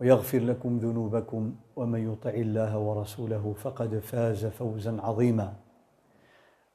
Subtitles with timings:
[0.00, 5.52] ويغفر لكم ذنوبكم ومن يطع الله ورسوله فقد فاز فوزا عظيما.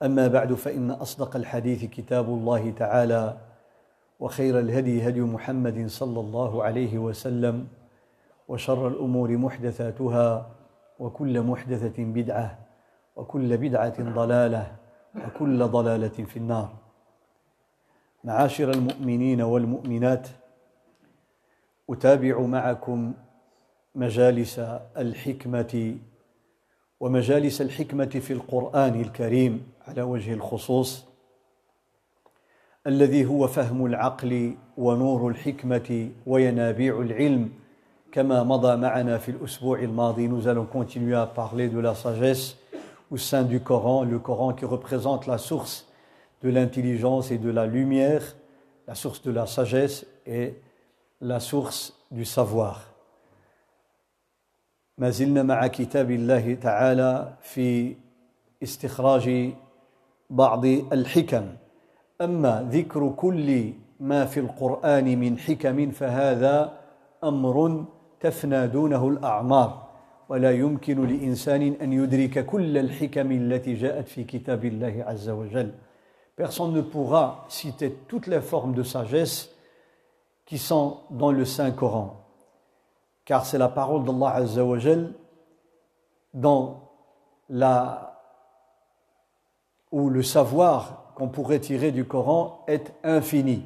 [0.04, 3.38] أما بعد فإن أصدق الحديث كتاب الله تعالى
[4.20, 7.68] وخير الهدي هدي محمد صلى الله عليه وسلم
[8.48, 10.52] وشر الأمور محدثاتها
[11.00, 12.60] وكل محدثة بدعة
[13.16, 14.76] وكل بدعة ضلالة
[15.26, 16.74] وكل ضلالة في النار.
[18.24, 20.28] معاشر المؤمنين والمؤمنات
[21.90, 23.14] اتابع معكم
[23.96, 24.60] مجالس
[24.98, 25.96] الحكمه
[27.00, 31.06] ومجالس الحكمه في القران الكريم على وجه الخصوص
[32.88, 37.50] الذي هو فهم العقل ونور الحكمه وينابيع العلم
[38.12, 42.58] كما مضى معنا في الأسبوع الماضي nous allons continuer à parler de la sagesse
[43.12, 45.88] au sein du Coran le Coran qui représente la source
[46.44, 48.36] de l'intelligence et de la lumière
[48.88, 50.56] la source de la sagesse et
[51.26, 52.82] la source du savoir.
[54.98, 57.96] ما زلنا مع كتاب الله تعالى في
[58.64, 59.54] استخراج
[60.30, 61.46] بعض الحكم
[62.22, 66.78] اما ذكر كل ما في القران من حكم فهذا
[67.24, 67.86] أمر
[68.20, 69.88] تفنى دونه الاعمار
[70.30, 75.72] ولا يمكن لانسان ان يدرك كل الحكم التي جاءت في كتاب الله عز وجل
[76.38, 79.55] personne ne pourra citer toutes les formes de sagesse
[80.47, 82.25] qui sont dans le Saint Coran.
[83.25, 85.13] Car c'est la parole d'Allah Azzawajal
[86.35, 86.91] dans
[87.49, 88.19] la,
[89.93, 93.65] où le savoir qu'on pourrait tirer du Coran est infini.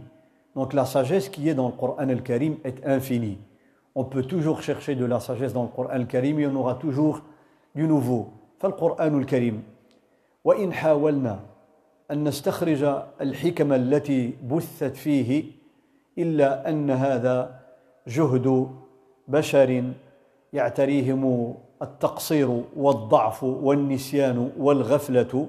[0.54, 3.38] Donc la sagesse qui est dans le Coran al-Karim est infinie.
[3.94, 7.20] On peut toujours chercher de la sagesse dans le Coran al-Karim et on aura toujours
[7.74, 8.32] du nouveau.
[8.64, 9.62] فالقرآن الكريم
[10.44, 11.40] وإن حاولنا
[12.10, 12.84] أن نستخرج
[13.20, 15.44] الحكم التي بثت فيه
[16.19, 17.59] إلا أن هذا
[18.07, 18.67] جهد
[19.27, 19.83] بشر
[20.53, 25.47] يعتريهم التقصير والضعف والنسيان والغفلة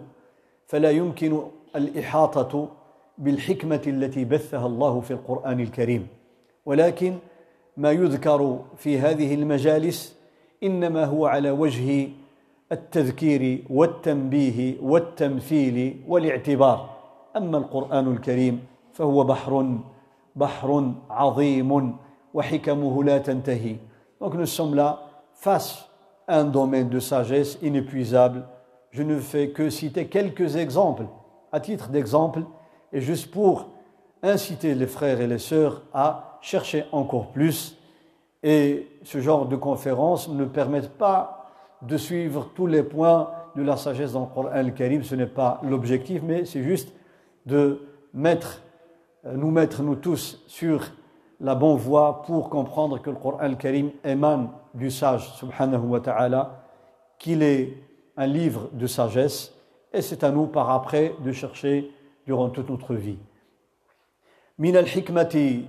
[0.67, 1.43] فلا يمكن
[1.77, 2.69] الإحاطة
[3.19, 6.07] بالحكمة التي بثها الله في القرآن الكريم.
[6.67, 7.15] ولكن
[7.77, 10.17] ما يذكر في هذه المجالس
[10.63, 12.09] إنما هو على وجه
[12.73, 16.91] التذكير والتنبيه والتمثيل والاعتبار.
[17.37, 19.79] أما القرآن الكريم فهو بحر
[20.37, 20.51] wa.
[24.21, 25.01] Donc nous sommes là
[25.35, 25.89] face
[26.27, 28.45] à un domaine de sagesse inépuisable.
[28.91, 31.05] Je ne fais que citer quelques exemples,
[31.53, 32.43] à titre d'exemple,
[32.93, 33.69] et juste pour
[34.23, 37.77] inciter les frères et les sœurs à chercher encore plus.
[38.43, 41.51] Et ce genre de conférences ne permettent pas
[41.83, 45.03] de suivre tous les points de la sagesse dans le Coran al-Karim.
[45.03, 46.93] Ce n'est pas l'objectif, mais c'est juste
[47.47, 47.81] de
[48.13, 48.63] mettre
[49.24, 50.92] nous mettre, nous tous, sur
[51.40, 56.64] la bonne voie pour comprendre que le Coran al-Karim émane du sage, subhanahu wa ta'ala,
[57.20, 57.74] qu'il est
[58.18, 59.54] un livre de sagesse,
[59.94, 61.92] et c'est à nous par après de chercher
[62.26, 63.18] durant toute notre vie.
[64.60, 65.64] من الحكمة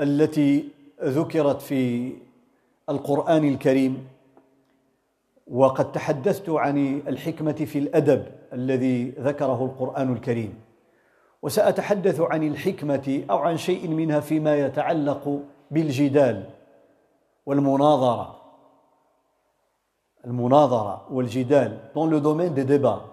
[0.00, 0.68] التي
[1.02, 2.12] ذكرت في
[2.88, 4.06] القرآن الكريم
[5.46, 10.54] وقد تحدثت عن الحكمة في الأدب الذي ذكره القرآن الكريم
[11.41, 15.41] وساتحدث عن الحكمه أو عن شيء منها فيما يتعلق
[15.71, 16.49] بالجدال
[17.45, 18.35] والمناظره
[20.25, 23.03] المناظره والجدال dans le domaine des débats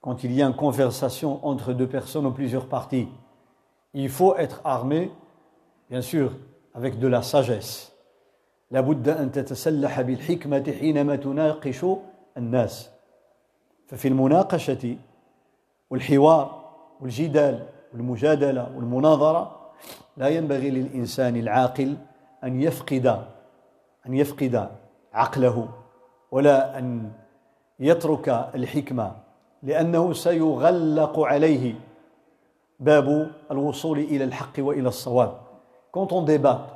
[0.00, 3.08] quand il y a une conversation entre deux personnes ou plusieurs parties
[3.94, 5.10] il faut être armé
[5.90, 6.32] bien sûr
[6.74, 7.92] avec de la sagesse
[8.70, 11.86] لابد ان تتسلح بالحكمه حينما تناقش
[12.36, 12.90] الناس
[13.86, 14.96] ففي المناقشه
[15.90, 16.65] والحوار
[17.00, 19.72] والجدال والمجادلة والمناظرة
[20.16, 21.96] لا ينبغي للإنسان العاقل
[22.44, 23.06] أن يفقد
[24.06, 24.70] أن يفقد
[25.12, 25.68] عقله
[26.30, 27.10] ولا أن
[27.80, 29.16] يترك الحكمة
[29.62, 31.74] لأنه سيغلق عليه
[32.80, 35.32] باب الوصول إلى الحق وإلى الصواب.
[35.92, 36.66] Quand on débat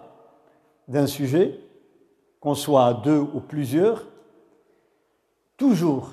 [0.88, 1.60] d'un sujet,
[2.40, 4.06] qu'on soit deux ou plusieurs,
[5.58, 6.08] toujours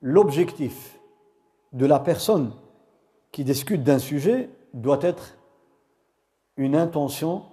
[0.00, 0.98] l'objectif
[1.72, 2.52] de la personne
[3.32, 5.36] qui discute d'un sujet doit être
[6.56, 7.44] une intention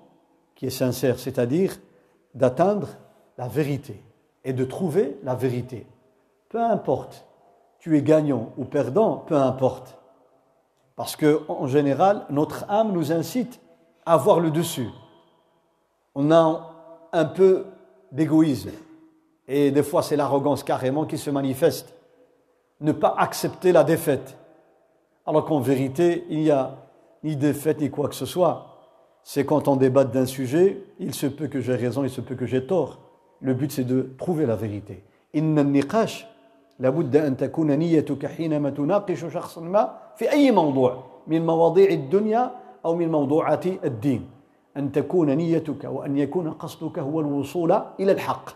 [0.55, 1.77] qui est sincère, c'est-à-dire
[2.35, 2.89] d'atteindre
[3.37, 4.03] la vérité
[4.43, 5.87] et de trouver la vérité.
[6.49, 7.25] Peu importe,
[7.79, 9.97] tu es gagnant ou perdant, peu importe.
[10.95, 13.61] Parce que, en général, notre âme nous incite
[14.05, 14.89] à avoir le dessus.
[16.13, 16.73] On a
[17.13, 17.65] un peu
[18.11, 18.71] d'égoïsme.
[19.47, 21.93] Et des fois, c'est l'arrogance carrément qui se manifeste.
[22.81, 24.35] Ne pas accepter la défaite.
[25.29, 26.75] Alors qu'en vérité, il n'y a
[27.23, 28.65] ni défaite ni quoi que ce soit.
[29.21, 32.33] C'est quand on débat d'un sujet, il se peut que j'ai raison, il se peut
[32.33, 32.97] que j'ai tort.
[33.39, 35.03] Le but, c'est de trouver la vérité.
[35.35, 36.25] إن النقاش
[36.79, 42.51] لابد أن تكون نيتك حينما تناقش شخصا ما في أي موضوع من مواضيع الدنيا
[42.85, 44.29] أو من موضوعات الدين
[44.77, 48.49] أن تكون نيتك وأن يكون قصدك هو الوصول إلى الحق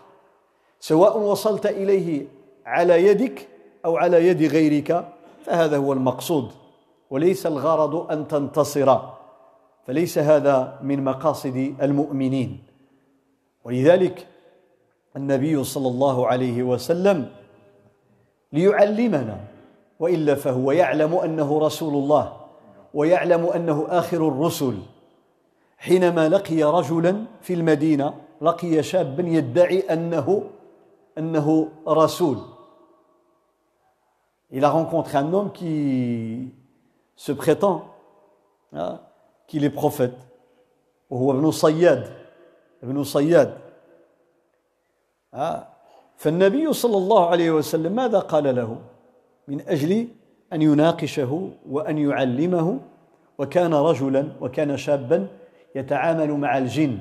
[0.80, 2.26] سواء وصلت إليه
[2.66, 3.48] على يدك
[3.84, 5.08] أو على يد غيرك
[5.44, 6.63] فهذا هو المقصود
[7.14, 8.98] وليس الغرض أن تنتصر
[9.86, 12.58] فليس هذا من مقاصد المؤمنين.
[13.64, 14.26] ولذلك
[15.16, 17.30] النبي صلى الله عليه وسلم
[18.52, 19.40] ليعلمنا
[20.00, 22.36] وإلا فهو يعلم أنه رسول الله
[22.94, 24.74] ويعلم أنه آخر الرسل.
[25.78, 30.42] حينما لقي رجلا في المدينة لقي شابا يدعي أنه
[31.18, 32.38] أنه رسول.
[34.50, 36.63] Il a rencontré un homme qui
[37.16, 37.84] se prétend
[38.72, 39.00] hein,
[39.46, 40.14] qu'il est prophète.
[41.10, 42.10] وهو ابن صياد
[42.82, 43.58] ابن صياد
[46.16, 48.78] فالنبي صلى الله عليه وسلم ماذا قال له
[49.48, 50.08] من أجل
[50.52, 52.80] أن يناقشه وأن يعلمه
[53.38, 55.28] وكان رجلا وكان شابا
[55.74, 56.98] يتعامل مع الجن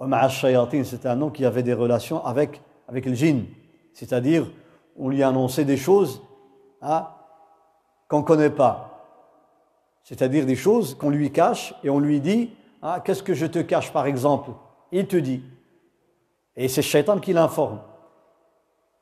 [0.00, 3.44] ومع الشياطين c'est un homme qui avait des relations avec, avec le djinn
[3.92, 4.46] c'est-à-dire
[4.96, 6.22] on lui a annoncé des choses
[6.82, 7.08] hein,
[8.08, 8.87] qu'on ne connaît pas
[10.08, 12.50] c'est-à-dire des choses qu'on lui cache et on lui dit
[12.80, 14.52] ah, qu'est-ce que je te cache par exemple?
[14.90, 15.42] Il te dit.
[16.56, 17.78] Et c'est الشيطان qui l'informe.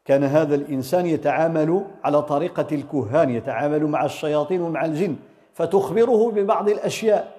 [0.04, 5.16] كان هذا الإنسان يتعامل على طريقة الكهان يتعامل مع الشياطين ومع الجن
[5.54, 7.36] فتخبره ببعض الأشياء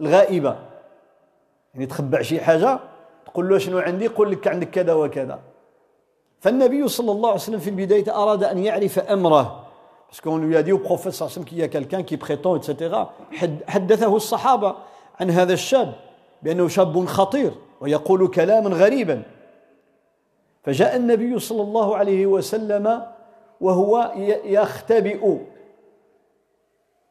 [0.00, 0.58] الغائبة
[1.74, 2.80] يعني تخبع شي حاجة
[3.26, 5.40] تقول له شنو عندي يقول لك عندك كذا وكذا
[6.40, 9.67] فالنبي صلى الله عليه وسلم في البداية أراد أن يعرف أمره
[10.08, 11.14] Parce qu'on lui a dit au prophète
[11.46, 13.06] qu'il y a quelqu'un qui prétend, etc.
[13.66, 14.74] حدثه الصحابة
[15.20, 15.94] عن هذا الشاب
[16.42, 19.22] بأنه شاب خطير ويقول كلاما غريبا
[20.64, 23.02] فجاء النبي صلى الله عليه وسلم
[23.60, 24.12] وهو
[24.44, 25.38] يختبئ.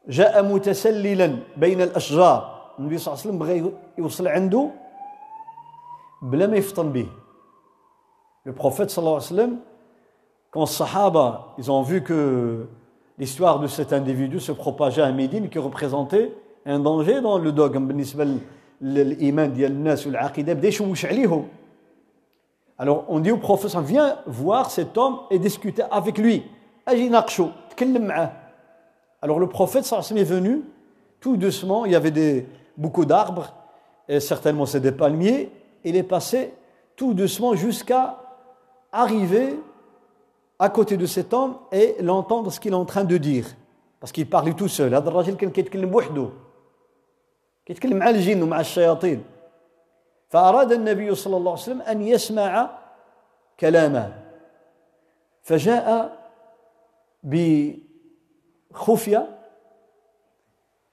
[0.07, 2.39] جاء متسللا بين الأشجار.
[2.79, 4.69] النبي صلى الله عليه وسلم بغى يوصل عنده
[6.21, 7.07] بلا ما يفطن به.
[8.45, 9.57] Le prophète sallallahu alayhi wa sallam,
[10.51, 12.67] quand les Sahaba, ils ont vu que
[13.18, 16.32] l'histoire de cet individu se propageait à Médine qui représentait
[16.66, 18.38] un danger dans le dogme بالنسبة
[18.80, 21.48] للإيمان ديال الناس والعقيدة بدا يشوش عليهم
[22.78, 26.42] Alors on dit au prophète, viens voir cet homme et discuter avec lui.
[29.20, 30.62] Alors le prophète est venu
[31.20, 33.54] tout doucement, il y avait des, beaucoup d'arbres,
[34.08, 35.52] et certainement c'est des palmiers,
[35.84, 36.54] il est passé
[36.96, 38.18] tout doucement jusqu'à
[38.90, 39.60] arriver
[40.59, 43.45] à côté de cet homme et l'entendre ce qu'il est en train de dire.
[43.99, 44.93] Parce qu'il parlait tout seul.
[44.93, 46.29] هذا الراجل كان كيتكلم بوحده.
[47.65, 49.23] كيتكلم مع الجن ومع الشياطين.
[50.29, 52.69] فأراد النبي صلى الله عليه وسلم أن يسمع
[53.59, 54.13] كلامه
[55.43, 56.17] فجاء
[57.23, 59.27] بخفية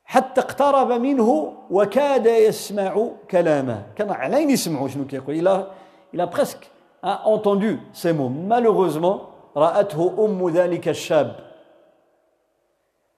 [0.04, 5.70] حتى اقترب منه وكاد يسمع كلامه كان علين يسمعوا شنو كيقول إلى
[6.14, 6.70] إلى بريسك
[7.04, 11.36] entendu ces mots malheureusement رأته أم ذلك الشاب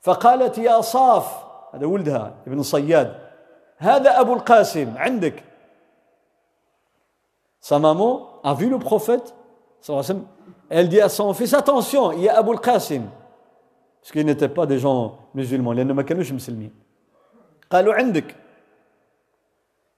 [0.00, 3.14] فقالت يا صاف هذا ولدها ابن صياد
[3.78, 5.42] هذا أبو القاسم عندك
[7.66, 9.34] Sa maman a vu le prophète.
[10.70, 13.02] Elle dit à son fils Attention, il y a Abu al-Qasim.
[14.00, 15.72] Parce qu'ils n'étaient pas des gens musulmans.
[15.72, 16.70] لأنه ما كانوش مسلمين.
[17.70, 18.36] قالوا عندك.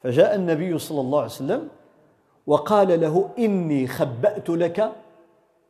[0.01, 1.69] فجاء النبي صلى الله عليه وسلم
[2.47, 4.93] وقال له إني خبأت لك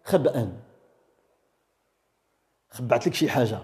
[0.04, 0.52] خبأ
[2.70, 3.58] خبعت لك شي حاجة.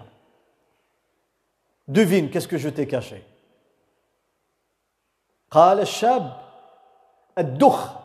[1.87, 3.21] devine qu'est-ce que je t'ai caché
[5.51, 6.41] قال الشاب
[7.37, 7.95] الدخ.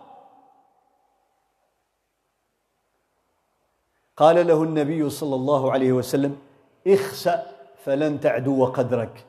[4.16, 6.38] قال له النبي صلى الله عليه وسلم
[6.86, 9.26] اخسأ فلن تعدو قدرك.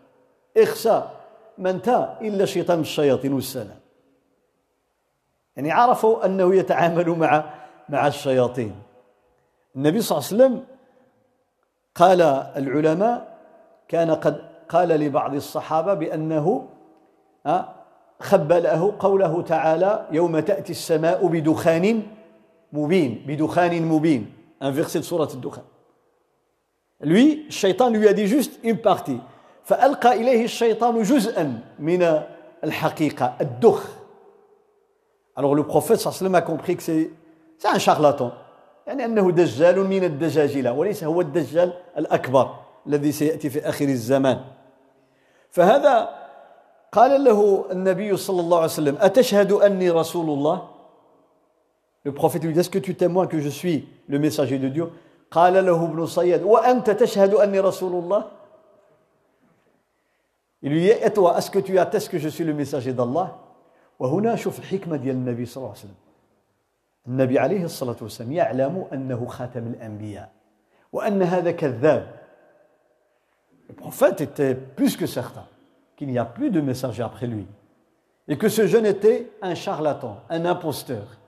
[0.58, 1.22] اخسأ
[1.58, 3.79] ما انت إلا شيطان الشياطين والسلام.
[5.55, 7.53] يعني عرفوا أنه يتعامل مع
[7.89, 8.90] مع الشياطين.
[9.75, 10.63] النبي صلى الله عليه وسلم
[11.95, 12.21] قال
[12.57, 13.37] العلماء
[13.87, 16.67] كان قد قال لبعض الصحابة بأنه
[18.19, 22.03] خبله قوله تعالى يوم تأتي السماء بدخان
[22.73, 24.33] مبين بدخان مبين.
[24.61, 25.63] Un verset de sourate الدخان
[27.03, 29.19] lui الشيطان lui a dit juste une partie.
[29.63, 32.21] فألقى إليه الشيطان جزءا من
[32.63, 33.87] الحقيقة الدخ.
[35.35, 37.09] Alors le prophète صلى الله عليه وسلم a compris que c'est
[37.67, 38.31] un charlatan.
[38.91, 42.55] يعني أنه دجال من الدجاجلة وليس هو الدجال الأكبر
[42.88, 44.39] الذي سيأتي في آخر الزمان.
[45.50, 46.10] فهذا
[46.91, 50.67] قال له النبي صلى الله عليه وسلم أتشهد أني رسول الله؟
[52.03, 54.91] Le prophète lui dit Est-ce que tu témoins que je suis le messager de Dieu?
[55.31, 58.24] قال له ابن صياد وأنت تشهد أني رسول الله؟
[60.63, 63.38] Il lui dit Et toi, est-ce que tu attestes que je suis le messager d'Allah
[64.00, 66.00] وهنا شوف الحكمة ديال النبي صلى الله عليه وسلم.
[67.06, 70.32] النبي عليه الصلاة والسلام يعلم أنه خاتم الأنبياء
[70.92, 72.26] وأن هذا كذاب
[73.68, 75.46] Le prophète était plus que certain
[75.96, 77.46] qu'il n'y a plus de messager après lui
[78.28, 81.18] et que ce jeune était un charlatan, un imposteur.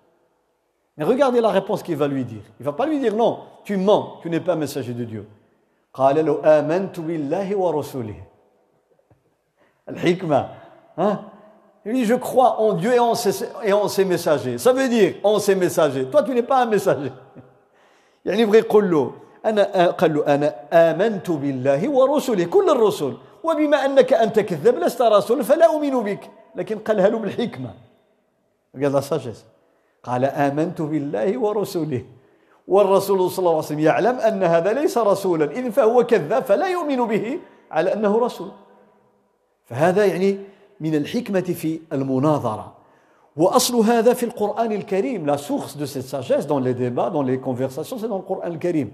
[0.97, 2.43] Mais regardez la réponse qu'il va lui dire.
[2.59, 5.05] Il ne va pas lui dire non, tu mens, tu n'es pas un messager de
[5.05, 5.27] Dieu.
[5.95, 8.23] قال له آمنت بالله ورسوله
[9.89, 10.49] الحكمة
[10.99, 11.19] hein?
[11.86, 14.58] Il dit je crois en Dieu et en, ses, et en ses messagers.
[14.58, 16.06] Ça veut dire en ses messagers.
[16.06, 17.12] Toi tu n'es pas un messager.
[18.26, 19.14] يعني يبغي يقول له
[19.46, 23.14] أنا قال له أنا آمنت بالله ورسله كل الرسل
[23.44, 27.74] وبما أنك أنت كذاب لست رسول فلا أؤمن بك لكن قالها له بالحكمة
[28.74, 29.46] قال لا ساجس
[30.04, 32.06] قال آمنت بالله ورسله
[32.68, 37.08] والرسول صلى الله عليه وسلم يعلم أن هذا ليس رسولا إذ فهو كذاب فلا يؤمن
[37.08, 37.40] به
[37.72, 38.52] على أنه رسول
[39.66, 40.40] فهذا يعني
[40.84, 42.74] من الحكمة في المناظرة.
[43.36, 47.40] وأصل هذا في القرآن الكريم la source de cette sagesse dans les débats dans les
[47.40, 48.92] conversations c'est dans le Coran الكريم.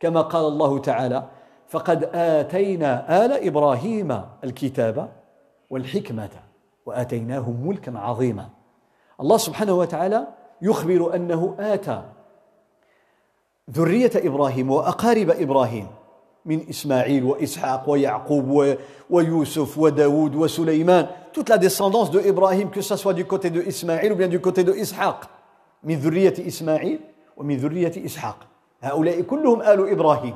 [0.00, 1.28] كما قال الله تعالى
[1.68, 5.08] فقد آتينا آل إبراهيم الكتاب
[5.70, 6.34] والحكمة
[6.86, 8.48] وآتيناهم ملكا عظيما.
[9.20, 10.26] الله سبحانه وتعالى
[10.62, 12.02] يخبر أنه آتى
[13.70, 15.86] ذرية إبراهيم وأقارب إبراهيم
[16.46, 18.76] من إسماعيل وإسحاق ويعقوب
[19.10, 21.06] ويوسف وداود وسليمان.
[21.32, 24.40] Toute la descendance de Ibrahim que ce soit du côté de Ismaïl ou bien du
[24.40, 25.28] côté de Ishaq.
[25.84, 27.00] من ذرية إسماعيل
[27.36, 28.36] ومن ذرية إسحاق
[28.80, 30.34] هؤلاء كلهم آل إبراهيم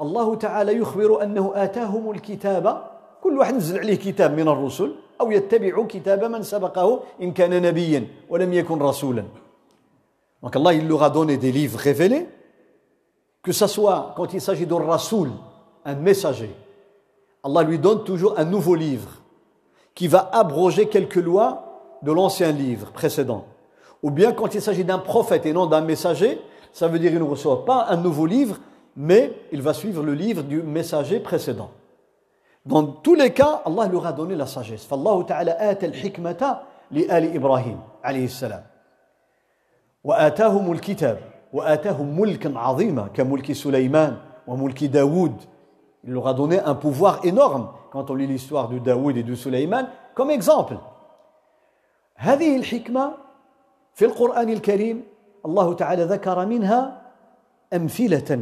[0.00, 2.82] الله تعالى يخبر أنه آتاهم الكتاب
[3.22, 8.06] كل واحد نزل عليه كتاب من الرسل أو يتبع كتاب من سبقه إن كان نبيا
[8.28, 9.24] ولم يكن رسولا
[10.40, 12.28] Donc Allah, il leur a donné des livres révélés,
[13.41, 15.29] que ce soit quand il s'agit d'un rasoul,
[15.85, 16.55] un messager.
[17.43, 19.09] Allah lui donne toujours un nouveau livre
[19.93, 23.45] qui va abroger quelques lois de l'ancien livre précédent.
[24.01, 26.39] Ou bien quand il s'agit d'un prophète et non d'un messager,
[26.71, 28.57] ça veut dire qu'il ne reçoit pas un nouveau livre,
[28.95, 31.71] mais il va suivre le livre du messager précédent.
[32.65, 34.87] Dans tous les cas, Allah leur a donné la sagesse.
[34.87, 36.59] فالله تعالى آتى الحكمة
[36.91, 38.63] لآل إبراهيم عليه السلام
[40.03, 45.34] وآتاهم الكتاب وآتاهم ملكا عظيما كملك سليمان وملك داود
[46.04, 49.34] Il leur a donné un pouvoir énorme quand on lit l'histoire de Daoud et de
[49.34, 50.76] Sulaiman comme exemple.
[52.14, 53.12] هذه الحكمة
[53.94, 55.04] في القرآن الكريم
[55.46, 57.02] الله تعالى ذكر منها
[57.74, 58.40] أمثلة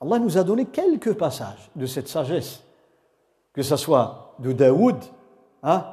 [0.00, 2.62] Allah nous a donné quelques passages de cette sagesse,
[3.52, 4.94] que ce soit de Daoud,
[5.64, 5.84] hein,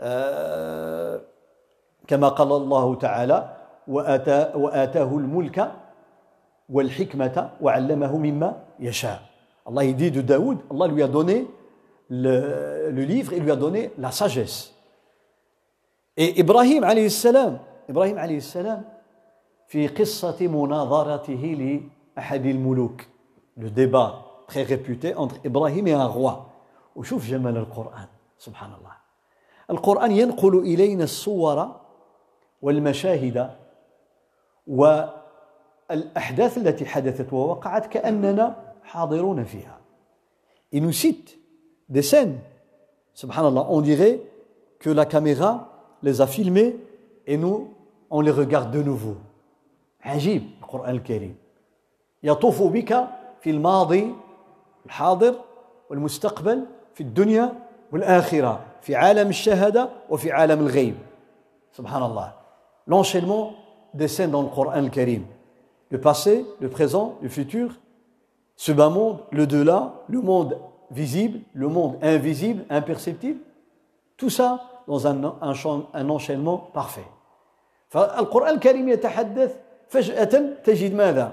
[0.00, 1.18] euh,
[2.06, 3.59] كما قال الله تعالى
[3.90, 5.72] وآتا وآتاه الملك
[6.68, 9.20] والحكمة وعلمه مما يشاء.
[9.68, 11.46] الله يديد داود الله lui a لو
[12.10, 14.10] le, le livre et lui a donné la
[16.84, 17.58] عليه السلام
[17.90, 18.84] إبراهيم عليه السلام
[19.68, 21.80] في قصة مناظرته
[22.16, 23.02] لأحد الملوك
[23.56, 26.10] لو ديبا تخي réputé أونت إبراهيم et un
[26.96, 28.06] وشوف جمال القرآن
[28.38, 28.92] سبحان الله
[29.70, 31.76] القرآن ينقل إلينا الصور
[32.62, 33.50] والمشاهد
[34.66, 39.80] والأحداث التي حدثت ووقعت كأننا حاضرون فيها
[40.72, 41.38] Il nous cite
[41.88, 42.38] des scènes.
[43.14, 44.20] Subhanallah, on dirait
[44.78, 46.76] que la caméra les a filmées
[47.26, 47.74] et nous,
[48.08, 49.16] on les regarde de nouveau.
[50.02, 51.36] عجيب القرآن الكريم
[52.22, 53.06] يطوف بك
[53.40, 54.14] في الماضي
[54.86, 55.34] الحاضر
[55.90, 57.52] والمستقبل في الدنيا
[57.92, 60.94] والآخرة في عالم الشهادة وفي عالم الغيب
[61.72, 62.32] سبحان الله
[62.86, 63.52] l'enchaînement
[63.94, 65.24] des scènes dans le Coran الكريم
[65.90, 67.74] le passé, le présent, le futur,
[68.56, 70.56] ce bas monde, le delà, le monde
[70.90, 73.40] visible, le monde invisible, imperceptible,
[74.16, 75.54] tout ça dans un, un,
[75.94, 77.06] un enchaînement parfait.
[77.88, 79.56] فالقرآن الكريم يتحدث
[79.88, 81.32] فجأة تجد ماذا؟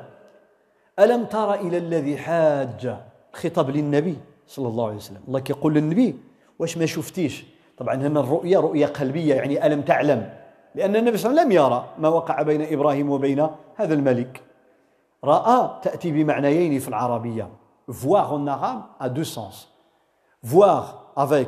[0.99, 2.95] ألم تر إلى الذي حاج
[3.33, 6.15] خطاب للنبي صلى الله عليه وسلم الله كيقول للنبي
[6.59, 7.45] واش ما شفتيش
[7.77, 10.29] طبعا هنا الرؤية رؤية قلبية يعني ألم تعلم
[10.77, 14.41] لأن النبي صلى الله عليه وسلم لم يرى ما وقع بين إبراهيم وبين هذا الملك.
[15.23, 17.49] رأى تأتي بمعنيين في العربية.
[17.87, 19.73] Voir en arabe a deux sens.
[20.43, 21.47] Voir avec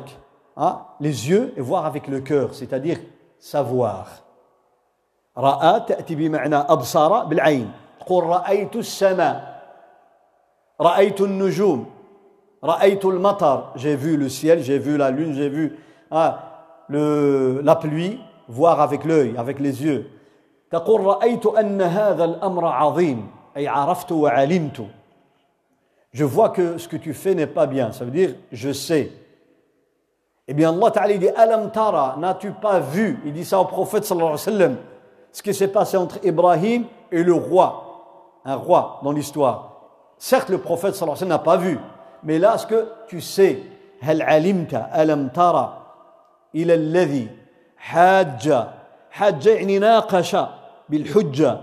[0.56, 2.98] hein, les yeux et voir avec le cœur c'est-à-dire
[3.38, 4.06] savoir.
[5.38, 7.70] رأى تأتي بمعنى أبصر بالعين.
[8.00, 9.62] تقول رأيت السماء.
[10.80, 11.86] رأيت النجوم.
[12.64, 13.72] رأيت المطر.
[13.76, 15.78] J'ai vu le ciel j'ai vu la lune j'ai vu
[16.10, 16.34] hein,
[16.88, 18.18] le, la pluie.
[18.49, 20.09] voir avec l'œil avec les yeux
[20.71, 23.27] تقول رأيت أن هذا الأمر عظيم
[23.57, 24.81] أي عرفت وعلمت
[26.11, 29.11] je vois que ce que tu fais n'est pas bien ça veut dire je sais
[30.47, 34.05] Eh bien, Allah Ta'ala dit Alam tara, n'as-tu pas vu Il dit ça au prophète
[34.05, 34.77] sallallahu alayhi wa sallam.
[35.31, 39.71] Ce qui s'est passé entre Ibrahim et le roi, un roi dans l'histoire.
[40.19, 41.79] Certes, le prophète sallallahu alayhi wa sallam n'a pas vu,
[42.23, 43.63] mais là, ce que tu sais,
[44.01, 45.81] هل علمت ألم ترى
[46.55, 47.27] إلى الذي
[47.80, 48.66] حاج
[49.10, 50.36] حاج يعني ناقش
[50.88, 51.60] بالحجة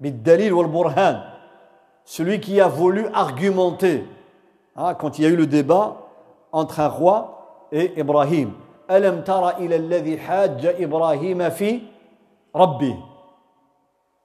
[0.00, 1.22] بالدليل والبرهان.
[2.04, 4.04] Celui qui a voulu argumenter.
[4.76, 5.96] Hein, quand il y a eu le débat
[6.52, 8.52] entre un roi et Ibrahim.
[8.90, 11.80] ألم تر إلى الذي حاج إبراهيم في
[12.56, 12.96] ربي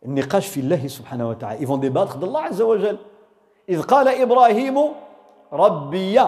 [0.05, 1.59] النقاش في الله سبحانه وتعالى.
[1.59, 2.97] Ils vont débattre d'Allah عز وجل.
[3.69, 4.77] إذ قال إبراهيم
[5.53, 6.21] ربي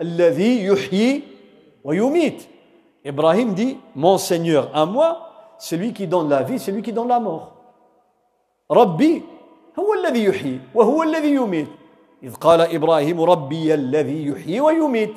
[0.00, 1.22] الذي يحيي
[1.84, 2.48] ويميت.
[3.05, 7.19] Ibrahim dit mon Seigneur à moi celui qui donne la vie celui qui donne la
[7.19, 7.53] mort
[8.71, 9.21] ربي
[9.79, 11.67] هو الذي يحيي وهو الذي يميت
[12.23, 15.13] إذ قال إبراهيم ربي الذي يحيي ويميت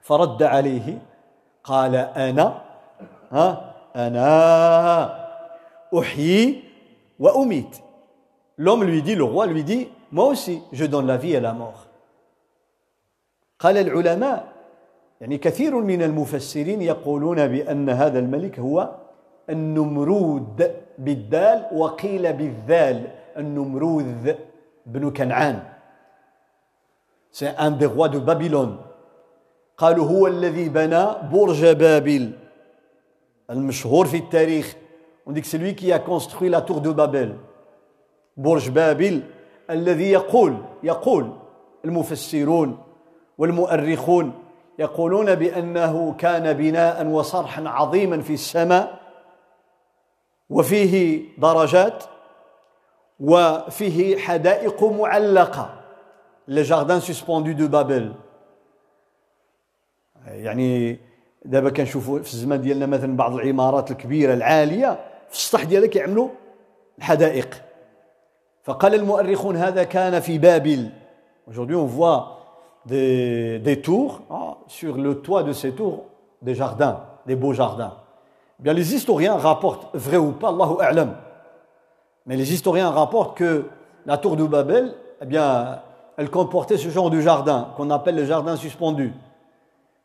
[0.00, 0.98] فرد عليه
[1.64, 2.62] قال أنا
[3.30, 4.28] ها أنا
[5.98, 6.64] أحيي
[7.18, 7.76] وأميت
[8.58, 11.52] L'homme lui dit, le roi lui dit, moi aussi, je donne la vie et la
[11.52, 11.88] mort.
[13.58, 14.52] قال العلماء
[15.21, 18.95] يعني كثير من المفسرين يقولون بأن هذا الملك هو
[19.49, 24.33] النمرود بالدال وقيل بالذال النمروذ
[24.85, 25.59] بن كنعان.
[27.31, 28.77] C'est un des rois de Babylone.
[29.77, 32.31] قالوا هو الذي بنى برج بابل
[33.49, 34.75] المشهور في التاريخ.
[35.27, 37.35] On dit que c'est lui qui a construit la tour de Babel.
[38.37, 39.21] برج بابل
[39.69, 41.31] الذي يقول يقول
[41.85, 42.77] المفسرون
[43.37, 44.33] والمؤرخون
[44.79, 48.99] يقولون بأنه كان بناء وصرحا عظيما في السماء
[50.49, 52.03] وفيه درجات
[53.19, 55.77] وفيه حدائق معلقة
[56.47, 58.13] le jardin suspendu de Babel.
[60.27, 60.99] يعني
[61.45, 66.29] دابا كنشوفوا في الزمان ديالنا مثلا بعض العمارات الكبيرة العالية في السطح ديالها كيعملوا
[66.97, 67.63] الحدائق.
[68.63, 70.89] فقال المؤرخون هذا كان في بابل.
[71.47, 72.36] Aujourd'hui on voit
[72.86, 76.04] des, des tours hein, sur le toit de ces tours
[76.40, 77.94] des jardins des beaux jardins
[78.58, 81.16] eh bien les historiens rapportent vrai ou pas Allahu a'lam
[82.26, 83.66] mais les historiens rapportent que
[84.06, 85.80] la tour de Babel eh bien
[86.16, 89.12] elle comportait ce genre de jardin qu'on appelle le jardin suspendu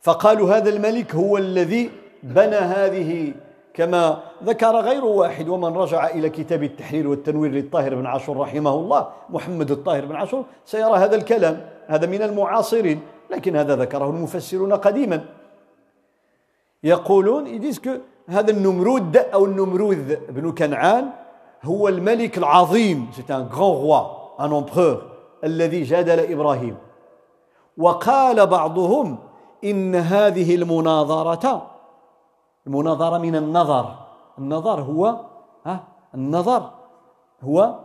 [0.02, 1.92] فقالوا هذا الملك هو الذي
[2.24, 3.34] بنى هذه
[3.74, 9.08] كما ذكر غير واحد ومن رجع إلى كتاب التحرير والتنوير للطاهر بن عاشور رحمه الله
[9.30, 15.25] محمد الطاهر بن عاشور سيرى هذا الكلام هذا من المعاصرين لكن هذا ذكره المفسرون قديما.
[16.85, 17.47] يقولون
[18.29, 21.11] هذا النمرود أو النمروذ بن كنعان
[21.63, 23.11] هو الملك العظيم.
[23.13, 24.99] C'est un grand roi un empereur
[25.45, 26.77] الذي جادل إبراهيم.
[27.79, 29.19] وقال بعضهم
[29.65, 31.71] إن هذه المناظرة
[32.67, 33.95] المناظرة من النظر.
[34.39, 35.17] النظر هو
[35.67, 36.71] ها؟ النظر
[37.43, 37.79] هو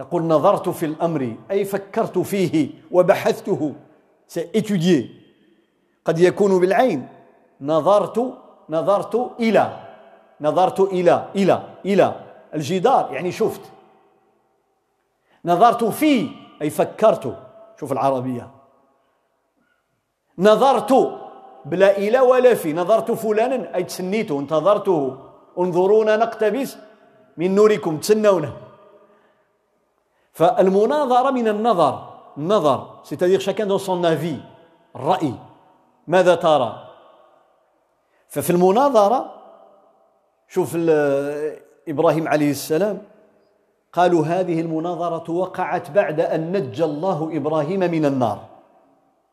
[0.00, 3.74] تقول نظرت في الأمر أي فكرت فيه وبحثته
[4.26, 5.08] سأتجيه
[6.04, 7.08] قد يكون بالعين.
[7.60, 8.34] نظرت
[8.70, 9.76] نظرت إلى.
[10.40, 12.14] نظرت إلى إلى إلى.
[12.54, 13.60] الجدار يعني شفت.
[15.44, 16.28] نظرت في
[16.62, 17.36] أي فكرت.
[17.80, 18.50] شوف العربية.
[20.38, 21.18] نظرت
[21.64, 22.72] بلا إلى ولا في.
[22.72, 25.18] نظرت فلانا أي تسنيته انتظرته.
[25.58, 26.76] انظرونا نقتبس.
[27.36, 28.69] من نوركم تسنونا
[30.40, 31.94] فالمناظرة من النظر
[32.38, 34.40] النظر c'est-à-dire chacun dans son avis
[34.96, 35.34] الرأي
[36.08, 36.72] ماذا ترى؟
[38.28, 39.34] ففي المناظرة
[40.48, 40.76] شوف
[41.88, 43.02] إبراهيم عليه السلام
[43.92, 48.38] قالوا هذه المناظرة وقعت بعد أن نجى الله إبراهيم من النار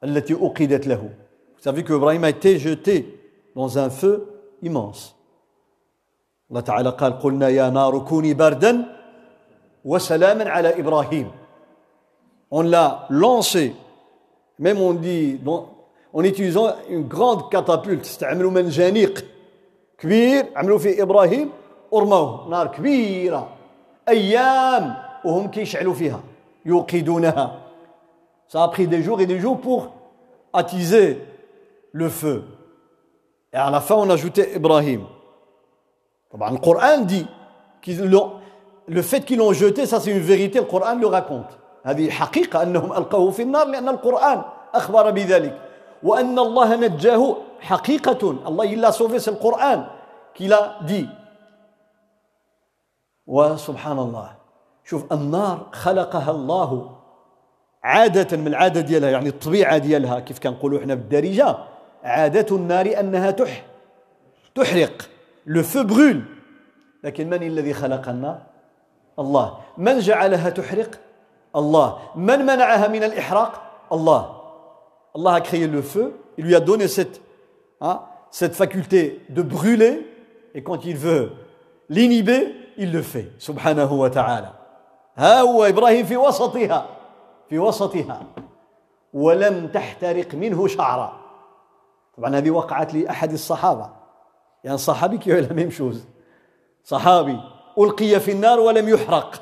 [0.03, 1.09] التي أوقدت له.
[1.57, 3.19] Vous savez qu'Ibrahim a été jeté
[3.55, 4.27] dans un feu
[4.61, 5.15] immense.
[6.51, 8.85] Allah Ta'ala قال قلنا يا نار كوني بردا
[9.86, 11.30] وسلاما على إبراهيم.
[12.50, 13.74] On l'a lancé,
[14.58, 15.40] même on dit,
[16.12, 19.24] en utilisant une grande catapulte, استعملوا منجنيق
[19.98, 21.50] كبير عملوا فيه إبراهيم
[21.90, 23.48] ورموه نار كبيرة
[24.08, 24.94] أيام
[25.24, 26.20] وهم كيشعلوا فيها
[26.66, 27.58] يوقدونها
[28.48, 29.94] Ça a pris des jours et des jours pour
[30.52, 31.18] attiser
[31.92, 32.44] le feu.
[33.50, 35.06] Et à la fin, on ajoutait Ibrahim.
[36.34, 37.26] Le Coran dit
[37.80, 38.02] qu'ils
[38.87, 41.57] Le fait qu'ils l'ont jeté, ça c'est une vérité, le Coran le raconte.
[41.83, 44.41] هذه حقيقة أنهم ألقوه في النار لأن القرآن
[44.75, 45.61] أخبر بذلك
[46.03, 51.07] وأن الله نجاه حقيقة الله إلا sauvé c'est le dit.
[53.27, 54.29] وسبحان الله
[54.85, 56.97] شوف النار خلقها الله
[57.83, 61.57] عادة من العادة ديالها يعني الطبيعة ديالها كيف كنقولوا إحنا بالدارجة
[62.03, 63.65] عادة النار أنها تح
[64.55, 65.09] تحرق
[65.45, 66.23] لو فو برول
[67.03, 68.41] لكن من الذي خلق النار
[69.19, 69.57] الله.
[69.77, 70.99] من جعلها تحرق؟
[71.55, 71.97] الله.
[72.15, 73.51] من منعها من الإحراق؟
[73.91, 74.37] الله.
[75.15, 77.21] الله a créé le feu il lui a donné cette
[77.81, 80.05] hein, cette faculté de brûler
[80.53, 81.31] et quand il veut
[81.89, 83.31] l'inhiber il le fait.
[83.39, 84.51] سبحانه وتعالى
[85.15, 86.85] ها هو إبراهيم في وسطها
[87.49, 88.21] في وسطها
[89.13, 91.19] ولم تحترق منه شعره
[92.17, 93.89] طبعا هذه وقعت لأحد الصحابة
[94.63, 96.05] يعني صحابي كي لا ميم شوز
[96.83, 97.39] صحابي
[97.79, 99.41] ألقي في النار ولم يحرق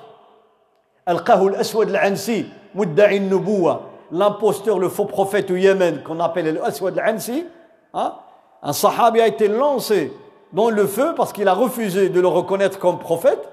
[1.10, 2.46] ألقاه الأسود العنسي
[2.76, 7.46] مدعي النبوة l'imposteur, le faux prophète au Yémen qu'on appelle l'Aswad al-Ansi,
[7.94, 8.14] hein,
[8.62, 10.14] un sahabi a été lancé
[10.54, 13.50] dans le feu parce qu'il a refusé de le reconnaître comme prophète,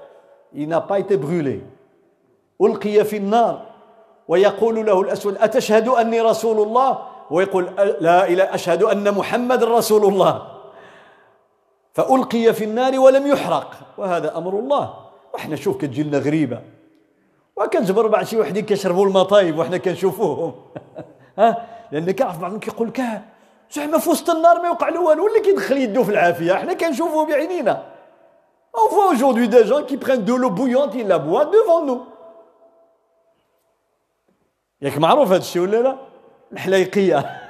[0.53, 1.63] il n'a pas été brûlé.
[2.61, 3.61] ألقي في النار
[4.27, 6.97] ويقول له الأسود أتشهد أني رسول الله
[7.31, 7.69] ويقول
[7.99, 10.41] لا إله أشهد أن محمد رسول الله
[11.93, 13.73] فألقي في النار ولم يحرق.
[13.97, 14.93] وهذا أمر الله.
[15.33, 16.61] وإحنا شوف كتجي لنا غريبة.
[17.55, 20.53] وكنجبر بعد شي وحدين كيشربوا المطايب وحنا كنشوفوهم.
[21.39, 23.01] ها؟ لأن كيعرف بعضهم كيقول لك
[23.71, 27.25] زعما في وسط النار ما يوقع له والو اللي كيدخل يدو في العافية حنا كنشوفوه
[27.25, 27.93] بعينينا.
[28.75, 32.01] On voit aujourd'hui des gens qui prennent de l'eau bouillante, ils la boivent devant nous.
[34.81, 35.97] ياك معروف هذا الشيء ولا لا؟
[36.53, 37.39] الحلايقية.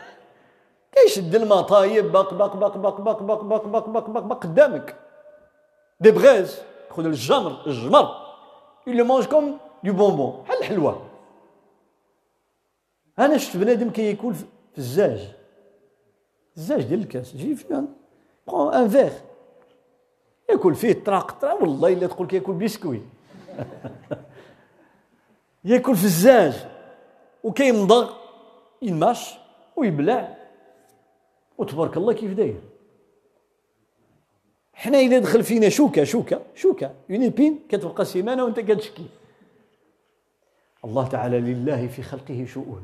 [0.95, 4.95] كيشد الماء طايب بق بق بق بق بق بق بق بق بق بق بق قدامك
[5.99, 8.23] دي بغيز خذ الجمر الجمر
[8.88, 11.01] le mange comme du bonbon بحال الحلوى
[13.19, 14.45] أنا شفت بنادم كياكل في
[14.77, 15.32] الزاج
[16.58, 17.84] الزاج ديال الكاس جي فيه
[18.47, 19.12] برون ان فيغ
[20.49, 23.01] ياكل فيه طراق طراق والله الا تقول كياكل بسكوي
[25.63, 26.53] ياكل في الزاج
[27.43, 28.13] وكيمضغ
[28.82, 29.34] ينمش
[29.75, 30.38] ويبلع
[31.63, 32.62] وتبارك الله كيف داير.
[34.73, 36.91] حنا اذا دخل فينا شوكة شوكة شوكة.
[37.12, 39.06] اون ايبين كتبقى سيمانة وأنت كتشكي.
[40.86, 42.84] الله تعالى لله في خلقه شؤون.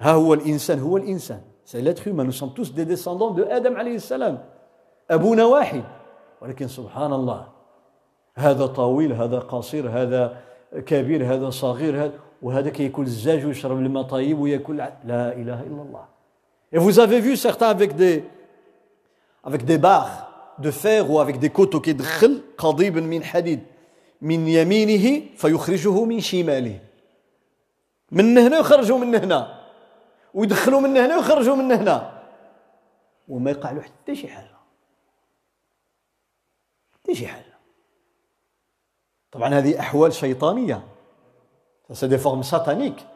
[0.00, 1.40] ها هو الإنسان هو الإنسان.
[1.64, 4.44] C'est l'être humain nous sommes tous des descendants de آدم عليه السلام.
[5.10, 5.84] أبونا واحد.
[6.42, 7.48] ولكن سبحان الله
[8.34, 14.38] هذا طويل هذا قصير هذا كبير هذا صغير هذا وهذا كياكل الزجاج ويشرب الماء طيب
[14.38, 16.11] وياكل لا إله إلا الله.
[16.72, 18.24] Et vous avez vu certains avec des,
[19.44, 23.60] avec des barres de fer ou avec des couteaux qui دخل قضيب من حديد
[24.22, 26.80] من يمينه فيخرجه من شماله
[28.10, 29.60] من هنا يخرجوا من هنا
[30.34, 32.22] ويدخلوا من هنا ويخرجوا من هنا
[33.28, 34.56] وما يقع له حتى شي حاجة
[36.94, 37.58] حتى شي حاجة
[39.32, 40.82] طبعا هذه احوال شيطانيه
[41.92, 43.06] c'est des formes sataniques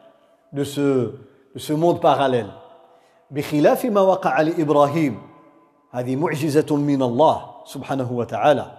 [0.53, 1.13] de ce
[1.55, 2.51] de ce monde parallèle
[3.31, 5.21] بخلاف ما وقع لإبراهيم.
[5.91, 8.77] هذه معجزة من الله سبحانه وتعالى.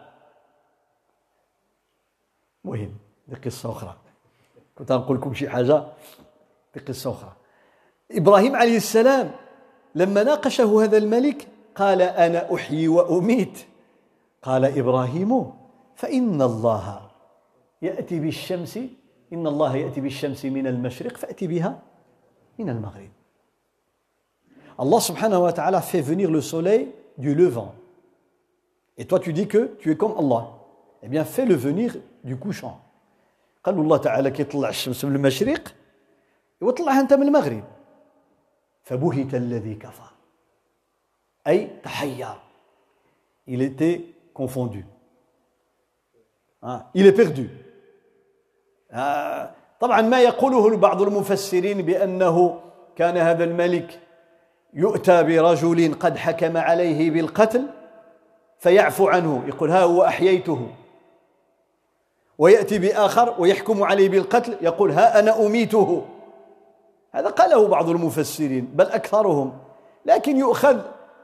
[2.64, 2.94] مهم.
[3.28, 3.96] دي قصة أخرى.
[4.78, 5.84] كنت نقول لكم شي حاجة؟
[6.72, 7.32] في قصة أخرى.
[8.12, 9.30] إبراهيم عليه السلام
[9.94, 13.58] لما ناقشه هذا الملك قال أنا أحيي وأميت.
[14.42, 15.52] قال إبراهيم
[15.96, 17.10] فإن الله
[17.82, 18.78] يأتي بالشمس
[19.32, 21.82] إن الله يأتي بالشمس من المشرق فأتي بها
[22.58, 23.17] من المغرب.
[24.77, 27.75] Allah subhanahu wa ta'ala fait venir le soleil du levant.
[28.97, 30.49] Et toi tu dis que tu es comme Allah.
[31.01, 32.79] Eh bien fais-le venir du couchant.
[33.63, 35.73] قال الله تعالى كيطلع الشمس من المشرق
[36.61, 37.63] وطلعها انت من المغرب
[38.83, 40.11] فبهت الذي كفر
[41.47, 42.35] اي تحير
[43.47, 44.01] il était
[44.33, 44.85] confondu
[46.61, 46.83] hein?
[46.93, 47.47] il est perdu
[48.91, 52.59] آه، طبعا ما يقوله بعض المفسرين بأنه
[52.95, 53.99] كان هذا الملك
[54.74, 57.66] يؤتى برجل قد حكم عليه بالقتل
[58.58, 60.68] فيعفو عنه يقول ها هو أحييته.
[62.38, 66.06] ويأتي بآخر ويحكم عليه بالقتل يقول ها أنا أميته.
[67.12, 69.58] هذا قاله بعض المفسرين بل أكثرهم.
[70.06, 70.80] لكن يؤخذ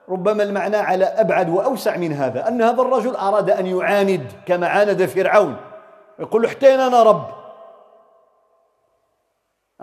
[0.09, 5.05] ربما المعنى على أبعد وأوسع من هذا أن هذا الرجل أراد أن يعاند كما عاند
[5.05, 5.57] فرعون.
[6.19, 7.27] يقول له حتى أنا رب.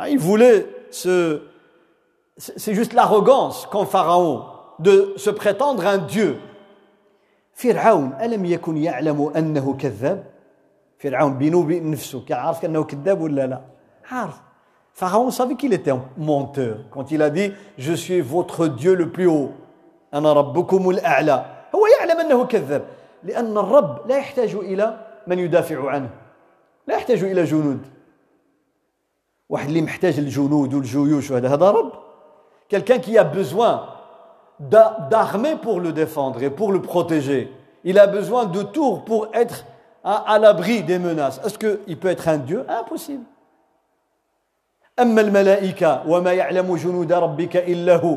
[0.07, 1.50] Il voulait se...
[2.41, 4.45] C'est juste l'arrogance qu'en Pharaon
[4.79, 6.39] de se prétendre un Dieu.
[7.53, 10.23] فرعون ألم يكن يعلم أنه كذاب؟
[10.97, 13.61] فرعون بينه وبين نفسه عارف أنه كذاب ولا لا؟
[14.11, 14.41] عارف
[14.93, 19.11] Pharaon savait qu'il était un menteur quand il a dit Je suis votre Dieu le
[19.11, 19.51] plus haut.
[20.13, 21.45] أنا ربكم الأعلى.
[21.75, 22.85] هو يعلم أنه كذاب
[23.23, 26.09] لأن الرب لا يحتاج إلى من يدافع عنه.
[26.87, 27.87] لا يحتاج إلى جنود.
[29.49, 32.10] واحد اللي محتاج الجنود والجيوش وهذا هذا رب.
[32.70, 33.86] Quelqu'un qui a besoin
[34.58, 37.52] d'armées pour le défendre et pour le protéger.
[37.84, 39.64] Il a besoin de tours pour être
[40.02, 41.40] à, à l'abri des menaces.
[41.44, 43.24] Est-ce qu'il peut être un Dieu Impossible.
[45.00, 48.16] أما الملائكة وما يعلم جنود ربك إلا هو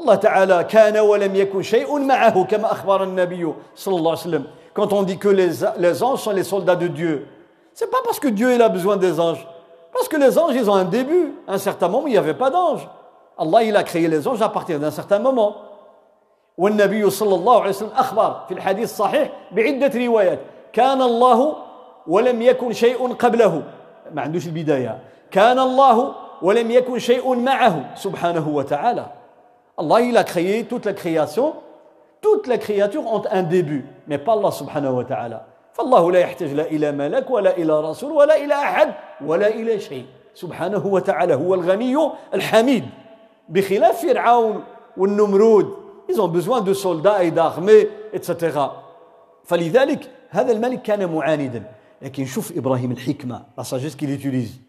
[0.00, 4.92] الله تعالى كان ولم يكن شيء معه كما أخبر النبي صلى الله عليه وسلم quand
[4.92, 7.26] on dit que les, les anges sont les soldats de Dieu
[7.74, 9.44] c'est pas parce que Dieu il a besoin des anges
[9.92, 12.34] parce que les anges ils ont un début à un certain moment il n'y avait
[12.34, 12.88] pas d'anges
[13.37, 15.55] Allah il a créé les anges d'un certain moment
[16.57, 20.39] والنبي صلى الله عليه وسلم أخبر في الحديث الصحيح بعدة روايات.
[20.73, 21.55] كان الله
[22.07, 23.63] ولم يكن شيء قبله.
[24.13, 24.99] ما عندوش البداية.
[25.31, 29.05] كان الله ولم يكن شيء معه سبحانه وتعالى.
[30.15, 31.53] a créé toute la création.
[32.21, 35.45] Toutes les créatures ont un début mais pas Allah subhanahu wa ta'ala.
[35.73, 38.93] فالله لا يحتاج لا إلى ملك ولا إلى رسول ولا إلى أحد
[39.25, 40.05] ولا إلى شيء.
[40.35, 41.97] سبحانه وتعالى هو الغني
[42.33, 42.85] الحميد.
[43.49, 44.63] بخلاف فرعون
[44.97, 48.57] والنمرود ils ont besoin de soldats et d'armées etc
[49.43, 51.63] فلذلك هذا الملك كان معاندا
[52.01, 54.59] لكن شوف إبراهيم الحكمة la sagesse qu'il utilise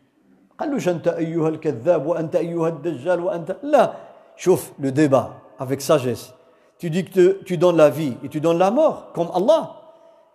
[0.59, 3.93] قالوش أنت أيها الكذاب وأنت أيها الدجال وأنت لا
[4.37, 6.35] شوف le débat avec sagesse
[6.79, 9.73] tu dis que tu donnes la vie et tu donnes la mort comme Allah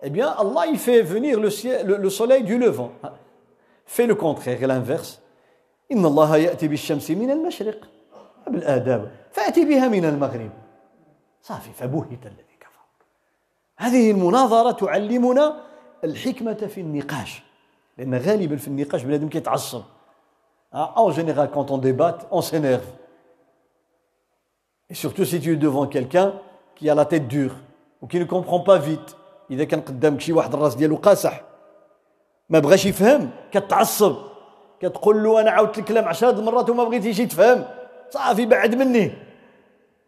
[0.04, 2.92] eh bien Allah il fait venir le, ciel, le, le soleil du levant
[3.86, 5.22] fait le contraire et l'inverse
[5.92, 7.80] إن الله يأتي بالشمس من المشرق
[8.50, 10.52] بالآداب فأتي بها من المغرب.
[11.42, 12.86] صافي فبهت الذي كفر.
[13.78, 15.64] هذه المناظرة تعلمنا
[16.04, 17.44] الحكمة في النقاش
[17.98, 19.84] لأن غالبا في النقاش بنادم كيتعصب.
[20.74, 22.90] En général, quand on débatte, on s'énerve.
[24.90, 26.34] Et surtout si tu es devant quelqu'un
[26.76, 27.56] qui a la tête dure
[28.02, 29.16] ou qui ne comprend pas vite.
[29.52, 31.42] إذا كان قدامك شي واحد الراس ديالو قاصح
[32.50, 34.16] ما بغاش يفهم كتعصب.
[34.80, 37.66] كتقول له أنا عاودت الكلام عشرة مرات وما بغيتيش تفهم
[38.11, 39.13] صافي بعد مني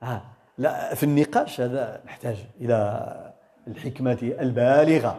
[0.03, 0.23] ها
[0.59, 3.33] لا في النقاش هذا نحتاج الى
[3.67, 5.19] الحكمه البالغه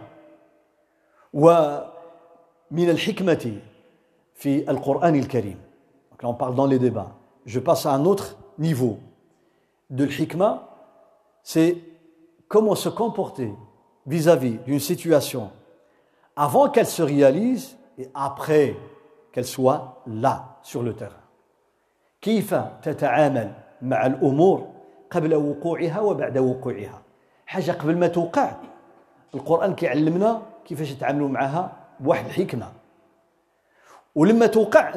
[1.34, 3.60] ومن الحكمه
[4.36, 5.58] في القرآن الكريم
[6.12, 7.12] donc là on parle dans les débats
[7.46, 9.00] je passe à un autre niveau
[9.90, 10.64] de l'hikmah
[11.44, 11.78] c'est
[12.48, 13.54] comment se comporter
[14.06, 15.52] vis-à-vis d'une situation
[16.36, 18.76] avant qu'elle se réalise et après
[19.32, 21.21] qu'elle soit là sur le terrain
[22.23, 24.73] كيف تتعامل مع الأمور
[25.11, 27.03] قبل وقوعها وبعد وقوعها؟
[27.47, 28.57] حاجة قبل ما توقع.
[29.35, 32.73] القرآن كيعلمنا كيفاش نتعاملوا معها بواحد الحكمة.
[34.15, 34.97] ولما توقع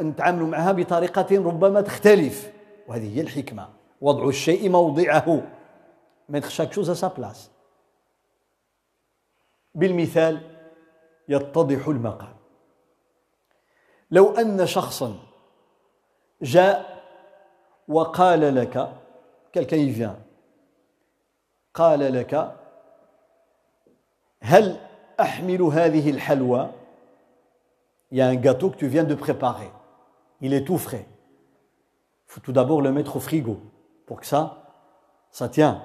[0.00, 2.52] نتعاملوا معها بطريقة ربما تختلف.
[2.88, 3.68] وهذه هي الحكمة.
[4.00, 5.42] وضع الشيء موضعه.
[6.32, 7.50] mettre chaque à sa place.
[9.74, 10.40] بالمثال
[11.28, 12.36] يتضح المقام
[14.10, 15.14] لو أن شخصا
[16.42, 16.84] Ja
[17.88, 18.90] wa qala laka.
[19.52, 20.16] Quelqu'un y vient.
[28.10, 29.70] Il y a un gâteau que tu viens de préparer.
[30.40, 31.06] Il est tout frais.
[32.26, 33.60] Il faut tout d'abord le mettre au frigo
[34.06, 34.64] pour que ça,
[35.30, 35.82] ça tient.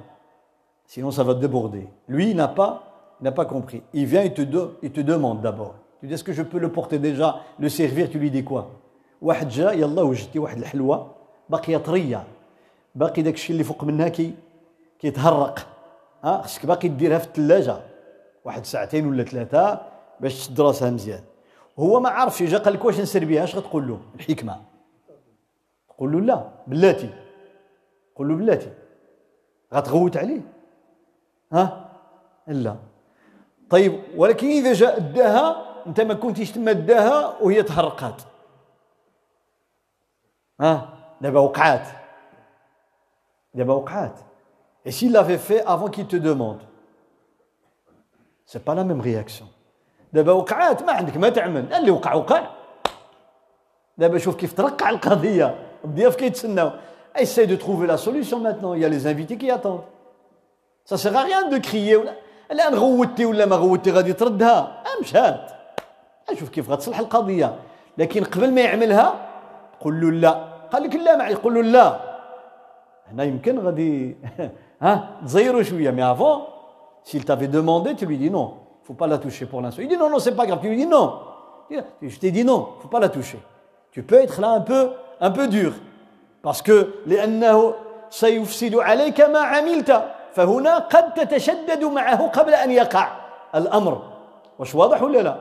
[0.86, 1.88] Sinon, ça va déborder.
[2.08, 3.84] Lui, il n'a pas, il n'a pas compris.
[3.93, 5.76] Il vient, il te, te demande d'abord.
[6.00, 8.10] Tu dis, est-ce que je peux le porter déjà, le servir?
[8.10, 8.72] Tu lui dis quoi?
[9.22, 11.12] واحد جا يلا وجدتي واحد الحلوى
[11.50, 12.24] باقية طرية.
[12.96, 14.34] باقي داك الشيء اللي فوق منها كي
[15.00, 15.68] كيتهرق.
[16.24, 17.78] ها خصك باقي ديرها في الثلاجه
[18.46, 19.82] واحد ساعتين ولا ثلاثة
[20.20, 21.24] باش تشد راسها مزيان.
[21.80, 24.62] هو ما عارفش جا قال لك واش نسر بها اش غتقول له؟ الحكمة.
[25.90, 27.10] تقول له لا بلاتي.
[28.16, 28.72] قول له بلاتي.
[29.74, 30.42] غتغوت عليه.
[31.54, 31.90] ها؟
[32.48, 32.76] لا
[33.70, 38.22] طيب ولكن إذا جاء أداها أنت ما كنتيش تمداها وهي تهرقات.
[40.60, 40.89] ها
[41.22, 41.88] دابا وقعات
[43.54, 44.20] دابا وقعات
[44.86, 46.62] Et s'il l'avait fait avant qu'il te demande,
[48.46, 49.46] c'est pas la même réaction.
[50.13, 51.74] دابا وقعات ما عندك ما تعمل.
[51.74, 52.48] اللي وقع وقع.
[53.98, 55.56] دابا شوف كيف ترقع القضية.
[55.86, 56.72] الضياف كيتسناو
[57.15, 58.74] essaye de trouver la solution maintenant.
[58.74, 59.84] Il y a les invités qui attendent.
[60.86, 62.15] Ça sert à rien de crier ولا
[62.52, 64.84] الآن غوتي ولا ما غوتي؟ غادي تردها.
[65.02, 65.52] مشات
[66.39, 67.60] شوف كيف غتصلح القضية.
[67.98, 69.27] لكن قبل ما يعملها
[69.82, 70.32] قول له لا
[70.72, 72.00] قال لك لا معي قول له لا
[73.12, 74.18] هنا يمكن غادي
[74.82, 76.42] ها تزيرو شوية مي افون
[77.08, 78.48] s'il t'avait demandé tu lui dis non
[78.84, 80.76] faut pas la toucher pour l'instant il dit non non c'est pas grave tu lui
[80.76, 81.08] dis non
[82.02, 83.40] je t'ai dit non faut pas la toucher
[83.92, 85.72] tu peux être là un peu un peu dur
[86.42, 87.74] parce que لأنه
[88.10, 93.08] سيفسد عليك ما عملت فهنا قد تتشدد معه قبل ان يقع
[93.56, 94.02] الامر
[94.60, 95.38] واش واضح ولا لا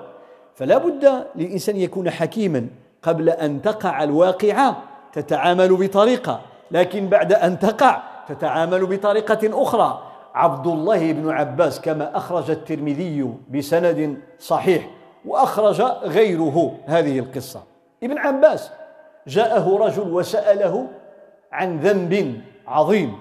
[0.55, 2.66] فلا بد للانسان يكون حكيما
[3.02, 4.82] قبل أن تقع الواقعة
[5.12, 10.02] تتعامل بطريقة لكن بعد أن تقع تتعامل بطريقة أخرى.
[10.35, 14.90] عبد الله بن عباس كما أخرج الترمذي بسند صحيح
[15.24, 17.62] وأخرج غيره هذه القصة.
[18.02, 18.70] ابن عباس
[19.26, 20.88] جاءه رجل وسأله
[21.52, 23.18] عن ذنب عظيم.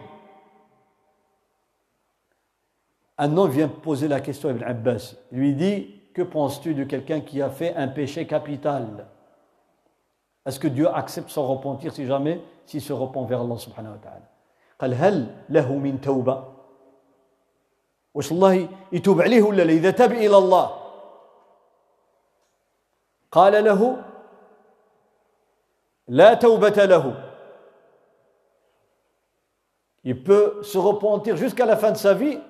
[3.18, 5.16] Un homme vient poser la question à Ibn Abbas.
[5.32, 9.06] Il lui dit Que penses-tu de quelqu'un qui a fait un péché capital?
[10.47, 13.99] Est-ce que Dieu accepte son repentir si jamais s'il se repent vers Allah subhanahu wa
[13.99, 14.31] ta'ala
[14.81, 16.45] قال هل له من توبة
[18.15, 20.77] واش الله يتوب عليه ولا لا إذا تاب إلى الله
[23.33, 24.03] قال له
[26.09, 27.27] لا توبة له
[30.03, 32.41] Il peut se repentir jusqu'à la fin de sa vie,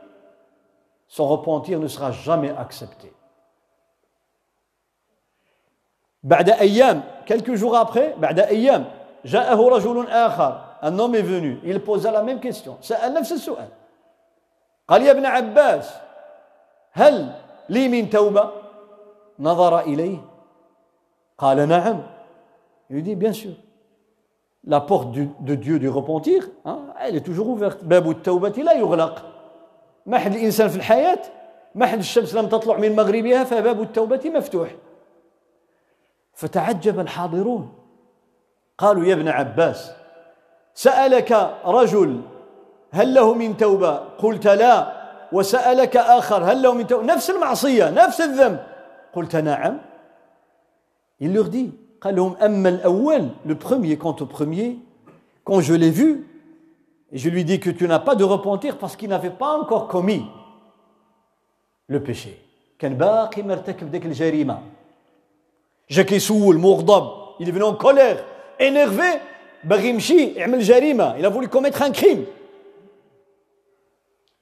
[1.09, 3.12] son repentir ne sera jamais accepté.
[6.22, 8.85] بعد أيام quelques jours après بعد أيام
[9.25, 10.61] جاءه رجل آخر.
[10.81, 11.59] Un homme est venu.
[11.63, 12.77] Il posa la même question.
[12.81, 13.67] سأل نفس السؤال.
[14.88, 15.93] قال يا ابن عباس
[16.91, 17.31] هل
[17.69, 18.49] لي من توبة؟
[19.39, 20.17] نظر إليه.
[21.38, 22.03] قال نعم.
[22.89, 23.53] Il dit bien sûr.
[24.67, 27.83] La porte du, de Dieu du repentir hein, elle est toujours ouverte.
[27.83, 29.25] باب التوبة لا يغلق
[30.05, 31.19] ما حد الإنسان في الحياة
[31.75, 34.69] ما حد الشمس لم تطلع من مغربها فباب التوبة مفتوح
[36.36, 37.74] فتعجب الحاضرون.
[38.78, 39.91] قالوا يا ابن عباس
[40.74, 41.32] سألك
[41.65, 42.21] رجل
[42.91, 44.91] هل له من توبة؟ قلت لا.
[45.32, 48.60] وسألك آخر هل له من توبة؟ نفس المعصية نفس الذنب.
[49.13, 49.80] قلت نعم.
[51.21, 51.71] Il leur dit
[52.02, 54.78] قال لهم أما الأول le premier quant au premier.
[55.45, 56.28] Quand je l'ai vu
[57.13, 60.26] je lui dis que tu n'as pas de repentir parce qu'il n'avait pas encore commis
[61.88, 62.38] le péché.
[62.80, 64.60] كان باقي مرتكب ديك الجريمه
[65.89, 68.17] كان باقي مرتكب ذاك الجريمه جا كيسول مغضب il est venu en colère
[68.60, 69.19] énervé.
[69.63, 72.26] باغي يمشي يعمل جريمه il a voulu commettre un crime.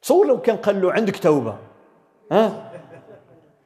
[0.02, 1.56] تصور لو كان قال له عندك توبه
[2.32, 2.70] ها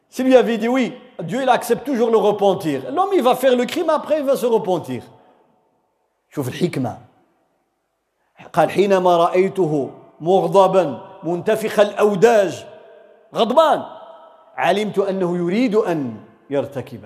[0.10, 2.92] Si lui avait dit oui, Dieu il accepte toujours le repentir.
[2.92, 5.04] L'homme il va faire le crime après il va se repentir.
[6.30, 6.98] شوف الحكمة
[8.54, 9.90] قال حينما رأيته
[10.22, 12.66] مغضبا منتفخ الأوداج
[13.36, 13.84] غضبان
[14.56, 16.18] علمت أنه يريد أن
[16.50, 17.06] يرتكب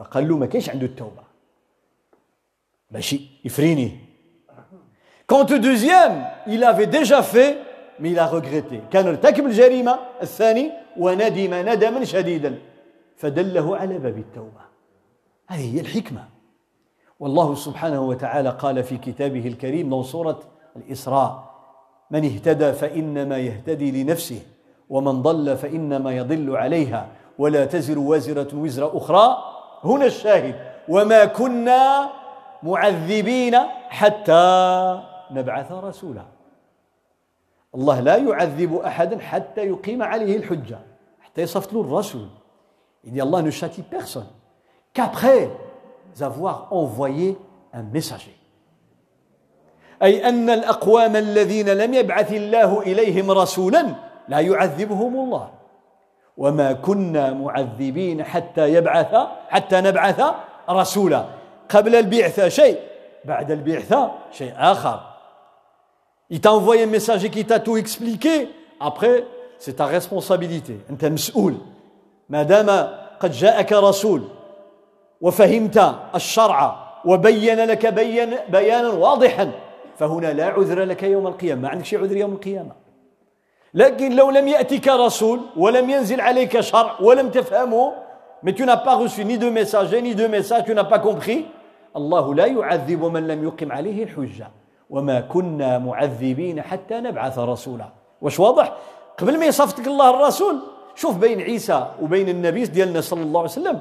[0.00, 1.22] فقال له ما كاينش عنده التوبة.
[2.90, 3.90] ماشي يفريني.
[5.32, 7.58] Au deuxième, il avait déjà fait,
[7.98, 8.80] mais il a regretté.
[8.90, 12.58] كان ارتكب الجريمة الثاني وندم ندما شديدا.
[13.16, 14.60] فدله على باب التوبة.
[15.46, 16.28] هذه هي الحكمة.
[17.20, 20.40] والله سبحانه وتعالى قال في كتابه الكريم من سورة
[20.76, 21.50] الإسراء
[22.10, 24.42] من اهتدى فإنما يهتدي لنفسه
[24.88, 27.08] ومن ضل فإنما يضل عليها
[27.38, 30.54] ولا تزر وازرة وزر أخرى هنا الشاهد.
[30.88, 32.10] وما كنا
[32.62, 33.56] معذبين
[33.88, 35.00] حتى
[35.30, 36.24] نبعث رسولا.
[37.74, 40.78] الله لا يعذب أحدا حتى يقيم عليه الحجة
[41.20, 42.28] حتى يصفت له الرسول.
[43.04, 44.28] Il dit Allah ne châtie personne
[44.92, 45.50] qu'après
[46.20, 47.38] avoir envoyé
[47.72, 48.36] un messager.
[50.02, 53.86] أي أن الأقوام الذين لم يبعث الله إليهم رسولا
[54.28, 55.50] لا يعذبهم الله.
[56.40, 59.14] وما كنا معذبين حتى يبعث
[59.48, 60.20] حتى نبعث
[60.70, 61.24] رسولا.
[61.68, 62.78] قبل البعثة شيء
[63.24, 65.00] بعد البعثة شيء آخر.
[66.30, 68.48] Il t'a envoyé un messager qui t'a tout expliqué.
[68.80, 69.24] Après,
[69.58, 70.80] c'est ta responsabilité.
[70.90, 71.54] أنت مسؤول.
[72.28, 72.88] ما دام
[73.20, 74.22] قد جاءك رسول
[75.20, 79.50] وفهمت الشرع وبين لك بين بيانا واضحا
[79.98, 82.79] فهنا لا عذر لك يوم القيامة ما عندك شيء عذر يوم القيامة
[83.74, 87.92] لكن لو لم يأتك رسول ولم ينزل عليك شرع ولم تفهمه
[88.42, 91.44] mais tu n'as pas reçu ni de messager ni de message tu n'as pas compris
[91.96, 94.50] الله لا يعذب من لم يقم عليه الحجة.
[94.90, 97.88] وما كنا معذبين حتى نبعث رسولا.
[98.22, 98.72] واش واضح؟
[99.18, 100.56] قبل ما يصفتك الله الرسول
[100.94, 103.80] شوف بين عيسى وبين النبي ديالنا صلى الله عليه وسلم.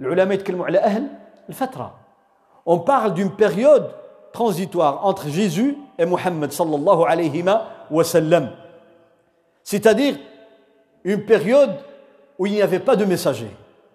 [0.00, 1.06] العلماء يتكلموا على أهل
[1.48, 1.90] الفترة.
[2.66, 3.88] On parle d'une période
[4.32, 7.44] transitoire entre Jésus et Mohammed sallallahu alayhi
[7.90, 8.50] wa sallam
[9.67, 10.15] c'est-à-dire
[11.03, 11.75] une période
[12.37, 13.49] où il n'y avait pas de messager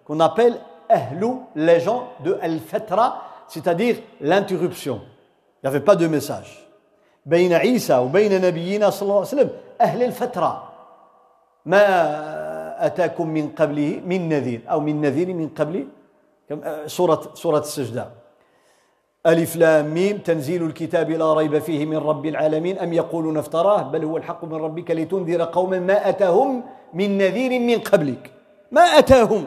[0.05, 0.59] qu'on appelle
[0.89, 5.01] Ahlou, les gens de Al-Fatra, c'est-à-dire l'interruption.
[5.61, 6.65] Il n'y avait pas de message.
[7.25, 9.49] بين عيسى وبين نبينا صلى الله عليه وسلم
[9.81, 10.69] أهل الفترة
[11.65, 15.87] ما أتاكم من قبله من نذير أو من نذير من قبل
[16.87, 18.09] سورة سورة السجدة
[19.26, 22.78] ألف لام ميم تنزيل الكتاب لا ريب فيه من رب العالمين.
[22.78, 26.64] أم يقولون افتراه؟ بل هو الحق من ربك لتنذر قوما ما أتاهم
[26.94, 28.32] من نذير من قبلك.
[28.72, 29.46] ما أتاهم.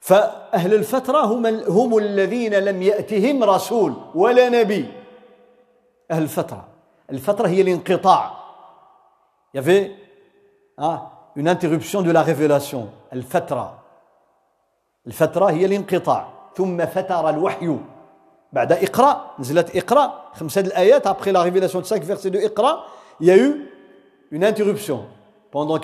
[0.00, 4.92] فأهل الفترة هم, هم الذين لم يأتهم رسول ولا نبي.
[6.10, 6.64] أهل الفترة.
[7.10, 8.30] الفترة هي الانقطاع.
[9.52, 9.92] Il y avait
[11.36, 12.88] une interruption de la révélation.
[13.12, 13.78] الفترة.
[15.06, 16.33] الفترة هي الانقطاع.
[16.56, 17.78] ثم فتر الوحي.
[18.52, 22.84] بعد إقرأ نزلت إقرأ خمسة الآيات après la révélation de 5 versets de إقرأ
[23.20, 23.70] il y a eu
[24.30, 25.00] une interruption
[25.50, 25.78] pendant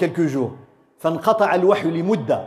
[1.01, 2.45] فانقطع الوحي لمدة.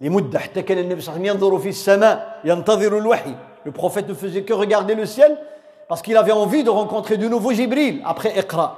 [0.00, 3.34] لمدة حتى كان النبي صلى الله عليه وسلم ينظر في السماء ينتظر الوحي.
[3.66, 5.36] Le prophète ne faisait que regarder le ciel
[5.88, 8.76] parce qu'il avait envie de rencontrer de nouveau Jibril après إقرأ.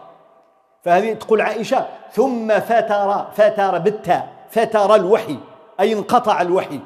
[0.84, 5.38] فهذه تقول عائشة ثم فتر فتر بالتاء فتر الوحي
[5.80, 6.80] أي انقطع الوحي.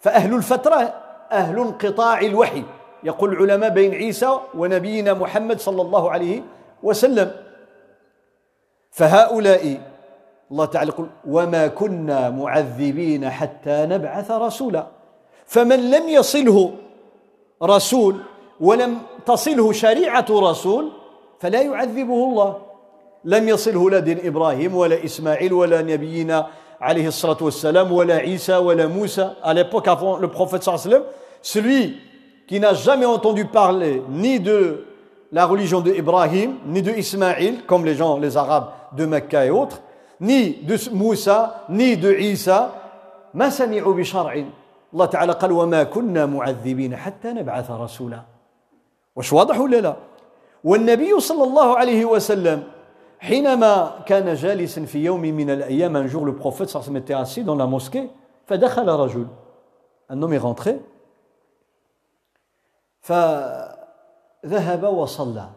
[0.00, 0.94] فأهل الفترة
[1.32, 2.62] أهل انقطاع الوحي.
[3.04, 6.42] يقول العلماء بين عيسى ونبينا محمد صلى الله عليه
[6.82, 7.30] وسلم.
[8.90, 9.80] فهؤلاء
[10.50, 14.86] الله تعالى يقول وما كنا معذبين حتى نبعث رسولا.
[15.46, 16.74] فمن لم يصله
[17.62, 18.16] رسول
[18.60, 20.92] ولم تصله شريعة رسول
[21.40, 22.62] فلا يعذبه الله.
[23.24, 26.46] لم يصله لا دين إبراهيم ولا إسماعيل ولا نبينا
[26.80, 31.02] alayhi wassalam, ou la Isa, ou la Moussa, à l'époque avant le prophète sallam,
[31.42, 31.98] celui
[32.46, 34.86] qui n'a jamais entendu parler ni de
[35.30, 39.80] la religion d'Ibrahim, ni de Ismaïl, comme les gens, les Arabes de Mecca et autres,
[40.20, 42.74] ni de Moussa, ni de Isa,
[43.34, 44.44] ما سمعوا بشرع
[44.92, 48.22] الله تعالى قال وما كنا معذبين حتى نبعث رسولا
[49.16, 49.96] واش واضح ولا لا
[50.64, 52.62] والنبي صلى الله عليه وسلم
[53.20, 56.96] حينما كان جالسا في يوم من الأيام un jour le prophète صلى الله عليه وسلم
[56.96, 57.56] était assis dans
[58.46, 59.26] فدخل رجل
[60.10, 60.80] un homme est rentré.
[63.00, 65.48] فذهب وصلى.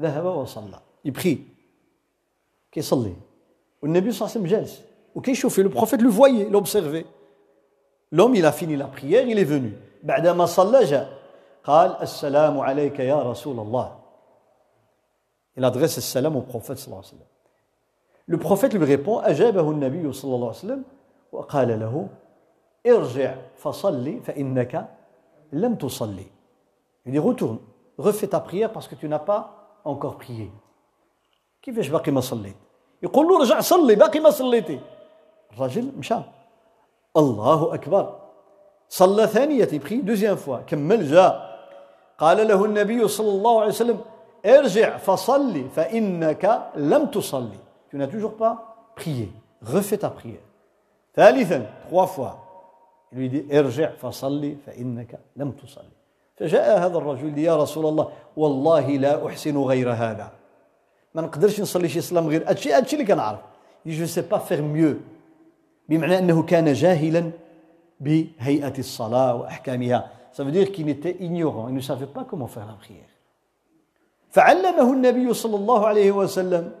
[0.00, 0.78] ذهب وصلى.
[1.12, 1.38] Prie.
[2.72, 3.14] كيصلي
[3.82, 4.82] والنبي صلى الله عليه وسلم جالس
[5.14, 7.06] وكيشوف le prophète le voyait l'observait.
[8.12, 9.72] L'homme il a fini la prière il est venu.
[10.02, 11.08] بعدما صلى جاء
[11.64, 13.97] قال السلام عليك يا رسول الله
[15.58, 17.28] Il adresse le salam au prophète sallallahu alayhi wa sallam.
[18.26, 20.82] Le prophète lui répond أجابه النبي صلى الله عليه وسلم
[21.32, 22.08] وقال له
[22.86, 24.88] ارجع فصلي فإنك
[25.52, 26.26] لم تصلي.
[27.06, 27.58] Il dit retourne,
[27.98, 30.50] refais ta prière parce que tu n'as pas encore prié.
[31.62, 32.56] كيفاش باقي ما صليت؟
[33.02, 34.80] يقول له ارجع صلي باقي ما صليتي.
[35.52, 36.14] الرجل مشى.
[37.16, 38.20] الله أكبر.
[38.88, 41.58] صلى ثانية prie deuxième fois كمل جاء
[42.18, 44.00] قال له النبي صلى الله عليه وسلم
[44.46, 47.58] ارجع فصلي فإنك لم تصلي.
[47.90, 49.30] Tu n'as toujours pas prié.
[49.62, 50.44] Refais ta prière.
[51.16, 52.36] ثالثا trois fois.
[53.12, 55.98] Il lui dit ارجع فصلي فإنك لم تصلي.
[56.36, 60.30] فجاء هذا الرجل يا رسول الله والله لا أحسن غير هذا.
[61.14, 63.40] ما نقدرش نصلي شي صلاة غير هادشي هادشي اللي كنعرف.
[63.86, 64.96] je sais pas faire mieux
[65.88, 67.30] بمعنى أنه كان جاهلا
[68.00, 70.10] بهيئة الصلاة وأحكامها.
[70.32, 71.68] Ça veut dire qu'il était ignorant.
[71.68, 73.10] Il ne savait pas comment faire la prière.
[74.30, 76.72] فعلمه النبي صلى الله عليه وسلم.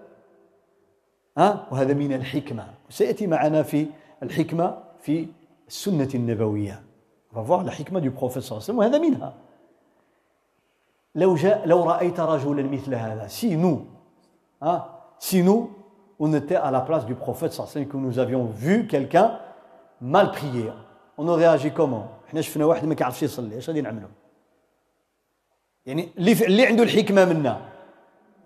[1.38, 2.66] ها؟ وهذا من الحكمة.
[2.90, 3.86] سيأتي معنا في
[4.22, 5.26] الحكمة في
[5.68, 6.82] السنة النبوية.
[7.34, 9.34] voir الحكمة du prophète صلى الله عليه وسلم وهذا منها.
[11.14, 13.80] لو جاء لو رأيت رجلا مثل هذا si nous
[14.62, 15.70] ها؟ si nous
[16.20, 18.86] on était à la place du prophète صلى الله عليه وسلم que nous avions vu
[18.86, 19.38] quelqu'un
[20.00, 20.70] mal prier
[21.16, 24.08] on aurait agi comment إحنا شفنا واحد ما كيعرفش يصلي اش غادي نعملوا
[25.88, 27.60] يعني اللي اللي عنده الحكمة منا.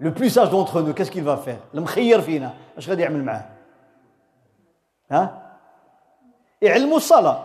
[0.00, 2.54] le plus sage d'entre nous qu'est-ce qu'il va faire المخير فينا.
[2.78, 3.44] اش غادي يعمل معاه؟
[5.10, 5.42] ها؟
[6.62, 7.42] يعلموا الصلاة.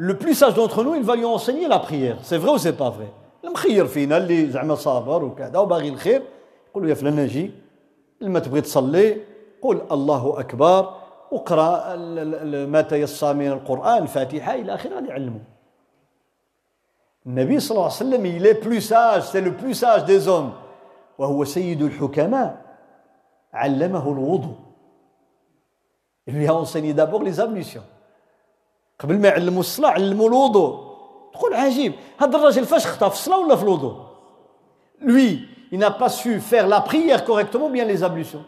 [0.00, 2.18] le plus sage d'entre nous il va lui la prière.
[2.22, 3.10] C'est vrai ou c'est pas vrai?
[3.44, 6.22] المخير فينا اللي زعما صابر وكذا وباغي الخير.
[6.70, 7.50] يقول له يا فلان أجي
[8.20, 9.16] لما تبغي تصلي
[9.62, 10.94] قل الله أكبر.
[11.32, 11.96] اقرأ
[12.66, 15.40] ما تيسر من القرآن الفاتحه إلى آخره هذا يعلموا
[17.27, 20.51] النبي صلى الله عليه وسلم il est plus sage c'est le plus sage des hommes
[21.17, 22.65] وهو سيد الحكماء
[23.53, 24.55] علمه الوضوء
[26.27, 27.83] il lui a enseigné d'abord les ablutions
[28.99, 30.93] قبل ما يعلموا الصلاه علموا الوضوء
[31.33, 33.95] تقول عجيب هذا الراجل فاش خطا في الصلاه ولا في الوضوء
[35.01, 38.45] lui il n'a pas su faire la prière correctement bien les ablutions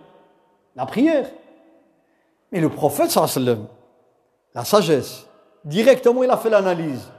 [0.76, 1.28] la prière
[2.52, 3.68] mais le prophète sallallahu alayhi wa sallam
[4.54, 5.28] la sagesse
[5.66, 7.12] directement il a fait l'analyse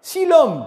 [0.00, 0.66] si l'homme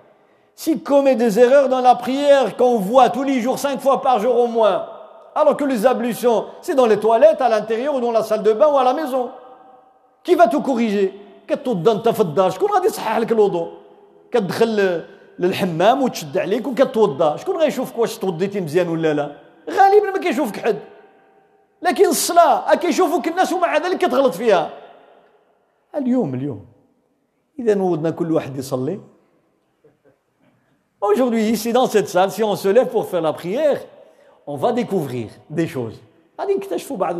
[0.60, 4.18] s'il commet des erreurs dans la prière qu'on voit tous les jours cinq fois par
[4.18, 4.86] jour au moins
[5.34, 8.52] alors que les ablutions c'est dans les toilettes à l'intérieur ou dans la salle de
[8.52, 9.30] bain ou à la maison
[10.22, 11.12] qui va te corriger
[11.48, 13.72] كتوضا انت في الدار شكون غادي يصحح لك الوضوء
[14.30, 15.02] كتدخل
[15.38, 19.36] للحمام وتشد عليك وكتوضا شكون غيشوفك واش توضيتي مزيان ولا لا
[19.70, 20.78] غالبا ما كيشوفك حد
[21.82, 24.70] لكن الصلاه كيشوفوك الناس ومع ذلك كتغلط فيها
[25.94, 26.66] اليوم اليوم
[27.58, 29.00] اذا نوضنا كل واحد يصلي
[31.01, 33.79] Aujourd'hui, ici dans cette salle, si on se lève pour faire la prière,
[34.45, 35.99] on va découvrir des choses.
[36.41, 37.15] غادي نكتشفوا بعض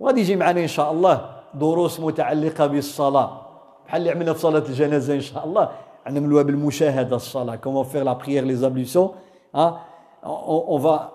[0.00, 3.40] وغادي يجي معنا ان شاء الله دروس متعلقه بالصلاه
[3.86, 5.68] بحال اللي عملنا في صلاه الجنازه ان شاء الله
[6.10, 7.56] نعملوها بالمشاهده الصلاه
[7.92, 9.10] faire la prière les ablutions
[9.54, 9.74] hein?
[10.22, 11.12] On, on va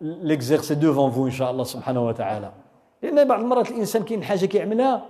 [0.00, 2.52] l'exercer devant vous ان شاء الله سبحانه وتعالى
[3.02, 5.06] لأن بعض المرات الانسان كاين حاجة كيعملها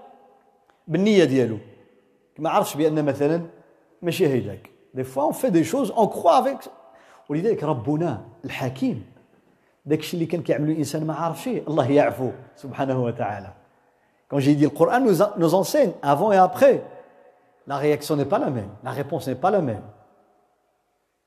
[0.88, 1.58] بالنيه ديالو
[2.38, 3.42] ما عرفش بان مثلا
[4.02, 6.59] ماشي هيداك دي فوا اون في دي شوز اون كخوا افيك
[7.29, 9.05] ولذلك ربنا الحكيم
[9.85, 13.53] داك الشيء اللي كان كيعملو الانسان ما عارفش الله يعفو سبحانه وتعالى
[14.31, 16.81] Quand j'ai dit le Coran nous, nous enseigne avant et après,
[17.67, 19.81] la réaction n'est pas la même, la réponse n'est pas la même.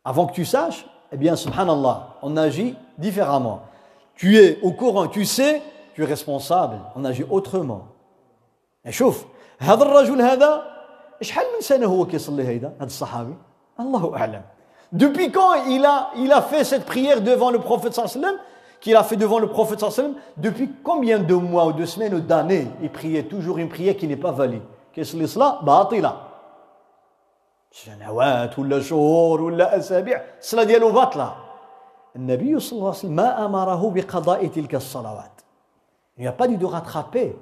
[0.07, 3.61] Avant que tu saches, eh bien, subhanallah, on agit différemment.
[4.15, 5.61] Tu es au courant, tu sais,
[5.95, 7.89] tu es responsable, on agit autrement.
[8.91, 9.27] شوف
[9.59, 10.63] هذا الرجل هذا
[11.21, 13.35] شحال من سنه هو كيصلي هيدا هذا الصحابي
[13.81, 14.43] الله اعلم
[14.93, 18.31] depuis quand il a il a fait cette prière devant le prophète sallallahu alayhi wa
[18.31, 18.41] sallam
[18.81, 21.73] qu'il a fait devant le prophète sallallahu alayhi wa sallam depuis combien de mois ou
[21.73, 24.63] de semaines ou d'années il priait toujours une prière qui n'est pas valide
[24.95, 26.13] كيصلي صلاه باطله
[27.73, 31.37] سنوات ولا شهور ولا اسابيع الصلاه ديالو باطله
[32.17, 35.35] النبي صلى الله عليه وسلم ما امره بقضاء تلك الصلوات
[36.17, 37.35] il n'y a pas dit de rattraper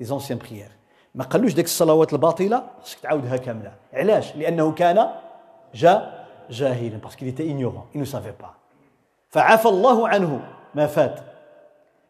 [0.00, 0.74] les anciennes prières
[1.14, 5.08] ما قالوش ديك الصلوات الباطله خصك تعاودها كامله علاش لانه كان
[5.73, 8.55] جا جاهلا parce qu'il était ignorant il ne savait pas.
[9.29, 10.41] فعفى الله عنه
[10.75, 11.19] ما فات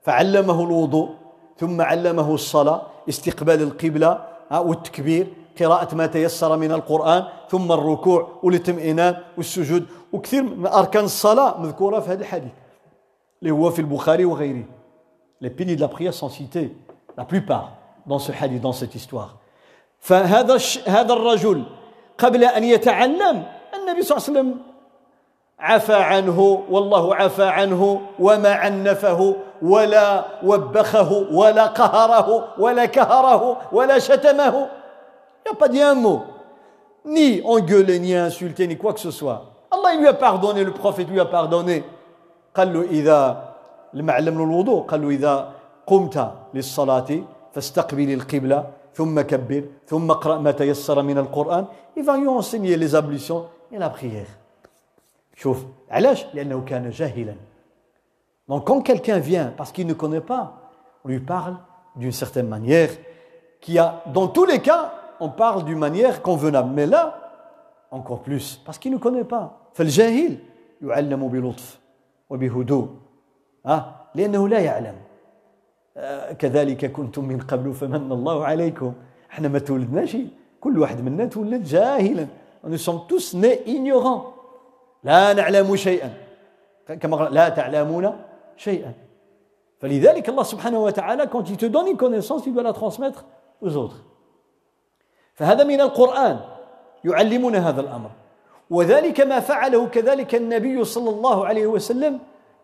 [0.02, 1.10] فعلمه الوضوء
[1.58, 5.28] ثم علمه الصلاه استقبال القبله والتكبير
[5.60, 12.12] قراءة ما تيسر من القرآن ثم الركوع والاطمئنان والسجود وكثير من أركان الصلاة مذكورة في
[12.12, 12.52] هذا الحديث
[13.42, 14.64] اللي هو في البخاري وغيره
[15.42, 16.74] Les piliers de la prière sont cités,
[17.18, 17.74] la plupart,
[18.06, 19.38] dans ce hadith, dans cette histoire.
[20.00, 20.58] فهذا
[20.88, 21.64] هذا الرجل
[22.18, 23.44] قبل أن يتعلم
[23.74, 24.58] النبي صلى الله عليه وسلم
[25.60, 34.70] عفى عنه والله عفى عنه وما عنفه ولا وبخه ولا قهره ولا كهره ولا شتمه
[35.46, 36.24] Il n'a pas dit un mot.
[37.04, 39.44] Ni engueulé, ni insulté, ni quoi que ce soit.
[39.70, 41.84] Allah lui a pardonné, le prophète lui a pardonné.
[42.56, 43.44] قال له إذا
[43.94, 45.50] لما علمنا الوضوء قال له إذا
[45.88, 47.10] قمت للصلاة
[47.54, 51.67] فاستقبل القبلة ثم كبر ثم اقرأ ما تيسر من القرآن
[51.97, 54.31] il va lui enseigner les ablutions et la prière
[55.37, 57.35] شوف علاش لأنه كان جاهلا
[58.49, 60.71] donc quand quelqu'un vient parce qu'il ne connaît pas
[61.05, 61.57] on lui parle
[61.97, 62.91] d'une certaine manière
[63.61, 66.71] qui a dans tous les cas on parle d'une manière convenable.
[66.75, 67.19] Mais là,
[67.91, 69.55] encore plus, parce qu'il ne connaît pas.
[69.75, 70.39] فالجاهل
[70.83, 71.79] يعلم بلطف
[72.31, 72.89] وبهدوء
[73.67, 75.02] أه؟ لأنه لا يعلم أه
[76.40, 78.94] كذلك كنتم من قبل فمن الله عليكم.
[79.32, 80.18] إحنا ما تولدناش.
[80.62, 82.28] كل واحد منا تولد جاهلا.
[82.64, 84.24] Nous sommes tous nés ignorants.
[85.04, 86.14] لا نعلم شيئا.
[86.88, 88.18] كما لا تعلمون
[88.58, 88.94] شيئا.
[89.80, 93.26] فلذلك الله سبحانه وتعالى quand il te donne une connaissance il doit la transmettre
[93.62, 94.02] aux autres.
[95.36, 96.40] فهذا من القرآن.
[97.04, 98.12] يعلمنا هذا الأمر.
[98.70, 102.20] وذلك ما فعله كذلك النبي صلى الله عليه وسلم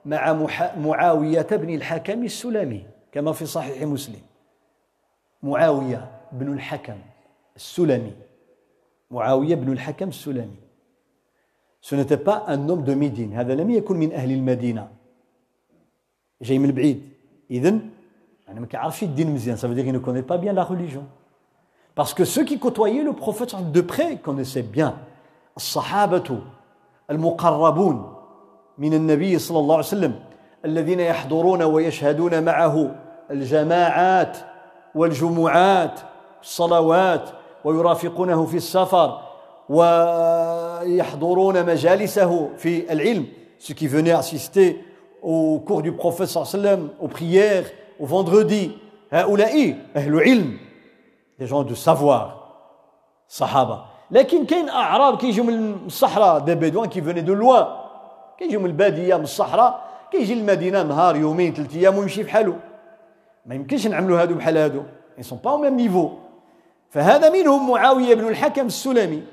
[0.06, 4.22] مع معاوية بن الحكم السلمي كما في صحيح مسلم.
[5.44, 6.98] معاوية بن الحكم
[7.56, 8.14] السلمي.
[9.12, 10.60] معاوية بن الحكم السلمي.
[11.82, 13.34] Ce n'était pas un homme de Médine.
[13.34, 14.88] هذا لم يكن من أهل المدينة.
[16.42, 17.10] جاي من بعيد.
[17.52, 17.90] إذن
[18.48, 19.58] يعني ما كيعرفش الدين مزيان.
[19.58, 21.06] Ça veut dire qu'il ne connaît pas bien la religion.
[21.96, 24.94] Parce que ceux qui côtoyaient le prophète de près connaissaient bien.
[25.58, 26.42] الصحابة
[27.10, 28.16] المقربون
[28.78, 30.20] من النبي صلى الله عليه وسلم.
[30.66, 32.96] الذين يحضرون ويشهدون معه
[33.32, 34.38] الجماعات
[34.96, 36.00] والجمعات
[36.42, 37.30] الصلوات
[37.64, 39.22] ويرافقونه في السفر
[39.70, 43.26] ويحضرون مجالسه في العلم.
[43.60, 44.84] Ceux qui venaient assister
[45.22, 47.66] au cours du prophète وسلم aux prières
[48.00, 48.72] au vendredi.
[49.12, 50.58] هؤلاء أهل علم
[51.40, 52.38] des gens de savoir
[53.28, 53.82] صحابة.
[54.12, 57.68] لكن كاين أعراب كيجيو من الصحراء des bédouins qui venaient de loin.
[58.38, 62.56] كيجيو من البادية من الصحراء كيجي المدينة نهار يومين ثلاث أيام ويمشي بحالو
[63.46, 64.84] ما يمكنش نعملوا هادو بحال هادو.
[65.18, 66.20] Ils sont pas au même niveau.
[66.90, 69.24] فهذا منهم معاوية بن الحكم السلمي.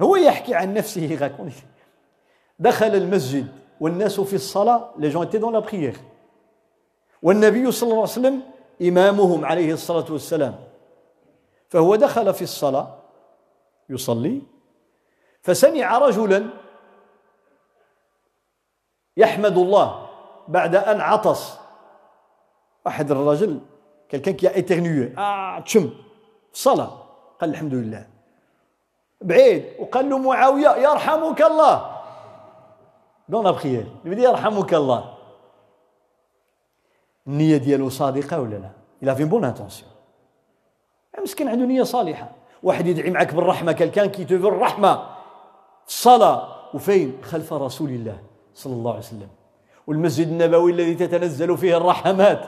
[0.00, 1.30] هو يحكي عن نفسه
[2.58, 3.46] دخل المسجد
[3.80, 5.98] والناس في الصلاة les gens étaient dans la prière.
[7.22, 8.42] والنبي صلى الله عليه وسلم
[8.82, 10.54] إمامهم عليه الصلاة والسلام.
[11.68, 12.98] فهو دخل في الصلاة
[13.90, 14.42] يصلي.
[15.42, 16.46] فسمع رجلا
[19.16, 20.01] يحمد الله.
[20.48, 21.58] بعد أن عطس
[22.86, 23.60] واحد الرجل
[24.12, 24.52] quelqu'un qui a
[25.16, 25.90] ah تشم.
[26.52, 26.90] الصلاة
[27.40, 28.06] قال الحمد لله.
[29.20, 29.64] بعيد.
[29.78, 31.96] وقال له معاوية يرحمك الله.
[33.28, 35.14] دون ابخيال بدي يرحمك الله.
[37.26, 38.70] النية ديالو صادقة ولا لا؟
[39.02, 39.86] Avait une bonne intention.
[41.18, 42.30] مسكين عنده نية صالحة.
[42.62, 44.94] واحد يدعي معك بالرحمة كان كي تفر الرحمة.
[45.86, 48.18] في الصلاة وفين؟ خلف رسول الله
[48.54, 49.28] صلى الله عليه وسلم.
[49.86, 52.40] والمسجد النبوي الذي تتنزل فيه الرحمات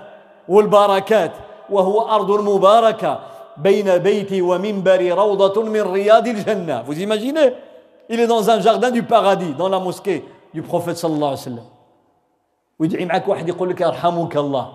[0.48, 1.32] والبركات
[1.70, 3.20] وهو أرض مباركة
[3.56, 6.82] بين بيتي ومنبري روضة من رياض الجنة.
[6.82, 7.54] Vous imaginez?
[8.08, 11.38] Il est dans un jardin du paradis dans la mosquée du prophète صلى الله عليه
[11.38, 11.64] وسلم
[12.78, 14.72] ويدعي معك واحد يقول لك يرحمك الله.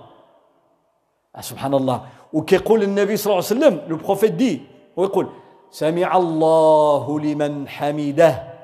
[1.40, 2.02] سبحان الله
[2.34, 4.62] وكيقول النبي صلى الله عليه وسلم لو بروفيت دي
[4.98, 5.28] ويقول
[5.72, 8.59] سمع الله لمن حمده.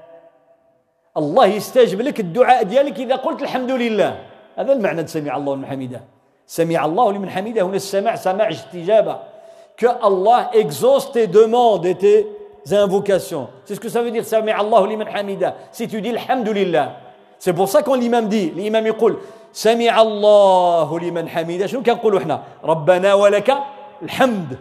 [1.17, 4.19] الله يستجب لك الدعاء ديالك اذا قلت الحمد لله
[4.57, 6.01] هذا المعنى سمع الله لمن حمده
[6.47, 9.15] سمع الله لمن حمده هنا السماع سماع استجابه
[9.77, 12.27] que Allah exauce tes demandes et tes
[12.71, 13.49] invocations.
[13.65, 15.55] C'est ce que ça veut dire, Sami Allah liman hamida.
[15.71, 16.93] Si tu dis Alhamdulillah.
[17.37, 19.17] C'est pour ça quand l'imam dit, l'imam يقول
[19.53, 23.57] سمع الله لمن حمده شنو كنقولوا إحنا ربنا ولك
[24.03, 24.57] الحمد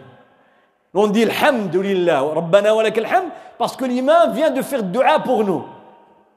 [0.95, 5.43] on dit الحمد لله ربنا ولك الحمد parce que l'imam vient de faire dua pour
[5.43, 5.63] nous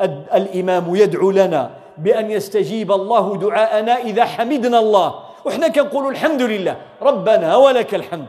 [0.01, 5.15] الإمام يدعو لنا بأن يستجيب الله دعاءنا إذا حمدنا الله.
[5.45, 6.77] وإحنا كنقولوا الحمد لله.
[7.03, 8.27] ربنا ولك الحمد.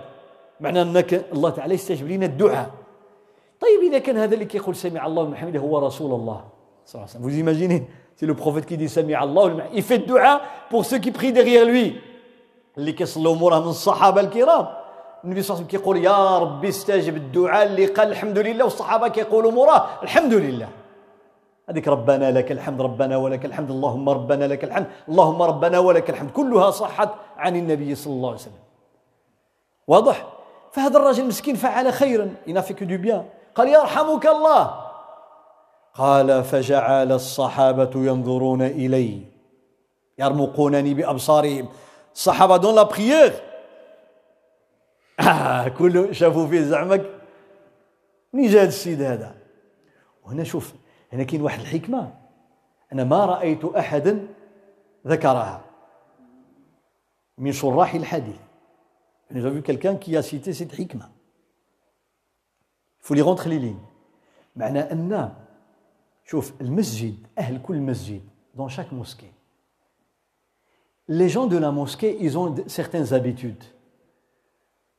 [0.59, 2.69] معنى أنك الله تعالى يستجيب لنا الدعاء.
[3.61, 6.41] طيب إذا كان هذا اللي كيقول سمع الله لمن حمده هو رسول الله.
[6.85, 7.85] صلى الله عليه وسلم.
[8.19, 11.65] Vous le prophète qui dit سمع الله لمن il الدعاء pour ceux qui prient derrière
[11.65, 11.95] lui.
[12.77, 14.67] اللي كيصلوا موراه من الصحابة الكرام.
[15.23, 17.65] النبي صلى الله عليه وسلم كيقول يا ربي استجب الدعاء.
[17.65, 20.67] اللي قال الحمد لله والصحابة كيقولوا موراه الحمد لله.
[21.69, 26.31] هذيك ربنا لك الحمد ربنا ولك الحمد اللهم ربنا لك الحمد اللهم ربنا ولك الحمد.
[26.31, 28.63] كلها صحت عن النبي صلى الله عليه وسلم.
[29.87, 30.27] واضح؟
[30.71, 32.33] فهذا الرجل مسكين فعل خيرا.
[32.47, 34.89] Il في كو بيان قال يرحمك الله.
[35.93, 39.21] قال فجعل الصحابة ينظرون إلي.
[40.19, 41.69] يرمقونني بأبصارهم.
[42.13, 43.33] الصحابة dans la prière
[45.19, 47.05] آه كل شافوا فيه زعما.
[48.33, 49.35] منين جا هذا السيد هذا؟
[50.25, 50.73] وهنا شوف
[51.13, 52.13] هنا كاين واحد الحكمة.
[52.93, 54.27] أنا ما رأيت أحدا
[55.07, 55.65] ذكرها
[57.37, 58.49] من شراح الحديث.
[59.29, 61.09] يعني j'ai vu quelqu'un qui cite cette حكمه
[62.99, 63.79] فولي رونتخ لي لين
[64.55, 65.33] معنى ان
[66.25, 68.21] شوف المسجد أهل كل مسجد
[68.55, 69.31] دون شاك موسكي
[71.09, 73.63] لي جون دو لا موسكي ايزون سيغتان زابيتود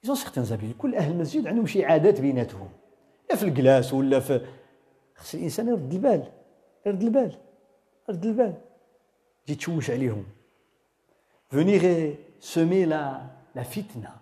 [0.04, 2.68] ايزون سيغتان زابيتود كل أهل المسجد عندهم شي عادات بيناتهم
[3.30, 4.46] لا في الكلاس ولا في
[5.20, 6.22] خص الإنسان يرد البال
[6.86, 7.32] يرد البال
[8.08, 8.54] يرد البال.
[9.46, 10.24] تجي تشوش عليهم.
[11.52, 11.82] Venir
[12.40, 13.04] semer la
[13.56, 14.12] la fitna.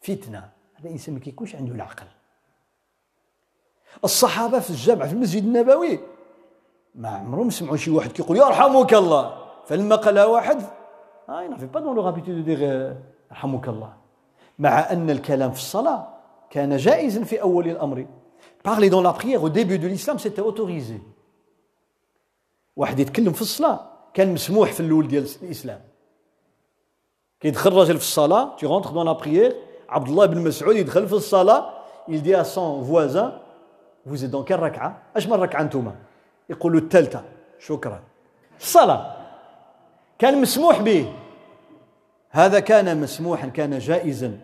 [0.00, 2.06] فتنه هذا انسان ما كيكونش عنده العقل.
[4.04, 6.00] الصحابة في الجامع في المسجد النبوي
[6.94, 9.24] ما عمرهم سمعوا شي واحد كيقول يرحمك الله.
[9.66, 10.62] فلما قالها واحد
[11.28, 12.60] آه نافي با دون لو دير
[13.30, 13.96] يرحمك الله.
[14.58, 16.08] مع أن الكلام في الصلاة
[16.50, 18.06] كان جائزا في أول الأمر.
[18.64, 21.00] Parler dans la prière au début de l'islam c'était autorisé.
[22.76, 23.80] واحد يتكلم في الصلاة.
[24.14, 25.80] كان مسموح في الأول ديال الإسلام.
[27.40, 29.52] كيدخل الراجل في الصلاة tu rentres dans la prière
[29.88, 31.64] Abdullah ibn Mas'ud يدخل في الصلاة
[32.08, 33.32] il dit à son voisin
[34.06, 35.94] vous êtes dans quelle ركعة أش من ركعة انتوما
[36.50, 37.22] يقولوا الثالثة
[37.58, 38.00] شكرا.
[38.60, 39.16] الصلاة.
[40.18, 41.12] كان مسموح به.
[42.30, 44.38] هذا كان مسموحا كان جائزا.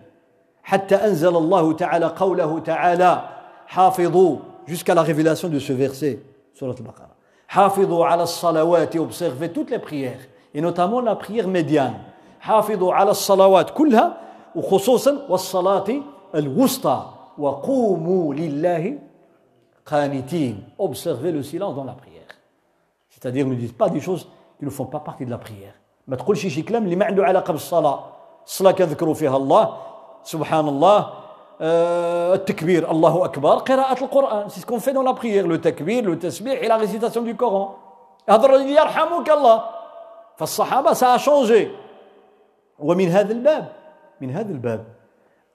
[0.63, 3.40] حتى أنزل الله تعالى قوله تعالى
[3.71, 6.19] حافظوا jusqu'à la révélation de ce verset
[6.55, 7.11] سورة البقرة
[7.49, 10.21] حافظوا على الصلوات observez toutes les prières
[10.55, 11.95] et notamment la prière médiane
[12.41, 14.17] حافظوا على الصلوات كلها
[14.57, 15.85] وخصوصا والصلاة
[16.35, 17.07] الوسطى
[17.39, 18.99] وقوموا لله
[19.87, 22.27] قانتين observez le silence dans la prière
[23.09, 25.75] c'est-à-dire ne dites pas des choses qui ne font pas partie de la prière
[26.09, 28.05] ما تقولش شي كلام اللي ما عنده علاقه بالصلاه
[28.47, 29.77] الصلاه كنذكروا فيها الله
[30.25, 31.20] سبحان الله euh,
[31.61, 33.55] التكبير الله أكبر.
[33.55, 36.85] قراءة القرآن c'est ce qu'on fait dans la prière le تكبير le تسبيح et la
[36.85, 37.69] récitation du Coran
[38.29, 39.65] هذا الرجل يرحمك الله.
[40.37, 41.69] فالصحابة ça changeait
[42.79, 43.73] ومن هذا الباب
[44.21, 44.85] من هذا الباب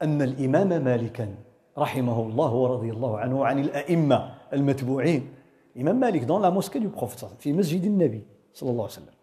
[0.02, 1.36] أن الإمام مالكا
[1.78, 5.34] رحمه الله ورضي الله عنه عن الأئمة المتبوعين.
[5.76, 9.16] الإمام مالك dans la mosquée du prophète في مسجد النبي صلى الله عليه وسلم.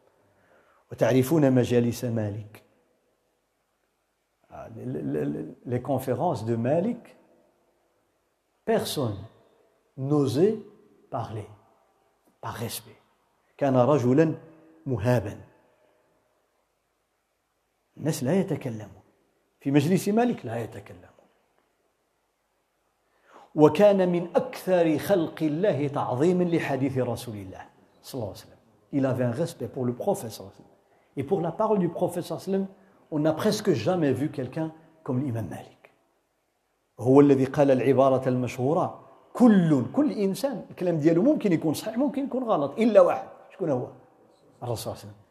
[0.93, 2.63] وتعرفون مجالس مالك؟
[5.67, 7.17] Les conférences de Malik,
[8.65, 9.17] personne
[9.97, 10.59] n'osait
[11.11, 11.47] parler
[12.41, 12.97] par respect.
[13.57, 14.35] كان رجلا
[14.87, 15.41] مهابا
[17.97, 19.03] الناس لا يتكلمون
[19.61, 21.03] في مجلس مالك لا يتكلمون
[23.55, 27.67] وكان من أكثر خلق الله تعظيما لحديث رسول الله
[28.03, 28.63] صلى الله عليه وسلم
[28.95, 30.73] Il avait un respect pour le prophète صلى الله عليه وسلم
[31.17, 32.67] Et pour la parole du prophète صلى الله عليه وسلم
[33.13, 34.73] on n'a presque jamais vu quelqu'un
[35.05, 35.79] comme l'imam Malik.
[37.01, 39.01] هو الذي قال العبارة المشهورة
[39.33, 43.87] كل كل إنسان الكلام ديالو ممكن يكون صحيح ممكن يكون غلط إلا واحد شكون هو
[44.63, 45.23] الرسول صلى الله عليه وسلم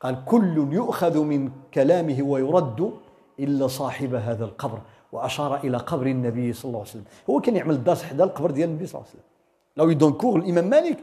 [0.00, 2.92] قال كل يؤخذ من كلامه ويرد
[3.40, 4.80] إلا صاحب هذا القبر
[5.12, 8.68] وأشار إلى قبر النبي صلى الله عليه وسلم هو كان يعمل الدرس حدا القبر ديال
[8.68, 9.30] النبي صلى الله عليه وسلم
[9.76, 10.98] لو يدون كور الإمام مالك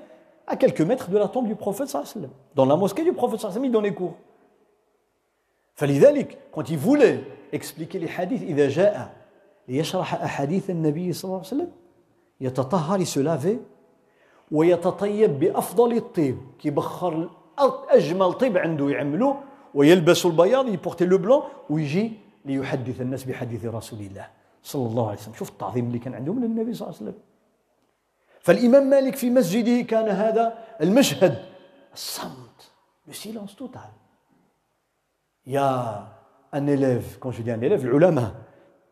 [0.48, 3.04] à quelques mètres de la tombe du prophète صلى الله عليه وسلم dans la mosquée
[3.04, 4.16] du prophète صلى الله عليه وسلم il donnait cours.
[5.78, 7.20] فلذلك il voulait
[7.54, 9.14] expliquer les hadiths إذا جاء
[9.68, 11.72] ليشرح أحاديث النبي صلى الله عليه وسلم
[12.42, 13.58] يتطهر يسلافي
[14.52, 17.30] ويتطيب بأفضل الطيب كيبخر
[17.90, 19.42] أجمل طيب عنده يعمله
[19.74, 22.12] ويلبس البياض يبورتي لو بلون ويجي
[22.46, 24.28] ليحدث الناس بحديث رسول الله
[24.64, 25.34] صلى الله عليه وسلم.
[25.34, 27.22] شوف التعظيم اللي كان عنده من النبي صلى الله عليه وسلم.
[28.40, 31.46] فالإمام مالك في مسجده كان هذا المشهد
[31.94, 32.72] الصمت
[33.10, 34.07] le silence total.
[35.48, 36.06] Il y a
[36.52, 38.32] un élève, quand je dis un élève, العلماء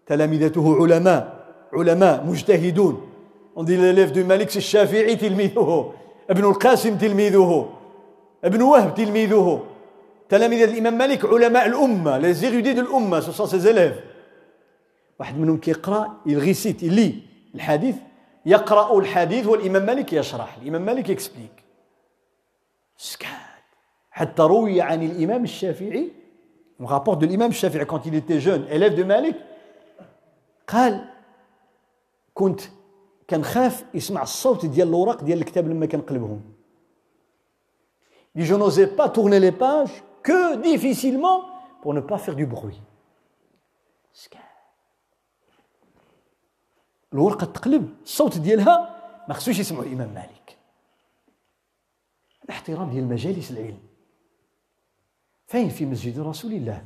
[0.05, 3.01] تلامذته علماء علماء مجتهدون
[3.57, 5.93] on dit l'élève de Malik c'est الشافعي تلميذه
[6.29, 7.69] ابن القاسم تلميذه
[8.43, 9.63] ابن وهب تلميذه
[10.29, 14.01] تلاميذ الامام مالك علماء الامه les érudits de l'umma ce sont ses élèves.
[15.19, 17.15] واحد منهم كيقرا il lit
[17.55, 17.95] الحديث
[18.45, 21.63] يقرا الحديث والامام مالك يشرح الامام مالك يكسبليك
[22.97, 23.29] سكات
[24.11, 26.24] حتى روي عن الامام الشافعي
[26.80, 29.36] On rapporte de l'imam Shafi'i quand il était jeune, élève de Malik,
[30.67, 31.09] قال
[32.34, 32.61] كنت
[33.30, 36.41] كنخاف يسمع الصوت ديال الوراق ديال الكتاب لما كنقلبهم.
[38.36, 41.45] Je n'osais pas tourner les pages que difficilement
[41.82, 42.82] pour ne pas faire du bruit.
[47.13, 48.95] الورقة تقلب الصوت ديالها
[49.28, 50.57] ما خصوش يسمعوا الإمام مالك.
[52.43, 53.80] الاحترام ديال مجالس العلم.
[55.55, 56.81] فين في مسجد رسول الله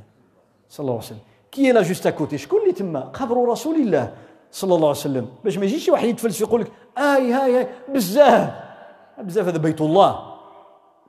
[0.68, 1.18] صلى الله عليه وسلم؟
[1.50, 4.14] qui est là juste à côté شكون اللي تما؟ قبر رسول الله
[4.50, 5.26] صلى الله عليه وسلم.
[5.44, 7.68] باش ما يجيش واحد يتفلسف يقول لك آي هاي هاي.
[7.88, 8.50] بزاف
[9.18, 10.36] بزاف هذا بيت الله.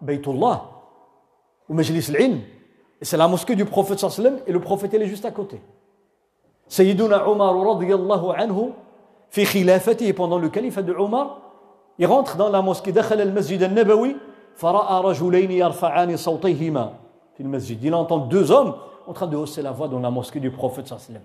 [0.01, 0.62] بيت الله.
[1.70, 2.41] ومجلس العلم.
[3.02, 4.47] c'est la mosquée du prophète صلى الله عليه وسلم.
[4.48, 5.60] et le prophète il est juste à côté
[6.68, 8.74] سيدنا عمر رضي الله عنه
[9.30, 10.93] في خلافته pendant le califat de
[11.99, 14.16] il rentre dans la mosquée دخل المسجد النبوي
[14.55, 17.01] فرأى رجلين يرفعان صوتيهما.
[17.42, 18.76] Il entend deux hommes
[19.08, 21.22] en train de hausser la voix dans la mosquée du prophète وسلم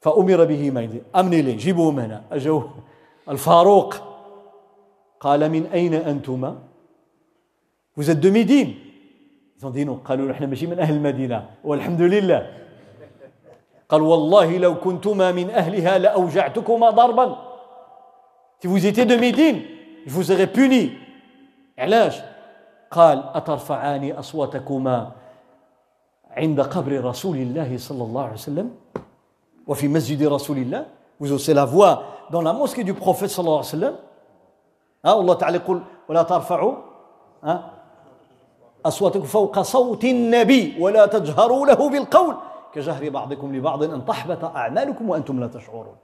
[0.00, 2.62] فأمر بهما il dit amenez-les جيبوهم هنا أجوا
[3.28, 3.94] الفاروق
[5.20, 6.56] قال من أين أنتما
[7.96, 8.74] Vous êtes de Médine.
[9.56, 10.00] Ils ont dit non.
[10.04, 12.50] قالوا نحن ماشي من أهل المدينة والحمد لله
[13.88, 17.36] قال والله لو كنتما من أهلها لأوجعتكما ضربا
[18.60, 19.60] Si vous étiez de Médine,
[20.06, 20.90] je vous aurais puni.
[21.78, 22.33] علاش؟
[22.94, 25.10] قال أترفعان أصواتكما
[26.30, 28.70] عند قبر رسول الله صلى الله عليه وسلم
[29.66, 30.86] وفي مسجد رسول الله
[31.20, 33.94] vous haussez la voix dans la mosquée du prophète صلى الله عليه وسلم.
[35.04, 36.74] ها الله تعالى يقول ولا ترفعوا
[37.44, 37.70] ها
[38.86, 42.34] أصواتكم فوق صوت النبي ولا تجهروا له بالقول.
[42.74, 45.96] كجهر بعضكم لبعض أن تحبط أعمالكم وأنتم لا تشعرون.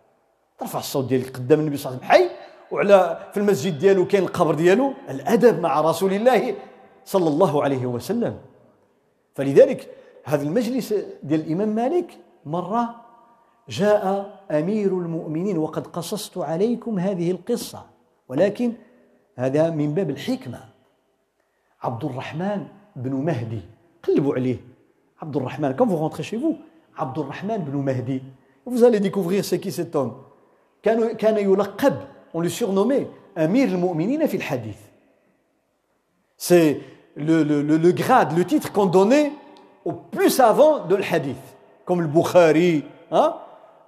[0.59, 2.31] ترفع الصوت ديالك قدام النبي صلى الله عليه وسلم.
[2.31, 2.37] حي
[2.71, 4.93] وعلى في المسجد ديالو كاين القبر ديالو.
[5.11, 6.55] الأدب مع رسول الله
[7.05, 8.39] صلى الله عليه وسلم.
[9.35, 9.89] فلذلك
[10.25, 12.95] هذا المجلس ديال الإمام مالك مرة
[13.69, 14.05] جاء
[14.51, 17.87] أمير المؤمنين وقد قصصت عليكم هذه القصة
[18.29, 18.73] ولكن
[19.37, 20.61] هذا من باب الحكمة.
[21.83, 23.61] عبد الرحمن بن مهدي
[24.03, 24.57] قلبوا عليه.
[25.23, 26.57] عبد الرحمن quand vous rentrez chez vous
[26.97, 28.23] عبد الرحمن بن مهدي.
[28.67, 30.13] Vous allez découvrir c'est qui cet homme
[30.83, 31.95] كان كان يلقب
[32.35, 33.07] on le surnommait
[33.39, 34.77] أمير المؤمنين في الحديث.
[36.43, 36.81] C'est
[37.17, 39.31] le, le, le, le, grade, le titre qu'on donnait
[39.85, 41.37] aux plus savants de l'hadith,
[41.85, 43.37] comme le Bukhari, hein?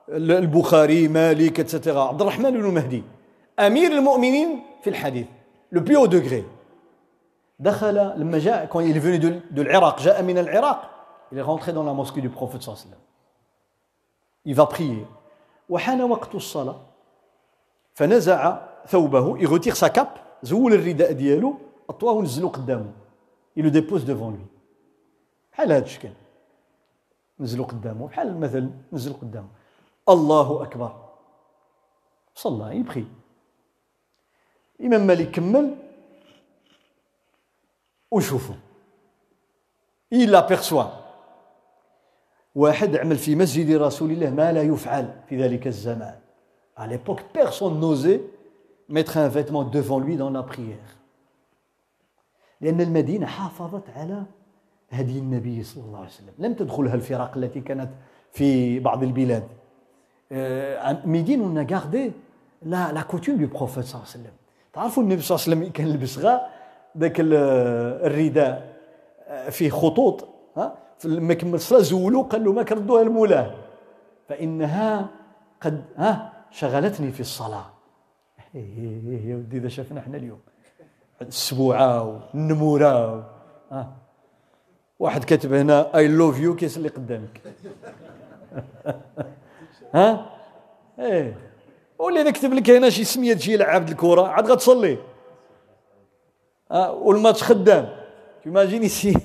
[0.08, 1.96] le, Bukhari, Malik, etc.
[2.10, 3.02] Abdelrahman ibn Mahdi,
[3.56, 5.28] Amir al-Mu'minin fil hadith,
[5.70, 6.44] le plus haut degré.
[8.70, 10.02] Quand il est venu de, de l'Irak,
[11.32, 12.98] il est rentré dans la mosquée du prophète sallallahu
[14.44, 15.06] il va prier.
[15.70, 15.76] il
[19.46, 20.18] retire sa cape,
[22.00, 22.92] زول الرداء ديالو, أطواه ونزلو قدامه.
[23.56, 24.46] il le dépose devant lui.
[25.52, 26.12] بحال هذا الشكل.
[27.40, 28.06] نزلوا قدامه.
[28.08, 29.48] بحال المثل نزل قدامه.
[30.08, 30.92] الله أكبر.
[32.34, 32.76] صلى.
[32.76, 33.04] يبخي
[34.80, 35.76] الامام مالك كمل.
[38.10, 38.54] وشوفوا.
[40.14, 41.02] Il aperçoit
[42.54, 46.18] واحد عمل في مسجد رسول الله ما لا يفعل في ذلك الزمان.
[46.76, 48.22] À l'époque personne n'osait
[48.88, 51.01] mettre un vêtement devant lui dans la prière.
[52.62, 54.22] لأن المدينة حافظت على
[54.90, 56.34] هدي النبي صلى الله عليه وسلم.
[56.38, 57.90] لم تدخلها الفرق التي كانت
[58.32, 59.44] في بعض البلاد.
[61.06, 62.12] ميدين on a gardé
[62.62, 64.32] la, la coutume du صلى الله عليه وسلم.
[64.72, 66.40] تعرفوا النبي صلى الله عليه وسلم كان يلبس غا
[66.98, 68.76] ذاك الرداء
[69.50, 73.54] فيه خطوط ها؟ لما كمل الصلاه زولوا قال له ما كردوها لمولاه
[74.28, 75.08] فإنها
[75.60, 77.66] قد ها؟ شغلتني في الصلاة.
[78.54, 80.40] يا ودي إذا شفنا إحنا اليوم.
[81.28, 83.24] السبوعه والنموره
[83.72, 83.92] آه.
[84.98, 87.40] واحد كاتب هنا اي لوف يو كيس اللي قدامك
[89.94, 90.26] ها
[90.98, 91.36] إيه
[91.98, 94.98] واللي كتب لك هنا شي سميه شي لعاب الكره عاد غتصلي
[96.70, 96.92] آه.
[96.92, 97.88] والماتش خدام
[98.42, 99.16] تيماجيني سي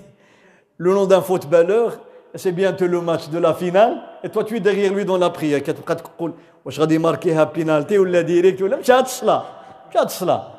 [0.79, 1.93] لو نون دان فوتبالور
[2.35, 5.59] سي بيانتو لو ماتش دو لا فينال اي توا تو ديغيغ لوي دون لا بريير
[5.59, 6.33] كتبقى تقول
[6.65, 9.45] واش غادي ماركيها بينالتي ولا ديريكت ولا مشات الصلاه
[9.89, 10.56] مشات الصلاه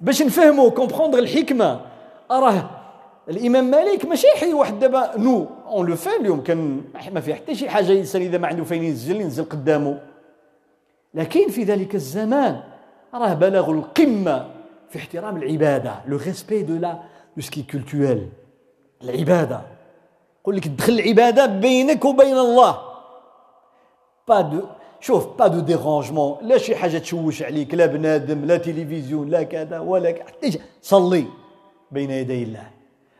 [0.00, 1.80] باش نفهموا كومبروندر الحكمة.
[2.30, 2.70] راه
[3.28, 6.82] الإمام مالك ماشي حي واحد دابا نو اون لو في اليوم كان
[7.12, 9.98] ما في حتى شي حاجة الانسان إذا ما عنده فين ينزل ينزل قدامه.
[11.14, 12.60] لكن في ذلك الزمان
[13.14, 14.50] راه بلغوا القمة
[14.88, 16.98] في احترام العبادة لو ريسبي دو لا
[17.36, 18.28] دو سكي كولتويل
[19.02, 19.60] العبادة.
[20.42, 22.78] يقول لك دخل العبادة بينك وبين الله.
[24.28, 24.60] با دو
[25.00, 29.78] شوف با دو ديرونجمون لا شي حاجة تشوش عليك لا بنادم لا تلفزيون لا كذا
[29.78, 31.26] ولا حتى صلي
[31.90, 32.66] بين يدي الله.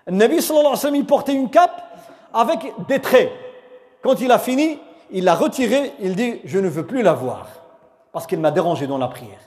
[0.08, 1.82] النبي صلى الله عليه وسلم il portait une cape
[2.34, 3.30] avec des traits.
[4.02, 4.78] Quand il a fini
[5.10, 7.46] il l'a retiré il dit je ne veux plus la voir
[8.12, 9.42] parce qu'il m'a dérangé dans la prière.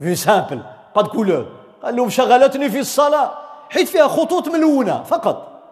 [0.00, 0.58] Vu simple
[0.94, 1.46] pas de couleur.
[1.82, 3.30] قال لهم شغلتني في الصلاه
[3.70, 5.62] حيت فيها خطوط ملونه فقط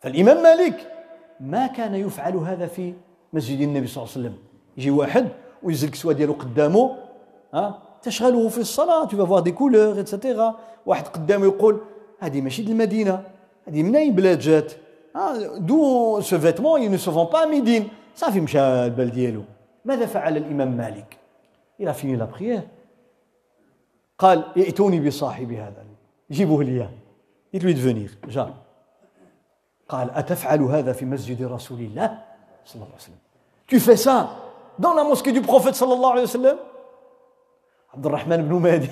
[0.00, 0.92] فالامام مالك
[1.40, 2.94] ما كان يفعل هذا في
[3.32, 4.45] مسجد النبي صلى الله عليه وسلم
[4.76, 5.28] يجي واحد
[5.62, 6.96] ويزل الكسوه ديالو قدامه
[7.54, 11.80] ها؟ تشغله في الصلاة تو فوار دي كولور اتسيتيرا واحد قدامه يقول
[12.18, 13.24] هذه ماشي د المدينة
[13.68, 14.72] هذه من اي بلاد جات؟
[15.56, 19.42] دو سو فيتمون يو نو سو فون با ميدين صافي مشى البال ديالو.
[19.84, 21.16] ماذا فعل الإمام مالك؟
[21.80, 22.62] il a fini la prière
[24.18, 25.84] قال ائتوني بصاحب هذا.
[26.30, 26.88] جيبوه لي
[27.54, 28.54] قلت له de venir جا.
[29.88, 32.18] قال أتفعل هذا في مسجد رسول الله؟
[32.64, 33.20] صلى الله عليه وسلم.
[33.66, 34.45] Tu fais ça؟
[34.78, 36.58] Dans la mosquée du prophète sallallahu alayhi wa sallam.
[37.94, 38.90] عبد الرحمن بن مهدي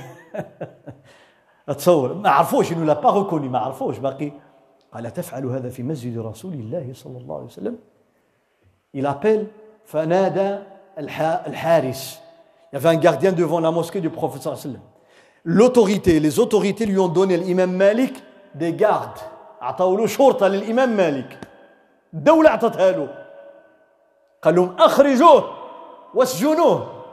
[1.69, 4.33] اتصور ما عرفوش il ne l'a pas reconnu ما عرفوش باقي.
[4.95, 7.77] قال تفعل هذا في مسجد رسول الله صلى الله عليه وسلم.
[8.97, 9.47] Il appelle
[9.85, 10.59] فنادى
[10.99, 12.21] الحارس.
[12.73, 14.83] Il y avait un gardien devant la mosquée du prophète صلى الله عليه وسلم.
[15.45, 18.15] L'autorité les autorités lui ont donné l'imam Malik
[18.55, 19.19] des gardes.
[19.61, 21.39] عطاو له شرطة للإمام مالك.
[22.15, 23.09] الدولة أعطتها له.
[24.43, 25.64] قال لهم أخرجوه.
[26.15, 27.05] واسجنوه.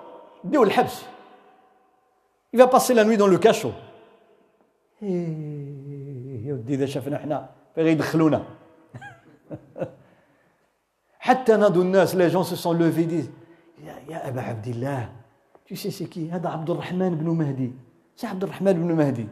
[0.44, 1.06] ديو الحبس.
[2.54, 3.74] Il va passer la nuit dans le cachot.
[5.02, 8.44] يا ودي إذا شافنا إحنا بغي يدخلونا؟
[11.20, 13.30] حتى نادوا الناس les gens se sont levés dit
[14.10, 15.10] يا, أبا عبد الله.
[15.66, 17.72] Tu sais c'est qui هذا عبد الرحمن بن مهدي.
[18.16, 19.28] سي عبد الرحمن بن مهدي.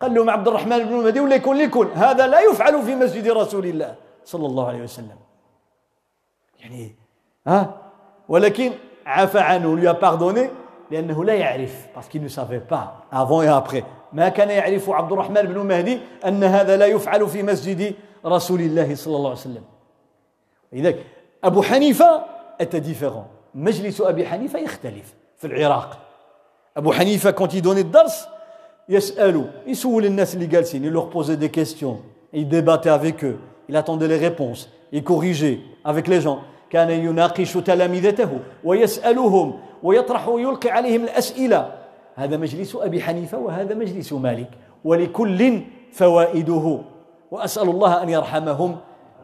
[0.00, 3.66] قال لهم عبد الرحمن بن مهدي ولا يكون ليكون هذا لا يفعل في مسجد رسول
[3.66, 3.94] الله
[4.24, 5.16] صلى الله عليه وسلم.
[6.60, 6.94] يعني
[7.46, 7.82] ها؟
[8.28, 8.72] ولكن
[9.06, 10.50] عفا عنه il l'a pardonné
[10.90, 15.12] لأنه لا يعرف parce qu'il ne savait pas avant et après ما كان يعرف عبد
[15.12, 17.94] الرحمن بن مهدي أن هذا لا يفعل في مسجد
[18.26, 19.62] رسول الله صلى الله عليه وسلم.
[20.72, 21.06] لذلك
[21.44, 22.24] أبو حنيفة
[22.60, 25.98] était différent مجلس أبي حنيفة يختلف في العراق.
[26.76, 28.28] أبو حنيفة quand il donnait الدرس
[28.88, 32.02] يسألوا يسول الناس اللي جالسين il leur posait des questions il
[32.32, 33.32] débattait avec eux
[33.68, 40.70] il attendait les réponses il corrigeait avec les gens كان يناقش تلامذته ويسألهم ويطرح ويلقي
[40.70, 41.72] عليهم الأسئلة.
[42.14, 44.50] هذا مجلس أبي حنيفة وهذا مجلس مالك
[44.84, 45.62] ولكل
[45.92, 46.80] فوائده.
[47.30, 48.76] وأسأل الله أن يرحمهم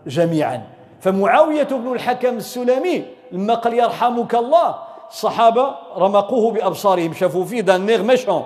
[0.07, 0.66] جميعا.
[1.01, 4.78] فمعاوية بن الحكم السلمي لما قال يرحمك الله
[5.09, 8.45] الصحابة رمقوه بأبصارهم شافوا فيه دان نيغ ميشون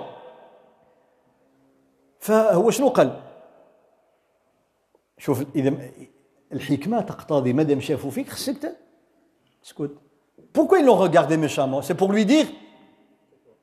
[2.19, 3.21] فهو شنو قال؟
[5.17, 5.73] شوف إذا
[6.53, 8.77] الحكمة تقتضي مادام شافوا فيك خصك
[9.65, 9.91] اسكت
[10.53, 11.81] Pourquoi ils l'ont regardé méchamment?
[11.81, 12.45] C'est pour lui dire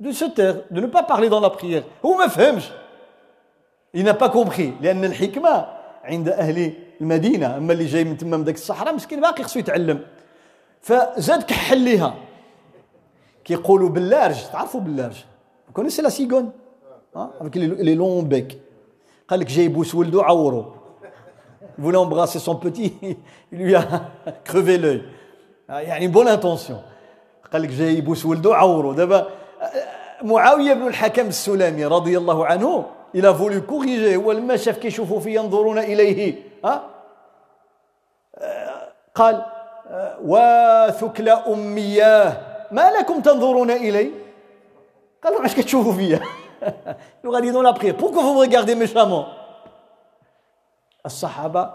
[0.01, 1.85] de se taire, de ne pas parler dans la prière.
[2.05, 2.71] هو ما فهمش.
[3.95, 4.73] Il n'a pas compris.
[4.81, 5.67] لأن الحكمة
[6.05, 10.01] عند أهل المدينة أما اللي جاي من تما من ذاك الصحراء مسكين باقي خصو يتعلم.
[10.81, 12.15] فزاد كحل ليها
[13.45, 15.25] كيقولوا بلارج تعرفوا بلارج
[15.73, 16.51] connaissez la cigogne
[17.15, 18.59] avec le long bec
[19.29, 20.73] قال لك جاي يبوس ولدو عورو
[21.79, 22.93] il voulait embrasser son petit
[23.53, 23.85] il lui a
[24.45, 25.03] crevé l'œil.
[25.81, 26.83] يعني bonne intention
[27.53, 28.93] قال لك جاي يبوس ولدو عورو.
[28.93, 29.29] دابا
[30.23, 35.41] معاوية بن الحكم السلمي رضي الله عنه il voulait corriger هو لما شاف كيشوفوا فيه
[35.41, 36.83] ينظرون إليه ها؟
[39.15, 39.45] قال
[40.25, 42.37] واثكل امياه
[42.71, 44.11] ما لكم تنظرون إلي؟
[45.25, 46.21] قالوا علاش كتشوفوا فيا؟
[47.27, 49.25] غادي dans la prière pourquoi vous regardez méchamment
[51.07, 51.75] الصحابة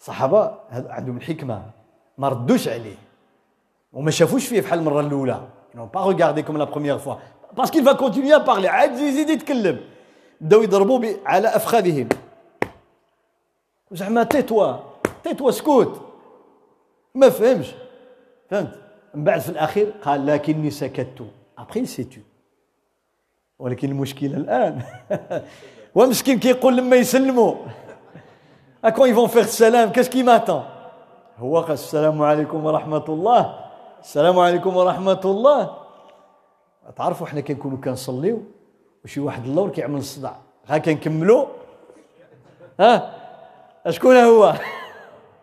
[0.00, 1.62] الصحابه عندهم الحكمة.
[2.22, 2.96] ما ردوش عليه.
[3.92, 5.48] وما شافوش فيه بحال المرة الأولى.
[5.74, 7.14] n'ont pas regardé comme la première fois
[7.56, 8.66] parce que continuer à parler.
[8.66, 9.80] عاد يزيد يتكلم.
[10.40, 12.08] بداو يضربوا على أفخاذهم.
[13.92, 14.76] زعما تيتوا.
[15.24, 16.00] تيتوا سكوت.
[17.14, 17.66] ما فهمش.
[18.50, 18.78] فهمت؟
[19.14, 21.22] من بعد في الأخير قال لكني سكت.
[21.58, 22.20] après s'est tu
[23.58, 24.82] ولكن المشكلة الآن.
[25.94, 27.54] ومسكين كيقول لما يسلموا.
[28.84, 30.81] quand ils vont faire السلام qu'est-ce qui m'attend
[31.38, 33.70] هو السلام عليكم ورحمة الله.
[34.00, 35.78] السلام عليكم ورحمة الله.
[36.96, 38.42] تعرفوا إحنا كنكونوا كنصليو؟
[39.04, 41.46] وشي واحد اللور كيعمل الصداع ها كنكملوا
[42.80, 43.14] ها؟
[43.90, 44.54] شكون هو؟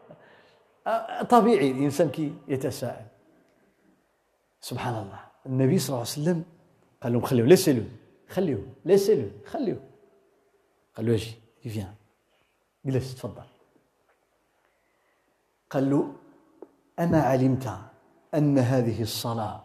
[1.29, 3.05] طبيعي الإنسان كي يتساءل.
[4.61, 5.19] سبحان الله.
[5.45, 6.43] النبي صلى الله عليه وسلم
[7.03, 7.83] قال لهم خليوه laissez-le
[8.29, 9.79] خليوه laissez-le خليوه
[10.97, 11.37] قال له أجي
[11.69, 11.93] فيان
[12.85, 13.58] جلس تفضل.
[15.69, 16.11] قال له
[16.99, 17.77] أما علمت
[18.35, 19.61] أن هذه الصلاة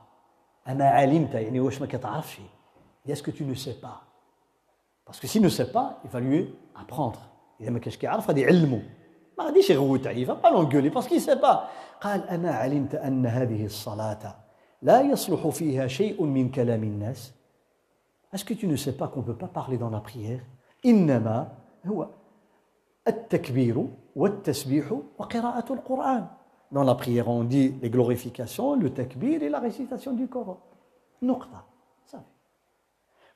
[0.69, 2.41] أما علمت يعني واش ما كتعرفش
[3.09, 4.01] est-ce que tu ne sais pas
[5.05, 7.19] parce que s'il ne sait pas il va lui apprendre.
[7.61, 8.83] إذا ما كانش كيعرف غادي يعلمه
[9.39, 11.69] ما غاديش يغوت عليه va pas l'engueuler parce qu'il sait pas
[12.01, 14.37] قال أما علمت أن هذه الصلاة
[14.83, 17.33] لا يصلح فيها شيء من كلام الناس.
[18.35, 20.43] Est-ce que tu ne sais pas qu'on ne peut pas parler dans la prière?
[20.87, 21.53] إنما
[21.87, 22.09] هو
[23.09, 23.87] التكبير
[24.17, 26.27] والتسبيح وقراءة القرآن.
[26.73, 30.59] Dans la prière, on dit les glorifications, le takbir et la récitation du Coran.
[31.23, 31.65] نقطة
[32.07, 32.25] صافي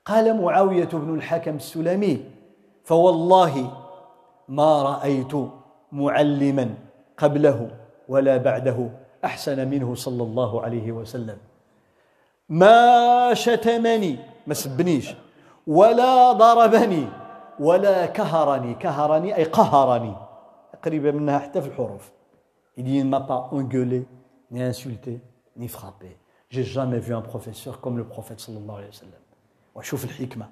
[0.05, 2.25] قال معاوية بن الحكم السلمي
[2.85, 3.73] فوالله
[4.49, 5.33] ما رأيت
[5.93, 6.75] معلما
[7.17, 7.71] قبله
[8.09, 8.91] ولا بعده
[9.25, 11.39] أحسن منه صلى الله عليه وسلم.
[12.49, 15.15] ما شتمني ما سبنيش
[15.67, 17.07] ولا ضربني
[17.61, 18.75] ولا كهرني.
[18.75, 20.28] كهرني أي قهرني.
[20.85, 22.13] قريبة منها حتى في الحروف.
[22.77, 24.07] Il ne m'a pas engueulé,
[24.51, 25.21] ni insulté,
[25.57, 26.17] ni frappé.
[26.49, 29.23] J'ai jamais vu un professeur comme le prophète sallallahu alayhi wa sallam.
[29.75, 30.49] وشوف الحكمة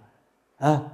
[0.60, 0.88] ها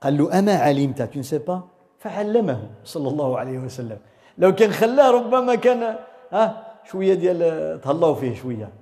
[0.00, 1.68] قال له أما علمت tu ne sais pas?
[1.98, 3.98] فعلمه صلى الله عليه وسلم
[4.38, 5.96] لو كان خلاه ربما كان
[6.32, 8.72] ها شوية ديال تهلاو فيه شوية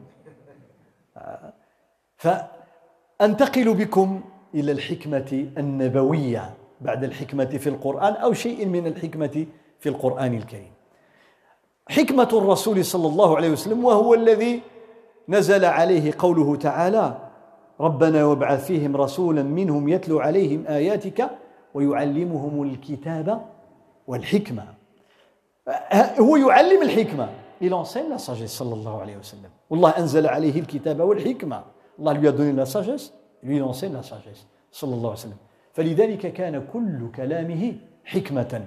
[2.16, 4.20] فأنتقل بكم
[4.55, 9.46] إلى الحكمة النبوية بعد الحكمة في القرآن أو شيء من الحكمة
[9.80, 10.72] في القرآن الكريم.
[11.88, 14.60] حكمة الرسول صلى الله عليه وسلم وهو الذي
[15.28, 17.18] نزل عليه قوله تعالى
[17.80, 21.30] ربنا وابعث فيهم رسولا منهم يتلو عليهم آياتك
[21.74, 23.46] ويعلمهم الكتاب
[24.06, 24.64] والحكمة.
[26.18, 27.28] هو يعلم الحكمة.
[27.62, 28.16] Il enseigne
[28.46, 29.50] صلى الله عليه وسلم.
[29.70, 31.62] والله أنزل عليه الكتاب والحكمة.
[31.98, 33.12] الله lui a donné la sagesse.
[33.42, 34.46] Lui il enseigne la sagesse
[35.12, 35.36] وسلم.
[35.72, 37.74] فلذلك كان كل كلامه
[38.04, 38.64] حكمة.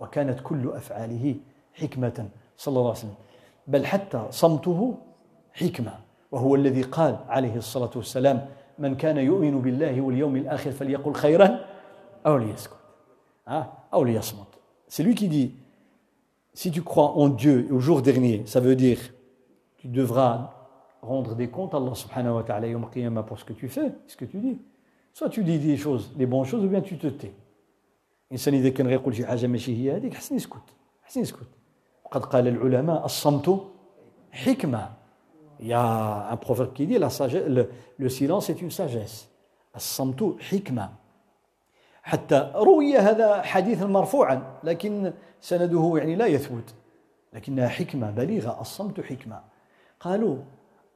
[0.00, 1.34] وكانت كل أفعاله
[1.74, 3.14] حكمة صلى الله عليه وسلم
[3.66, 4.98] بل حتى صمته
[5.52, 5.92] حكمة
[6.32, 8.46] وهو الذي قال عليه الصلاة والسلام
[8.78, 11.60] من كان يؤمن بالله واليوم الآخر فليقل خيرا
[12.26, 12.76] أو ليسكت
[13.92, 14.46] أو ليصمت
[14.86, 15.54] C'est lui qui dit
[16.52, 18.98] si tu crois en Dieu au jour dernier, ça veut dire
[19.76, 20.50] tu devras
[21.02, 24.24] rendre des comptes à Allah subhanahu wa ta'ala pour ce que tu fais, ce que
[24.24, 24.58] tu dis.
[25.12, 27.32] Soit tu dis des choses, des bonnes choses, ou bien tu te tais.
[28.34, 30.62] الإنسان إذا كان غيقول شي حاجة ماشي هي هذيك حسن يسكت
[31.02, 31.48] حسن يسكت.
[32.04, 33.60] وقد قال العلماء الصمت
[36.36, 39.28] proverbe qui dit la sagesse, le, le silence est une sagesse.
[39.76, 40.88] الصمت حكمة.
[42.02, 46.74] حتى روي هذا حديثا مرفوعا لكن سنده يعني لا يثبت.
[47.32, 48.60] لكنها حكمة بليغة.
[48.60, 49.40] الصمت حكمة.
[50.00, 50.36] قالوا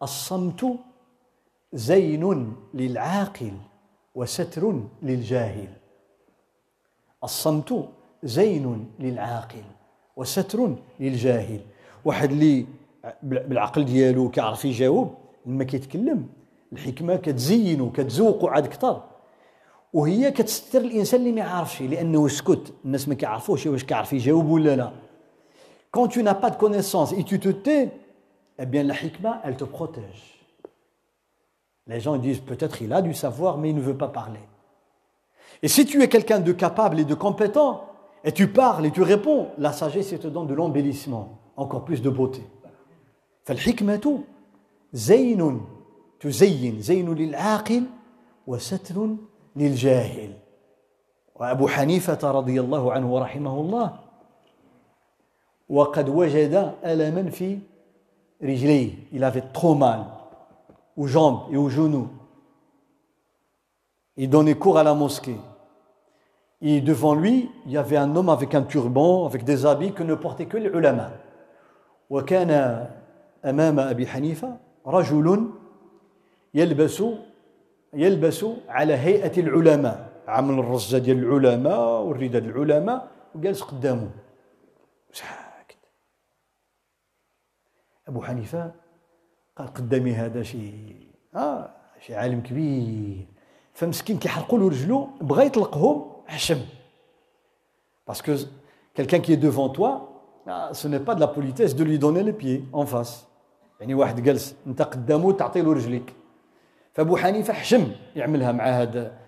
[0.02, 0.66] الصمت
[1.72, 3.52] زين للعاقل
[4.14, 5.77] وستر للجاهل.
[7.24, 7.88] الصمت
[8.22, 9.64] زين للعاقل
[10.16, 11.60] وستر للجاهل.
[12.04, 12.66] واحد اللي
[13.22, 15.14] بالعقل ديالو كيعرف يجاوب
[15.46, 16.26] لما كيتكلم
[16.72, 19.02] الحكمة كتزينو كتزوقو عاد كثر
[19.92, 22.72] وهي كتستر الإنسان اللي ما يعرفش لأنه سكت.
[22.84, 24.92] الناس ما كيعرفوش واش كيعرف يجاوب ولا لا.
[25.90, 27.88] Quand tu n'as pas de connaissance et tu te tais
[28.58, 30.22] eh bien la hikmah elle te protège.
[31.86, 34.44] Les gens disent peut-être il a du savoir mais il ne veut pas parler.
[35.61, 37.85] et si tu es quelqu'un de capable et de compétent
[38.23, 42.09] et tu parles et tu réponds la sagesse te donne de l'embellissement encore plus de
[42.09, 42.41] beauté
[43.45, 44.19] فالحكمة
[44.93, 45.61] زين
[46.19, 47.83] تزين زين للعاقل
[48.47, 49.07] وستر
[49.55, 50.33] للجاهل
[51.35, 53.99] وأبو حنيفة رضي الله عنه ورحمه الله
[55.69, 57.59] وقد وجد ألما في
[58.43, 60.05] رجليه il avait trop mal
[60.95, 62.07] aux jambes et aux genoux
[64.18, 65.40] Il donnait cours à la mosquée.
[66.60, 70.02] Et devant lui il y avait un homme avec un turban avec des habits que
[70.02, 71.10] ne portaient que les ulama.
[72.10, 72.50] وكان
[73.44, 74.56] أمام أبي حنيفة
[74.86, 75.50] رجل
[76.54, 77.02] يلبس
[77.94, 84.10] يلبس على هيئة العلماء عمل الرزة ديال العلماء والرداء العلماء وجالس قدامه
[85.12, 85.78] ساكت
[88.08, 88.72] أبو حنيفة
[89.56, 90.72] قال قدامي هذا شي
[91.34, 93.26] آه شي عالم كبير
[93.78, 96.60] فمسكين كيحرقوا له رجلو بغا يطلقهم حشم.
[98.08, 98.36] parce que
[98.94, 99.92] quelqu'un qui est devant toi
[100.72, 102.64] ce n'est pas de la politesse de lui donner les pieds
[103.80, 106.14] يعني واحد جالس انت قدامه تعطي له رجليك
[106.92, 109.18] فابو حنيفه حشم يعملها مع هذا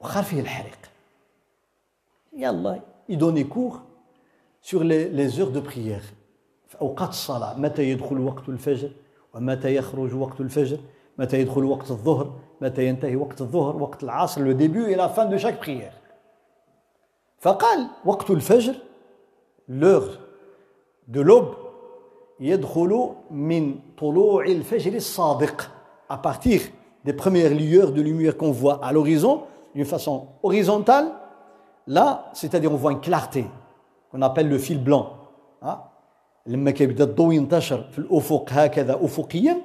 [0.00, 0.78] وخار فيه الحريق
[2.32, 3.80] il a donné cours
[4.62, 6.02] sur les les heures de prière
[6.68, 8.90] في اوقات الصلاه متى يدخل وقت الفجر
[9.34, 10.78] ومتى يخرج وقت الفجر
[11.18, 15.30] متى يدخل وقت الظهر متى ينتهي وقت الظهر وقت العصر le début et la fin
[15.30, 15.92] de chaque prière
[17.38, 18.74] فقال وقت الفجر
[19.68, 20.08] l'heure
[21.08, 21.54] de l'aube
[22.40, 25.70] يدخل من طلوع الفجر الصادق.
[26.10, 26.60] À partir
[27.04, 29.42] des premières lueurs de lumière qu'on voit à l'horizon
[29.74, 31.06] d'une façon horizontale
[31.86, 33.44] là c'est-à-dire on voit une clarté
[34.10, 35.06] qu'on appelle le fil blanc.
[36.46, 39.56] لما كيبدا الضوء ينتشر في الأفق هكذا افقيا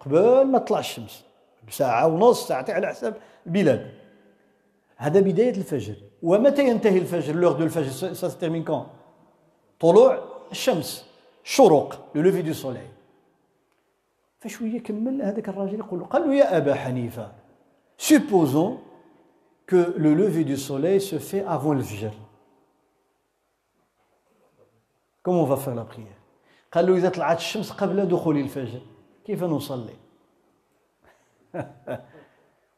[0.00, 1.24] قبل ما تطلع الشمس.
[1.68, 3.16] بساعه ونص ساعتين على حساب
[3.46, 3.94] البلاد.
[4.96, 5.94] هذا بداية الفجر.
[6.22, 8.86] ومتى ينتهي الفجر؟ l'heure de الفجر se termine quand.
[9.80, 10.18] طلوع
[10.50, 11.10] الشمس.
[11.44, 12.86] شروق le lever du soleil
[14.38, 17.32] فشوية كمل هذاك الراجل يقول له قال له يا
[17.96, 18.78] supposons
[19.66, 22.12] que le lever du soleil se fait avant le fajr
[25.22, 26.18] comment on va faire la prière?
[26.72, 28.80] قال له إذا طلعت الشمس قبل دخول الفجر.
[29.29, 29.95] كيف نصلي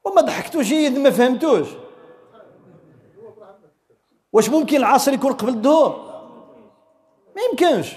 [0.04, 1.68] وما ضحكتوش اذا ما فهمتوش
[4.34, 6.08] واش ممكن العصر يكون قبل الظهر
[7.36, 7.96] ما يمكنش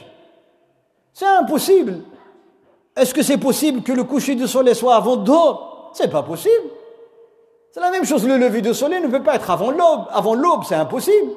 [1.13, 1.97] C'est impossible.
[2.97, 6.69] Est-ce que c'est possible que le coucher du soleil soit avant dehors C'est pas possible.
[7.73, 10.07] C'est la même chose, le lever du soleil ne peut pas être avant l'aube.
[10.11, 11.33] Avant l'aube, c'est impossible.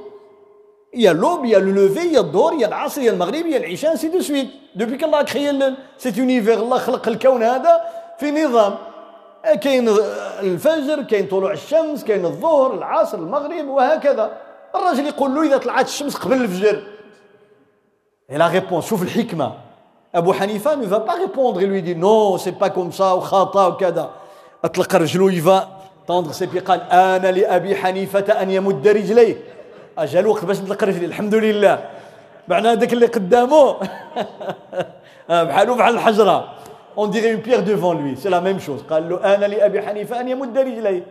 [0.95, 2.61] Il y a l'aube, il y a le lever, il y a le dehors, il
[2.61, 4.51] y a l'asr, il y a le maghrib, il y a l'isha, ainsi de suite.
[4.75, 5.51] Depuis qu'Allah a créé
[5.99, 7.81] cet univers, Allah خلق الكون هذا
[8.19, 8.75] في نظام.
[9.61, 9.89] كاين
[10.43, 14.31] الفجر، كاين طلوع الشمس، كاين الظهر، العصر، المغرب وهكذا.
[14.75, 16.83] الراجل يقول له إذا طلعت الشمس قبل الفجر.
[18.31, 19.53] Et la réponse, شوف الحكمة
[20.15, 23.21] Abu Hanifa ne va pas répondre, il lui dit non, c'est pas comme ça, ou
[23.79, 24.11] kada.
[24.65, 25.69] أطلق رجله il va
[26.07, 29.37] tendre ses pieds قال أنا لأبي حنيفة أن يمد رجليه
[29.99, 31.07] أجا الوقت باش نطلق رجلي.
[31.07, 31.85] الحمد لله.
[32.49, 33.77] معنى هذاك اللي قدامه
[35.47, 36.55] بحالو بحال الحجرة.
[36.97, 38.17] On dirait une pierre devant lui.
[38.17, 38.83] C'est la même chose.
[38.91, 41.03] قال له آن لأبي حنيفة أن يمد رجليه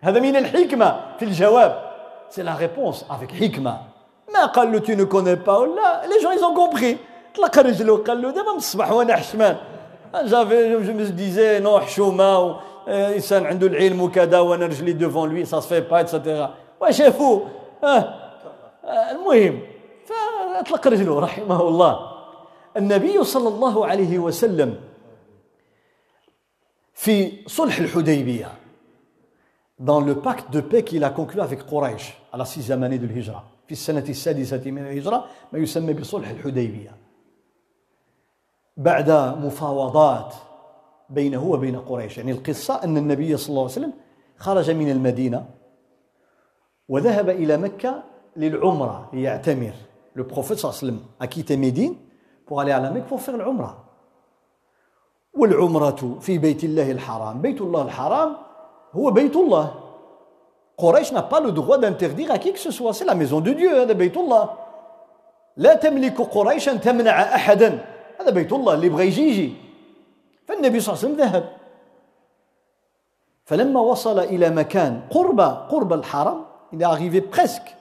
[0.00, 1.78] هذا من الحكمة في الجواب.
[2.30, 3.76] C'est la réponse avec حكمة.
[4.34, 6.96] ما قال له ne connais pas là les gens ils ont compris.
[7.34, 9.56] طلق رجله قال له دابا من الصباح وأنا حشمان.
[10.24, 12.56] j'avais je me disais non حشومة
[12.88, 16.50] إنسان عنده العلم وكذا وأنا رجلي devant lui ça se fait pas et cetera
[16.80, 17.40] وشافوا
[17.84, 18.21] آه.
[18.84, 19.60] المهم
[20.06, 22.12] فأطلق رجله رحمه الله.
[22.76, 24.80] النبي صلى الله عليه وسلم
[26.94, 28.48] في صلح الحديبية
[29.78, 33.06] dans le pacte de paix qu'il a conclu avec Quraysh à la sixième année de
[33.06, 33.44] l'Hijra.
[33.66, 36.96] في السنة السادسة من الهجرة ما يسمى بصلح الحديبية
[38.76, 40.34] بعد مفاوضات
[41.10, 43.92] بينه وبين قريش يعني القصة أن النبي صلى الله عليه وسلم
[44.36, 45.48] خرج من المدينة
[46.88, 48.02] وذهب إلى مكة
[48.36, 49.72] للعمرة ليعتمر.
[50.14, 51.94] Le prophète صلى الله عليه وسلم a quitté Médine
[52.46, 53.76] pour aller à la Mecque العمرة
[55.34, 57.40] والعمرة في بيت الله الحرام.
[57.40, 58.36] بيت الله الحرام
[58.92, 59.74] هو بيت الله.
[60.78, 62.92] قريش n'a pas le droit d'interdire à qui soit.
[62.92, 64.50] C'est la maison de Dieu هذا بيت الله.
[65.56, 67.84] لا تملك قريش أن تمنع أحدا.
[68.20, 69.54] هذا بيت الله اللي بغى يجي يجي.
[70.46, 71.44] فالنبي صلى الله عليه وسلم ذهب.
[73.44, 77.76] فلما وصل إلى مكان قرب قرب الحرم il est arrivé presque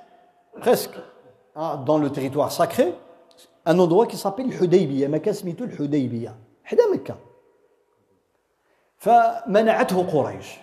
[0.60, 0.94] presque
[1.56, 2.94] dans le territoire sacré
[3.64, 6.34] un endroit qui s'appelle الحديبية مكان سميتو الحديبية
[6.64, 7.16] حدا مكة
[8.98, 10.58] فمنعته قريش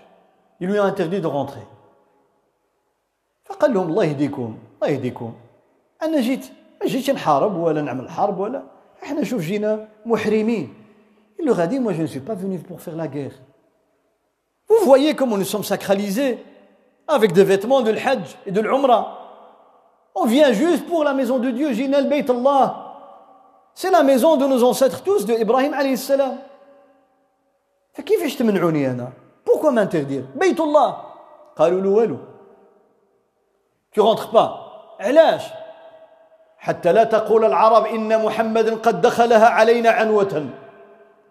[0.61, 1.67] ils lui ont interdit de rentrer
[3.43, 5.33] فقال لهم الله يهديكم الله يهديكم
[6.03, 6.45] انا جيت
[6.81, 8.63] ما جيتش نحارب ولا نعمل حرب ولا
[9.03, 10.83] احنا شوف جينا محرمين
[11.39, 13.33] Il leur a dit, moi je ne suis pas venu pour faire la guerre.
[14.69, 16.43] Vous voyez comment nous sommes sacralisés
[17.05, 19.16] avec des vêtements de l'Hajj et de l'Umrah.
[20.15, 22.65] On vient juste pour la maison de Dieu, Jina al-Bayt Allah.
[23.73, 26.37] C'est la maison de nos ancêtres tous, de Ibrahim alayhi salam.
[27.93, 29.11] فكيفاش تمنعوني انا؟
[29.45, 30.97] Pourquoi m'interdire بيت الله
[31.55, 32.17] قالوا له والو
[33.95, 34.49] tu rentres pas
[34.99, 35.43] علاش
[36.57, 40.45] حتى لا تقول العرب ان محمدا قد دخلها علينا عنوة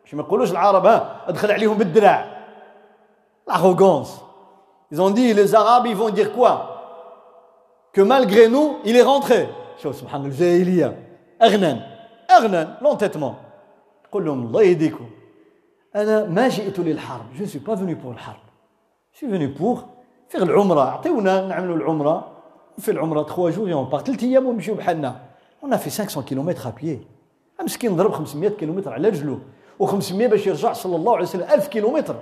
[0.04, 2.26] مش ما يقولوش العرب ها ادخل عليهم بالدراع
[3.50, 4.10] l'arrogance
[4.92, 6.75] ils ont dit les arabes ils vont dire quoi
[7.97, 9.47] Que malgré nous il est rentré.
[9.83, 10.97] شوف سبحان الجاهليه
[11.41, 11.81] اغنن
[12.31, 13.33] اغنن l'entêtement.
[14.11, 15.05] قول لهم الله يهديكم
[15.95, 18.45] أنا ما جئت للحرب je ne suis pas venu pour الحرب
[19.13, 19.85] je suis venu pour
[20.29, 22.27] faire العمره اعطيونا نعملوا العمره
[22.77, 25.15] في العمره 3 jours on part 3 أيام ونمشيو بحالنا
[25.65, 26.99] on a fait 500 km à pied.
[27.63, 29.39] مسكين ضرب 500 كيلومتر على رجله
[29.83, 32.15] و500 باش يرجع صلى الله عليه وسلم 1000 كيلومتر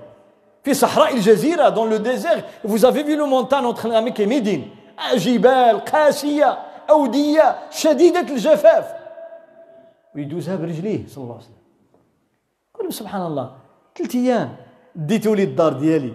[0.64, 2.44] في صحراء الجزيرة dans le désert.
[2.64, 4.64] Vous avez vu le montagne entre la Mecque et Médine.
[5.14, 6.58] جبال قاسية
[6.90, 8.94] أودية شديدة الجفاف.
[10.16, 11.64] ويدوزها برجليه صلى الله عليه وسلم.
[12.74, 13.52] قول سبحان الله
[13.98, 14.56] ثلاث أيام
[14.96, 16.14] ديتوا لي الدار ديالي.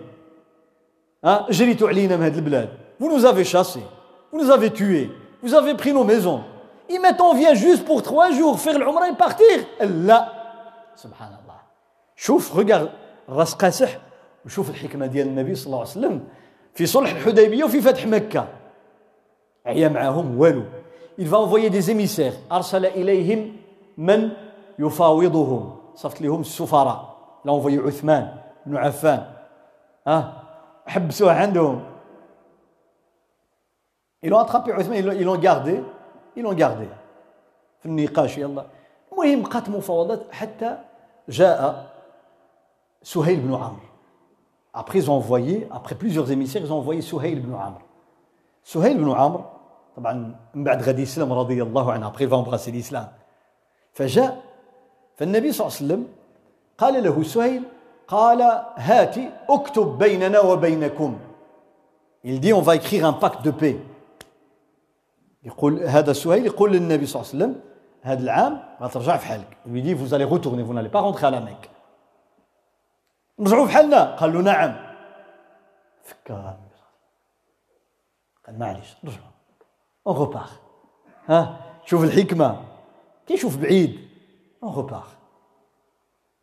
[1.25, 2.69] ها جريتوا علينا من هذه البلاد.
[3.01, 3.87] Vous nous avez chassés.
[4.33, 5.11] Vous nous avez tués.
[5.43, 6.43] Vous avez pris nos maisons.
[6.89, 9.67] Et maintenant vient juste pour trois jours faire l'umrah et partir.
[9.81, 10.29] لا
[10.97, 11.61] سبحان الله
[12.17, 12.87] شوف رجع
[13.29, 13.99] راس قاسح
[14.47, 16.29] وشوف الحكمه ديال النبي صلى الله عليه وسلم
[16.75, 18.49] في صلح الحديبيه وفي فتح مكه
[21.18, 23.56] il va envoyer des émissaires ارسل اليهم
[23.98, 24.30] من
[24.80, 29.26] يفاوضهم صفت لهم السفراء لا envoyé عثمان بن عفان
[30.08, 30.34] ها أه؟
[30.90, 31.84] حبسوه عندهم
[34.24, 35.84] ils l'ont attrapé عثمان ils l'ont gardé
[36.36, 36.88] ils l'ont gardé
[37.80, 38.66] في النقاش يلا
[39.12, 40.78] المهم بقات مفاوضات حتى
[41.30, 41.92] جاء
[43.04, 43.80] سهيل بن عمرو
[44.74, 47.86] après ils ont envoyé après plusieurs émissaires ils ont envoyé سهيل بن عمرو
[48.73, 49.45] سهيل بن عمرو
[49.97, 50.13] طبعا
[50.55, 53.09] من بعد غادي يسلم رضي الله عنه il va embrasser l'islam
[53.93, 54.43] فجاء
[55.17, 56.03] فالنبي صلى الله عليه وسلم
[56.79, 57.63] قال له سهيل
[58.09, 58.43] قال
[58.77, 61.19] هاتي اكتب بيننا وبينكم.
[62.25, 63.77] Il dit on va écrire un pacte de paix.
[65.45, 67.61] يقول هذا سهيل يقول للنبي صلى الله عليه وسلم
[68.03, 69.57] هذا العام غترجع في حالك.
[69.67, 71.71] Lui dit vous allez retourner vous n'allez pas rentrer à la Mecque.
[73.39, 74.17] نرجعوا في حالنا.
[74.17, 74.77] قال له نعم.
[76.05, 76.55] فكر.
[78.59, 79.31] معليش نرجعوا
[80.07, 80.51] on repart
[81.29, 82.65] ها شوف الحكمه
[83.27, 84.09] كيشوف بعيد
[84.63, 85.07] on repart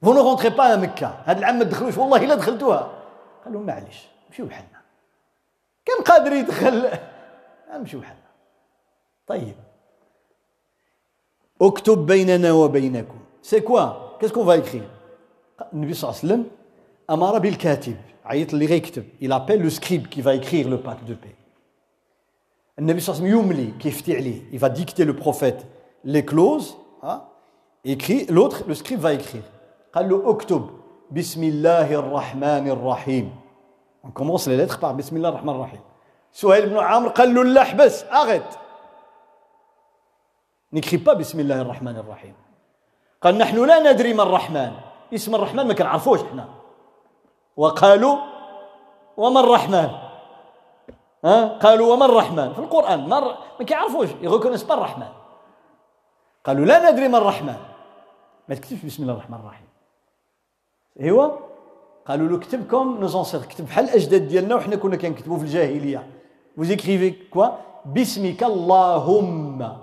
[0.02, 2.92] vous ne rentrez pas مكه هذا العام ما تدخلوش والله الا دخلتوها
[3.46, 4.82] قال له معليش نمشيو بحالنا
[5.86, 6.90] كان قادر يدخل
[7.74, 8.28] نمشيو بحالنا
[9.28, 9.56] طيب
[11.62, 14.64] اكتب بيننا وبينكم c'est quoi qu'est-ce qu'on va
[15.74, 16.52] النبي صلى الله عليه وسلم
[17.10, 21.14] أمر بالكاتب عيط اللي غيكتب il appelle le scribe qui va écrire le pacte de
[21.14, 21.36] paix.
[22.80, 24.52] النبي صلى الله عليه وسلم يملي كيفتي عليه.
[24.52, 25.66] Il va dicter le prophète
[26.04, 27.24] les clauses hein,
[27.84, 29.12] écrit l'autre le scribe va
[29.94, 30.70] قال له اكتب
[31.12, 33.32] بسم الله الرحمن الرحيم.
[34.04, 35.80] On commence les lettres par بسم الله الرحمن الرحيم.
[36.32, 38.60] سهيل بن عمرو قال له لا احبس arrête.
[40.72, 42.34] N'écris pas Bismillah ar-Rahman ar-Rahim.
[43.22, 44.72] قال نحن لا ندري ما الرحمن.
[45.14, 46.50] اسم الرحمن ما كنعرفوش إحنا.
[47.58, 48.18] وقالوا
[49.18, 49.90] وما الرحمن؟
[51.26, 54.10] ها؟ قالوا وما الرحمن؟ في القرآن ما ما كيعرفوش.
[54.22, 55.08] ils reconnaissent pas الرحمن.
[56.46, 57.58] قالوا لا ندري ما الرحمن.
[58.50, 59.68] ما تكتبش بسم الله الرحمن الرحيم.
[61.00, 61.28] إيوا.
[62.08, 66.08] قالوا له كتب comme nous كتب بحال الأجداد ديالنا وحنا كنا كنكتبوا في الجاهلية.
[66.58, 67.48] Écrivez quoi?
[67.86, 69.78] باسمك اللهم.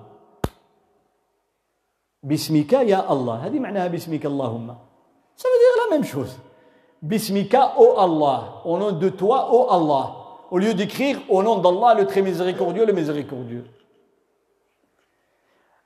[2.23, 3.47] باسمك يا الله.
[3.47, 4.77] هذه معناها باسمك اللهم.
[5.37, 6.35] Veut dire la même chose.
[7.03, 8.63] باسمك أو الله.
[8.65, 10.24] Au nom de toi ô Allah
[10.55, 13.65] au lieu d'écrire au nom d'Allah le très miséricordieux le miséricordieux.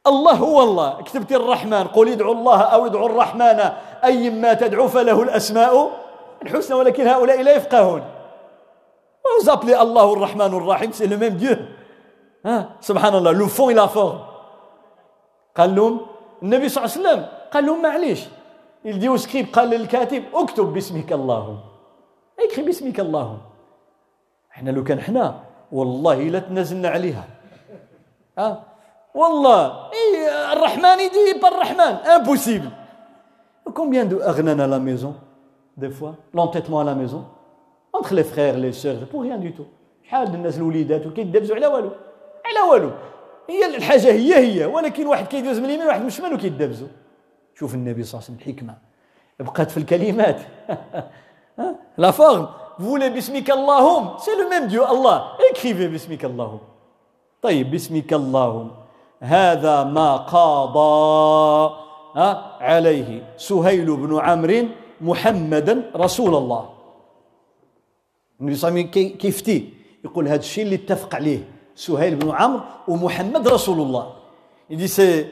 [0.06, 3.58] الله هو الله كتبت الرحمن قل ادعوا الله أو ادعوا الرحمن
[4.04, 5.90] اي ما تدعو فله الاسماء
[6.42, 8.02] الحسنى ولكن هؤلاء لا يفقهون
[9.40, 11.56] vous appelez Allah الرحمن الرحيم c'est le même Dieu.
[12.44, 14.20] ها سبحان الله le fond et la forme
[15.56, 16.00] قال لهم
[16.42, 18.20] النبي صلى الله عليه وسلم قال لهم معليش
[18.84, 21.58] il dit au scribe قال للكاتب اكتب باسمك اللهم
[22.40, 23.38] اكتب باسمك اللهم
[24.58, 25.40] إحنا لو كان إحنا
[25.72, 27.24] والله لا تنازلنا عليها.
[28.38, 28.62] ها؟
[29.14, 32.70] والله إيه الرحمن il dit pas الرحمن impossible
[33.74, 35.14] Combien de أغنانة à la maison
[35.76, 37.24] des fois l'entêtement à la maison?
[37.92, 39.66] Entre les frères les sœurs pour rien tout.
[40.04, 41.90] شحال الناس الوليدات وكيدبزوا على والو
[42.46, 42.90] على والو
[43.50, 46.88] هي الحاجة هي هي ولكن واحد كيدوز من اليمين واحد من الشمال وكيدبزوا
[47.54, 48.74] شوف النبي صلى الله عليه وسلم الحكمه
[49.40, 50.40] بقات في الكلمات
[51.98, 52.48] la forme
[52.78, 55.16] vous voulez باسمك اللهم c'est le même Dieu الله
[55.50, 56.60] écrivez باسمك اللهم
[57.42, 58.70] طيب باسمك اللهم
[59.20, 61.74] هذا ما قاضى
[62.60, 64.66] عليه سهيل بن عمرو
[65.00, 66.62] محمدا رسول الله
[68.40, 69.58] النبي صلى الله عليه وسلم كيفتي
[70.04, 71.40] يقول هذا الشيء اللي اتفق عليه
[71.74, 74.06] سهيل بن عمرو ومحمد رسول الله
[74.70, 75.30] il dit c'est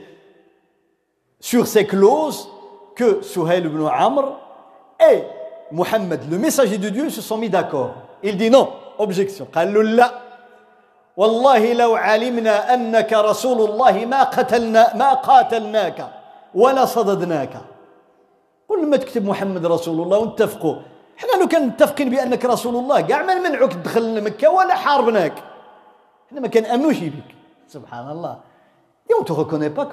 [1.40, 2.48] sur ces clauses
[2.96, 4.24] que Souhail ibn Amr
[5.72, 7.94] Mohammed, le messager de Dieu, se sont mis d'accord.
[8.22, 8.68] Il dit non,
[8.98, 9.46] objection.
[9.54, 10.10] قال له لا
[11.16, 16.08] والله لو علمنا أنك رسول الله ما قتلنا ما قاتلناك
[16.54, 17.56] ولا صددناك
[18.68, 20.76] قل ما تكتب محمد رسول الله ونتفقوا
[21.18, 25.32] إحنا لو كان متفقين بانك رسول الله كاع ما نمنعوك تدخل لمكه ولا حاربناك
[26.28, 27.28] إحنا ما كنامنوش بك
[27.68, 28.36] سبحان الله
[29.08, 29.86] et on te reconnaît pas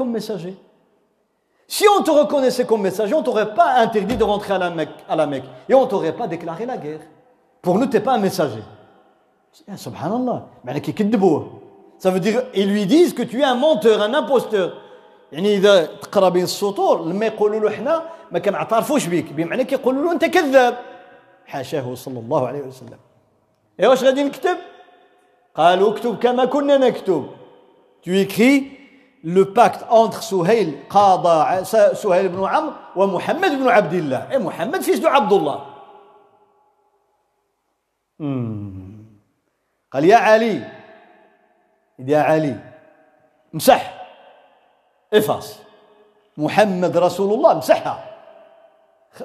[1.72, 4.70] Si on te reconnaissait comme messager, on ne t'aurait pas interdit de rentrer à la
[4.70, 7.00] Mecque, à la Mecque et on ne t'aurait pas déclaré la guerre.
[7.60, 8.62] Pour nous, tu n'es pas un messager.
[9.76, 10.46] Subhanallah.
[11.98, 14.72] Ça veut dire, ils lui disent que tu es un menteur, un imposteur.
[15.32, 18.02] يعني اذا تقرا بين السطور لما يقولوا له احنا
[18.32, 20.78] ما كنعترفوش بك بمعنى كيقولوا له انت كذاب
[21.46, 22.98] حاشاه صلى الله عليه وسلم
[23.80, 24.56] اي واش غادي نكتب
[25.54, 27.26] قالوا اكتب كما كنا نكتب
[28.02, 28.62] tu écris
[29.23, 31.63] le pacte entre Souhail قاضى
[31.95, 35.59] سهيل بن عمرو ومحمد بن عبد الله اي محمد فيش دو عبد الله
[39.91, 40.61] قال يا علي
[41.99, 42.55] يا علي
[43.53, 44.07] مسح
[45.13, 45.59] افاس
[46.37, 48.03] محمد رسول الله مسحها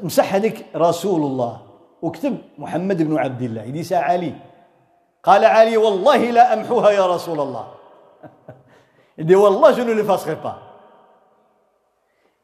[0.02, 1.60] مسح هذيك رسول الله
[2.02, 4.34] واكتب محمد بن عبد الله يدي علي
[5.22, 7.66] قال علي والله لا امحوها يا رسول الله
[9.18, 10.58] Il dit Wallah, je ne l'effacerai pas.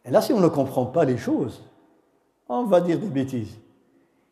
[0.04, 1.62] Et là, si on ne comprend pas les choses,
[2.48, 3.58] on va dire des bêtises.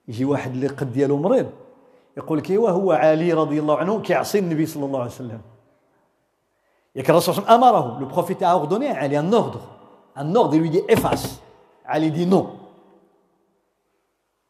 [0.08, 1.46] يجي واحد اللي قد ديالو مريض
[2.16, 5.40] يقول لك ايوا هو علي رضي الله عنه كيعصي النبي صلى الله عليه وسلم
[6.96, 9.60] ياك الرسول صلى الله عليه وسلم امره لو بروفيت a ordonné à Ali un ordre
[10.16, 11.40] un ordre il lui dit efface
[11.86, 12.56] Ali dit non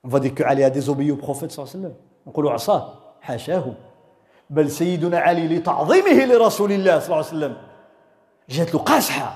[0.04, 1.94] on va dire que Ali a désobéi au prophète صلى الله عليه وسلم
[2.26, 3.64] نقولوا عصاه حاشاه
[4.50, 7.71] بل سيدنا علي لتعظيمه لرسول الله صلى الله عليه وسلم
[8.48, 9.34] جات له قاصحة.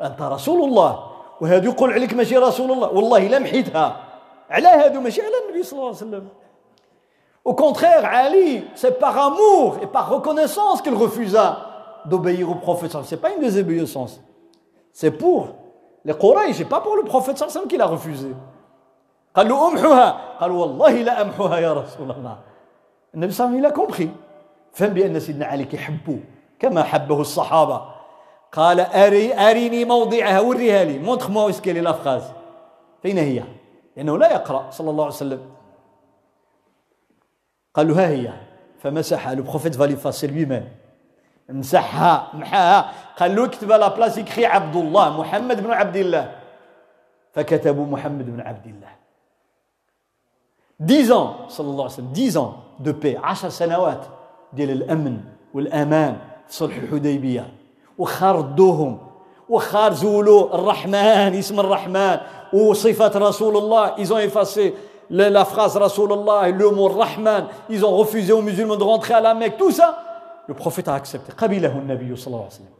[0.00, 1.06] أنت رسول الله.
[1.40, 2.88] وهذا يقول عليك ماشي رسول الله.
[2.88, 3.96] والله لا محيتها.
[4.50, 6.28] على هذا ماشي على النبي صلى الله عليه وسلم.
[7.44, 11.58] Au contraire, Ali, c'est par amour et par reconnaissance qu'il refusa
[12.06, 12.92] d'obéir au prophète.
[12.92, 14.20] Ce n'est pas une désobéissance.
[14.92, 15.48] C'est pour
[16.04, 18.34] les Quraysh, c'est pas pour le prophète qu'il a refusé.
[19.34, 22.38] قال له امحوها قال والله لا امحوها يا رسول الله
[23.14, 24.08] النبي صلى الله عليه وسلم il
[24.72, 26.20] فهم بان سيدنا علي كيحبوه
[26.58, 27.93] كما حبه الصحابه
[28.54, 30.98] قال أري أريني موضعها وريها لي.
[30.98, 32.22] montre-moi où est-ce qu'elle est la phrase
[33.02, 33.42] فين هي؟
[33.96, 35.42] لأنه لا يقرأ صلى الله عليه وسلم.
[37.74, 38.32] قال له ها هي؟
[38.78, 39.34] فمسحها.
[39.34, 40.68] le Prophète va l'effacer lui-même
[41.48, 42.30] مسحها.
[42.34, 46.36] محاها قال له اكتب à la place il écrit عبد الله محمد بن عبد الله.
[47.32, 48.94] فكتبوا محمد بن عبد الله.
[50.80, 52.12] 10 ans صلى الله عليه وسلم.
[52.12, 52.52] 10 ans
[52.86, 53.18] de paix.
[53.24, 54.06] 10 سنوات
[54.52, 55.20] ديال الأمن
[55.54, 57.63] والأمان في صلح الحديبية.
[57.97, 58.97] وخردوهم
[59.49, 62.17] وخار زولو الرحمن اسم الرحمن
[62.53, 64.73] وصفة رسول الله ils ont effacé
[65.09, 69.21] la phrase رسول الله le mot الرحمن ils ont refusé aux musulmans de rentrer à
[69.21, 69.97] la Mecque tout ça
[70.47, 72.79] le prophète a accepté قبله النبي صلى الله عليه وسلم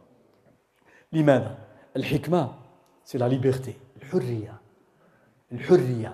[1.12, 1.54] لماذا
[1.96, 2.48] الحكمة
[3.04, 4.54] c'est la liberté الحرية
[5.52, 6.12] الحرية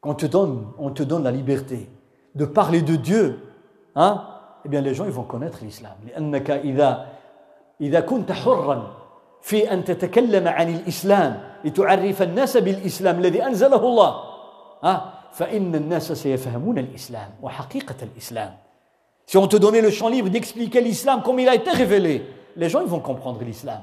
[0.00, 1.88] quand on te donne on te donne la liberté
[2.34, 3.38] de parler de Dieu
[3.94, 4.24] hein
[4.64, 7.06] eh bien les gens ils vont connaître l'islam لأنك إذا
[7.81, 8.93] إذا كنت حرا
[9.41, 14.23] في أن تتكلم عن الإسلام لتعرف الناس بالإسلام الذي أنزله الله
[14.83, 18.53] ها؟ فإن الناس سيفهمون الإسلام وحقيقة الإسلام.
[19.25, 22.25] Si on te donnait le champ libre d'expliquer l'islam comme il a été révélé,
[22.57, 23.81] les gens ils vont comprendre l'islam.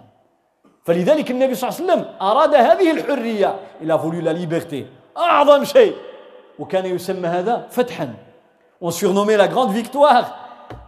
[0.85, 3.55] فلذلك النبي صلى الله عليه وسلم أراد هذه الحرية.
[3.89, 4.87] A voulu la liberté.
[5.17, 5.95] أعظم شيء.
[6.59, 8.15] وكان يسمى هذا فتحا.
[8.81, 10.37] On surnommait la grande victoire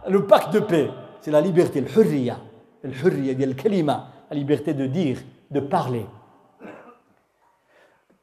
[0.07, 0.89] le pacte de paix.
[1.21, 2.50] C'est la liberté الحرية
[2.85, 5.19] الحرية ديال الكلمة liberté de dire
[5.51, 6.07] de parler.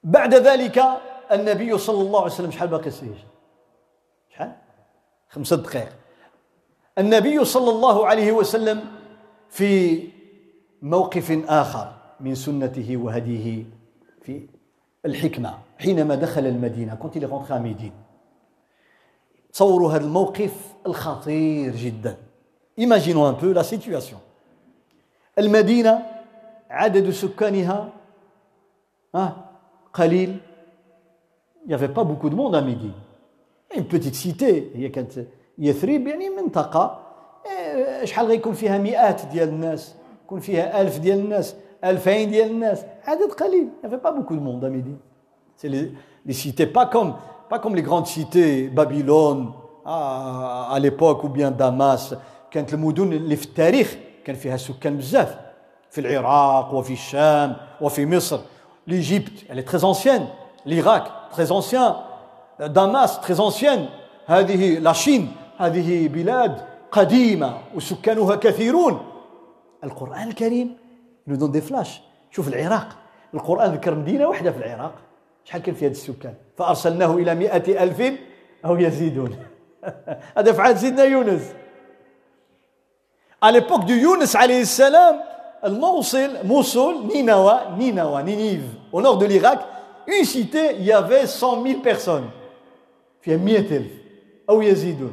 [0.04, 0.82] بعد ذلك
[1.32, 3.16] النبي صلى الله عليه وسلم شحال باقي السيج
[4.30, 4.52] شحال؟
[5.28, 5.92] خمسة دقائق.
[6.98, 8.84] النبي صلى الله عليه وسلم
[9.48, 10.02] في
[10.82, 13.64] موقف آخر من سنته وهديه
[14.22, 14.46] في
[15.06, 15.58] الحكمة.
[15.78, 17.92] حينما دخل المدينة كنت à Médine
[19.52, 20.54] تصوروا هذا الموقف
[20.86, 22.16] الخطير جدا.
[22.78, 24.27] Imaginons un peu la situation.
[25.38, 26.02] المدينة
[26.70, 27.88] عدد سكانها
[29.94, 30.36] قليل
[31.64, 32.92] il n'y avait pas beaucoup de monde à Médine
[33.76, 35.24] une petite cité هي كانت
[35.58, 37.00] يثرب يعني منطقة
[38.04, 39.94] شحال غيكون فيها مئات ديال الناس
[40.24, 44.34] يكون فيها ألف ديال الناس ألفين ديال الناس عدد قليل il n'y avait pas beaucoup
[44.36, 44.98] de monde à Médine
[45.56, 45.92] c'est les,
[46.26, 47.14] les cités pas comme
[47.48, 49.52] pas comme les grandes cités Babylone
[49.84, 52.14] à, à l'époque ou bien Damas
[52.50, 53.96] كانت المدن اللي في التاريخ
[54.28, 55.38] كان فيها سكان بزاف
[55.90, 58.38] في العراق وفي الشام وفي مصر.
[58.86, 60.26] l'Égypte elle est très ancienne.
[60.66, 61.96] l'Irak très ancien.
[62.60, 63.40] Damas très
[64.26, 66.60] هذه لا شين هذه بلاد
[66.92, 69.00] قديمة وسكانها كثيرون
[69.84, 70.76] القرآن الكريم
[71.28, 72.02] donne des flashs.
[72.30, 72.88] شوف العراق
[73.34, 74.94] القرآن ذكر مدينة واحدة في العراق
[75.44, 78.18] شحال كان فيها السكان فأرسلناه إلى مئة ألف
[78.64, 79.36] أو يزيدون
[80.36, 81.52] هذا في عهد سيدنا يونس
[83.40, 85.16] à l'époque de Yunus alayhi salam
[85.70, 89.58] Mosul, Mosul, Ninawa, Ninawa, Ninive, au nord de l'Irak,
[90.06, 92.30] une cité, il y avait 100 000 personnes.
[93.20, 93.92] فيها 100 ألف
[94.50, 95.12] أو يزيدون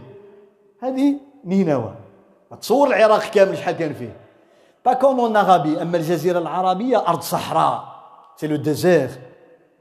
[0.83, 1.15] هذه
[1.45, 1.93] نينوى
[2.61, 4.13] تصور العراق كامل شحال كان فيه
[4.85, 5.81] pas comme en Arabie.
[5.81, 7.83] أما الجزيرة العربية أرض صحراء
[8.35, 9.09] c'est le désert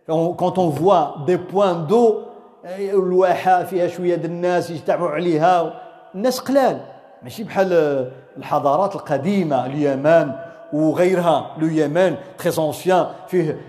[0.09, 2.23] quand on voit des points d'eau
[2.65, 5.81] الواحة فيها شوية الناس يجتمعوا عليها
[6.15, 6.81] الناس قلال
[7.25, 7.73] ماشي بحال
[8.37, 10.33] الحضارات القديمة اليمن
[10.73, 11.51] وغيرها.
[11.59, 13.61] le Yémen très ancien فيه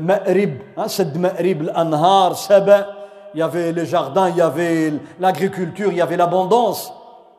[0.00, 2.96] مأرب سد مأرب الأنهار سبأ.
[3.34, 6.92] Y avait l'agriculture, il y avait l'abondance.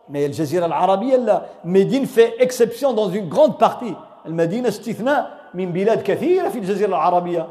[0.09, 3.95] Mais الجزيرة العربية la Médine fait exception dans une grande partie.
[4.25, 7.47] المدينة استثناء من بلاد كثيرة في الجزيرة العربية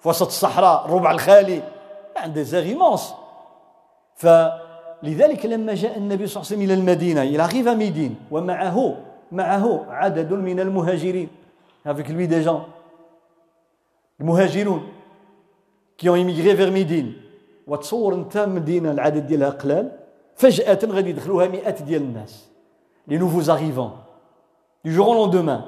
[0.00, 1.62] في وسط الصحراء الربع الخالي
[2.16, 3.14] عند des immenses
[5.02, 8.96] فلذلك لما جاء النبي صلى الله عليه وسلم إلى المدينة arrive à Médine ومعه
[9.32, 11.28] معه عدد من المهاجرين.
[11.86, 12.66] Avec lui des gens.
[14.20, 14.82] المهاجرون
[15.96, 17.12] qui ont immigré vers Médine
[17.66, 19.92] وتصور أنت مدينة العدد ديالها قلال
[20.36, 22.48] فجأة غادي يدخلوها مئات ديال الناس.
[23.08, 23.90] لي نوفو زاريفون
[24.84, 25.62] دي جور لوندومان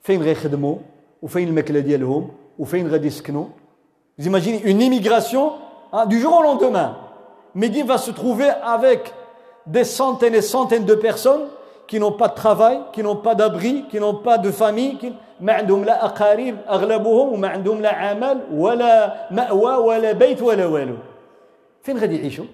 [0.00, 0.76] فين غيخدموا؟
[1.22, 3.46] وفين الماكلة ديالهم؟ وفين غادي يسكنوا؟
[4.20, 5.50] Vous une immigration
[5.94, 7.03] de jour jour
[7.54, 9.14] Médine va se trouver avec
[9.66, 11.46] des centaines et centaines de personnes
[11.86, 15.12] qui n'ont pas de travail, qui n'ont pas d'abri, qui n'ont pas de famille, qui
[15.40, 20.96] ما عندهم لا أقارب أغلبهم وما عندهم لا عمل ولا مأوى ولا بيت ولا والو.
[21.82, 22.44] فين غادي يعيشوا؟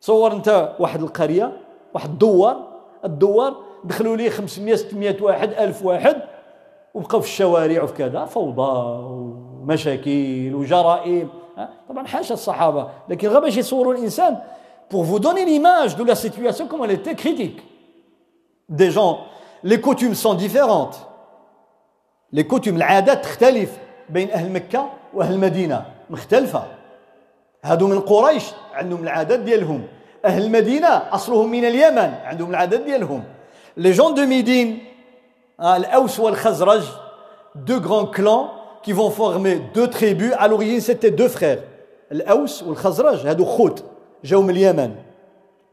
[0.00, 1.52] تصور أنت واحد القرية
[1.94, 2.56] واحد الدوار
[3.04, 6.16] الدوار دخلوا ليه 500 600 واحد 1000 واحد
[6.94, 8.98] وبقاو في الشوارع وفي كذا فوضى
[9.62, 11.28] ومشاكل وجرائم.
[11.88, 14.38] طبعا حاشا الصحابة لكن غير باش يصوروا الإنسان
[14.88, 17.62] pour vous donner l'image de la situation comme elle était critique.
[18.68, 19.20] Des gens
[19.64, 21.06] les coutumes sont différentes.
[22.32, 23.78] Les coutumes العادات تختلف
[24.10, 26.64] بين أهل مكة وأهل المدينة مختلفة
[27.64, 29.82] هادو من قريش عندهم العادات ديالهم
[30.24, 33.22] أهل المدينة أصلهم من اليمن عندهم العادات ديالهم
[33.76, 34.78] les gens de Médine
[35.60, 36.82] الأوس والخزرج
[37.54, 38.50] deux grands clans
[38.82, 41.62] qui vont former deux tribus à l'origine c'était deux frères
[42.12, 43.84] الأوس والخزرج هادو خوت
[44.24, 44.94] جاو من اليمن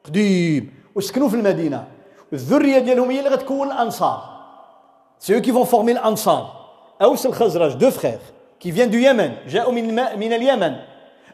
[0.04, 1.88] قديم وسكنوا في المدينة
[2.34, 4.40] الذرية ديالهم هي اللي غتكون الأنصار
[5.20, 6.96] C'est eux qui vont former l'Ansar.
[7.02, 8.22] Aous al-Khazraj, deux frères,
[8.58, 9.32] qui viennent du Yémen.
[9.48, 10.76] جاءوا من من اليمن.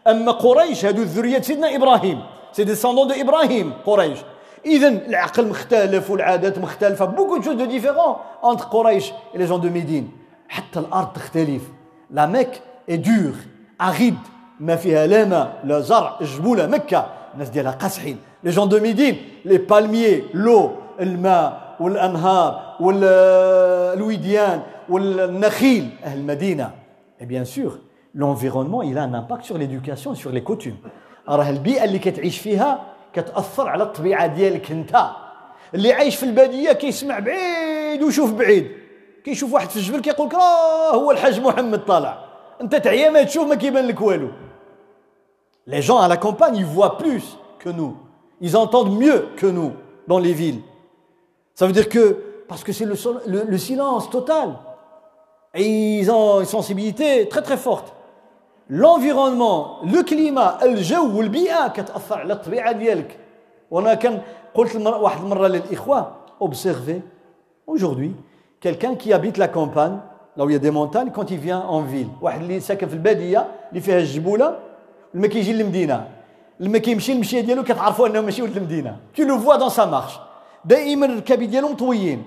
[0.07, 2.19] أما قريش هذو ذرية سيدنا إبراهيم.
[2.51, 4.17] C'est descendants de Ibrahim, قريش.
[4.65, 7.05] إذا العقل مختلف والعادات مختلفة.
[7.05, 10.07] Beaucoup de choses de différents entre قريش et les gens de Médine.
[10.49, 11.61] حتى الأرض تختلف.
[12.13, 13.35] La Mecque est dure,
[13.79, 14.27] aride,
[14.59, 17.05] ما فيها لا ماء لا زرع الجبولة مكة.
[17.33, 25.89] الناس ديالها قاسحين les gens de Médine les palmiers l'eau الماء والأنهار والوديان والنخيل.
[26.03, 26.71] أهل المدينة
[27.21, 27.77] et bien sûr
[28.15, 30.43] l'environnement il a un impact sur l'éducation sur les
[31.29, 32.79] راه البيئة اللي كتعيش فيها
[33.13, 35.05] كتأثر على الطبيعة ديالك أنت.
[35.73, 38.71] اللي عايش في البادية كيسمع بعيد ويشوف بعيد.
[39.24, 42.24] كيشوف واحد في الجبل كيقول لك راه هو الحاج محمد طالع
[42.60, 44.28] انت تعيا ما تشوف ما كيبان لك والو
[45.66, 47.96] Les gens à la campagne, ils voient plus que nous.
[48.40, 49.72] Ils entendent mieux que nous
[50.08, 50.62] dans les villes.
[51.54, 52.16] Ça veut dire que,
[52.48, 54.56] parce que c'est le, le, le, silence total.
[55.54, 57.92] Et ils ont une sensibilité très très forte.
[58.68, 63.18] L'environnement, le climat, الجو والبيئة كتأثر على الطبيعة ديالك.
[63.70, 64.22] وانا كان
[64.54, 67.02] قلت واحد المرة للإخوة observez
[67.66, 68.12] aujourd'hui
[68.59, 69.97] quelqu'un qui habite la campagne
[70.37, 72.07] là où il y a des montagnes quand il vient en ville.
[72.21, 74.59] واحد اللي ساكن في البادية اللي فيها الجبولة
[75.13, 76.07] لما كيجي للمدينه
[76.59, 80.13] لما كيمشي المشيه ديالو كتعرفوا انه ماشي ولد المدينة qui le voit dans sa marche
[80.65, 82.23] دائما الركابي ديالو مطويين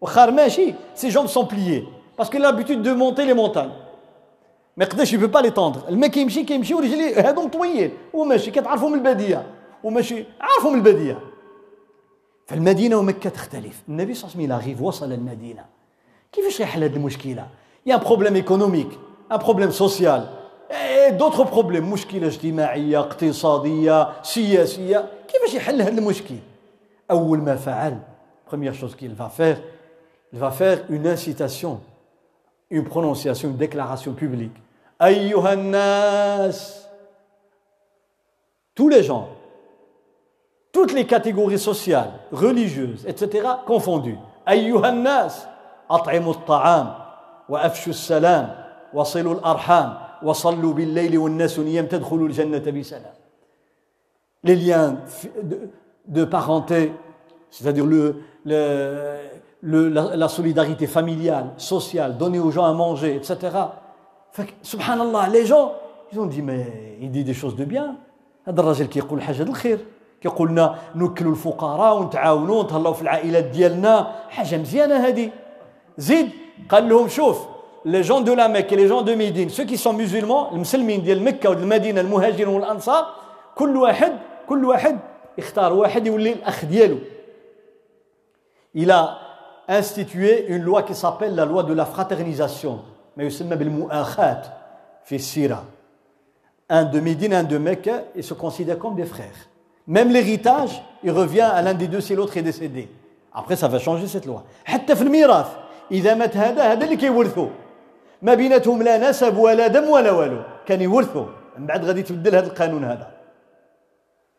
[0.00, 1.84] واخا ماشي ses jambes sont pliées
[2.18, 3.70] parce que l'habitude de monter les montagnes
[4.76, 8.88] ما يقدرش il peut pas les tendre لما كيمشي كيمشي ورجلي هادو مطويين وماشي كتعرفوا
[8.88, 9.42] من الباديه
[9.84, 11.18] وماشي عارفوا من الباديه
[12.52, 13.82] فالمدينه ومكة تختلف.
[13.88, 15.64] النبي صلى الله عليه وسلم وصل المدينة.
[16.32, 17.46] كيفاش يحل هذه المشكلة؟
[17.86, 18.88] y a problème économique
[19.32, 20.26] un problème social
[21.10, 25.08] d'autres problèmes مشكلة اجتماعية اقتصادية سياسية.
[25.28, 26.34] كيفاش يحل هذا المشكل؟
[27.10, 27.98] أول ما فعل
[28.50, 29.56] première chose qu'il va faire
[30.34, 31.80] il va faire une incitation
[32.70, 34.58] une prononciation une déclaration publique.
[35.02, 36.86] أيها الناس
[38.76, 39.41] tous les gens
[40.71, 44.19] toutes les catégories sociales religieuses etc confondues
[44.49, 45.45] ايها الناس
[45.91, 46.93] اطعموا الطعام
[47.49, 48.55] وافشوا السلام
[48.93, 53.13] وصلوا الارحام وصلوا بالليل والناس نيام تدخلوا الجنة بسلام
[54.43, 54.95] les liens
[55.43, 55.69] de,
[56.07, 56.93] de parenté
[57.49, 59.17] c'est-à-dire le, le,
[59.61, 63.37] le, la, la, solidarité familiale, sociale, donner aux gens à manger, etc.
[64.31, 65.73] Fait que, subhanallah, les gens,
[66.11, 67.95] ils ont dit, mais il dit des choses de bien.
[68.47, 69.79] هذا الراجل كيقول حاجه الخير
[70.22, 75.30] كيقول لنا نوكلوا الفقراء ونتعاونوا ونتهلاو في العائلات ديالنا حاجة مزيانة هذه
[75.98, 76.30] زيد
[76.68, 77.46] قال لهم شوف
[77.84, 81.22] gens de la Mecque et les gens de Médine, ceux qui sont musulmans, المسلمين ديال
[81.22, 83.06] مكة والمدينة المهاجرون والأنصار
[83.54, 84.12] كل واحد
[84.48, 84.98] كل واحد
[85.38, 86.98] يختار واحد يولي الأخ ديالو.
[88.88, 89.18] A
[89.68, 92.78] institué une loi qui s'appelle la loi de la fraternisation
[93.16, 94.42] ما يسمى بالمؤاخاة
[95.04, 95.64] في السيرة.
[96.70, 99.48] Un de Médine, un de Mecque, ils se considèrent comme des frères.
[99.86, 102.88] Même l'héritage, il revient à l'un des deux si l'autre est décédé.
[103.34, 104.44] Après, ça va changer cette loi.
[104.64, 105.46] حتى في الميراث
[105.90, 107.50] إذا مات هذا هذا اللي كيورثه.
[108.22, 111.26] ما بيناتهم لا نسب ولا دم ولا والو كان يورثوا
[111.58, 113.10] من بعد غادي تبدل هذا القانون هذا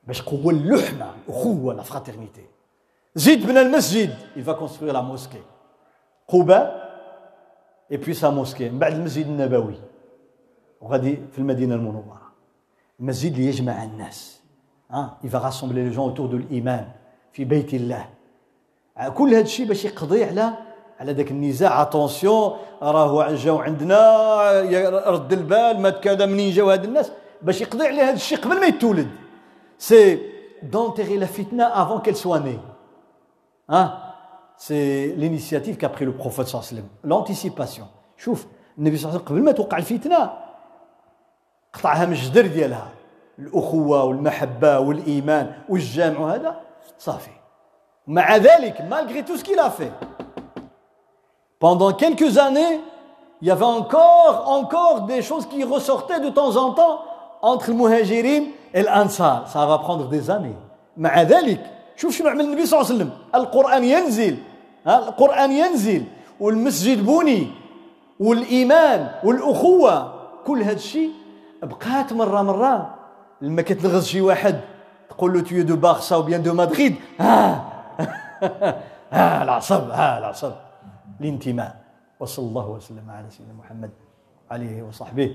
[0.08, 2.46] باش قوه اللحمه اخوه لا فراترنيتي
[3.16, 5.44] زيد بنى المسجد il va construire la mosquée.
[6.28, 6.84] قباء
[7.92, 8.70] et puis sa mosquée.
[8.72, 9.76] من بعد المسجد النبوي
[10.82, 12.32] وغادي في المدينة المنوره
[13.00, 14.43] المسجد اللي يجمع الناس
[14.94, 16.86] ها il va rassembler les gens autour de l'iman
[17.34, 18.06] في بيت الله
[19.14, 20.54] كل هذا الشيء باش يقضي على
[21.00, 24.00] على ذاك النزاع اتونسيون راه جاو عندنا
[25.08, 27.12] رد البال مات كذا منين جاو هاد الناس
[27.42, 29.10] باش يقضي على هذا الشيء قبل ما يتولد
[29.78, 30.20] c'est
[30.64, 32.60] d'enterrer la فتنه avant qu'elle naît
[33.70, 34.14] ها
[34.58, 38.46] c'est l'initiative qu'a pris le Prophète صلى الله عليه وسلم l'anticipation شوف
[38.78, 40.34] النبي صلى الله عليه وسلم قبل ما توقع الفتنه
[41.74, 42.90] قطعها من الجدر ديالها
[43.40, 46.56] الأخوة والمحبة والإيمان والجامع هذا
[47.00, 47.32] صافي
[48.08, 49.92] مع ذلك malgré tout ce qu'il a fait
[51.60, 52.82] Pendant quelques années,
[53.42, 57.00] il y avait encore, encore des choses qui ressortaient de temps en temps
[57.42, 58.44] entre le muhajirin
[58.74, 59.48] et l'ansar.
[59.48, 60.58] Ça va prendre des années.
[60.98, 61.60] مع ذلك
[61.96, 64.38] شوف شنو عمل النبي صلى الله عليه وسلم القرآن ينزل
[64.88, 66.04] القرآن ينزل
[66.40, 67.48] والمسجد بني
[68.20, 70.14] والإيمان والأخوة
[70.46, 71.12] كل هذا الشيء
[71.64, 72.96] بقات مرة مرة
[73.44, 74.60] لما كتلغز شي واحد
[75.10, 77.36] تقول له tu es de Barça ou bien de Madrid ها
[79.12, 80.52] ها العصب ها العصب.
[81.22, 81.76] الانتماء.
[82.20, 83.90] وصلى الله وسلم على سيدنا محمد
[84.52, 85.32] عليه وصحبه.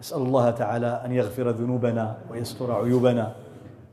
[0.00, 3.32] أسأل الله تعالى أن يغفر ذنوبنا ويستر عيوبنا.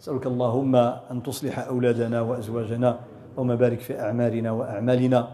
[0.02, 0.76] أسألك اللهم
[1.12, 3.00] أن تصلح أولادنا وأزواجنا
[3.38, 5.28] وما بارك في أعمارنا وأعمالنا.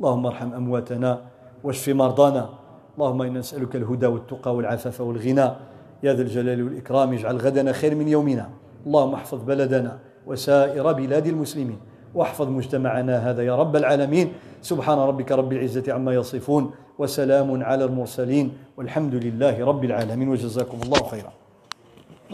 [0.00, 1.20] اللهم ارحم أمواتنا
[1.64, 2.48] واشف مرضانا.
[2.94, 5.73] اللهم إنا نسألك الهدى والتقى والعفاف والغنى.
[6.04, 8.46] يا ذا الجلال والإكرام اجعل غدنا خير من يومنا.
[8.86, 9.92] اللهم احفظ بلدنا
[10.28, 11.80] وسائر بلاد المسلمين.
[12.14, 14.32] واحفظ مجتمعنا هذا يا رب العالمين.
[14.62, 18.46] سبحان ربك رب العزة عما يصفون وسلام على المرسلين.
[18.76, 20.28] والحمد لله رب العالمين.
[20.28, 21.32] وجزاكم الله خيرا.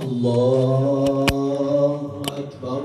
[0.03, 1.27] الله
[2.43, 2.79] أكبر.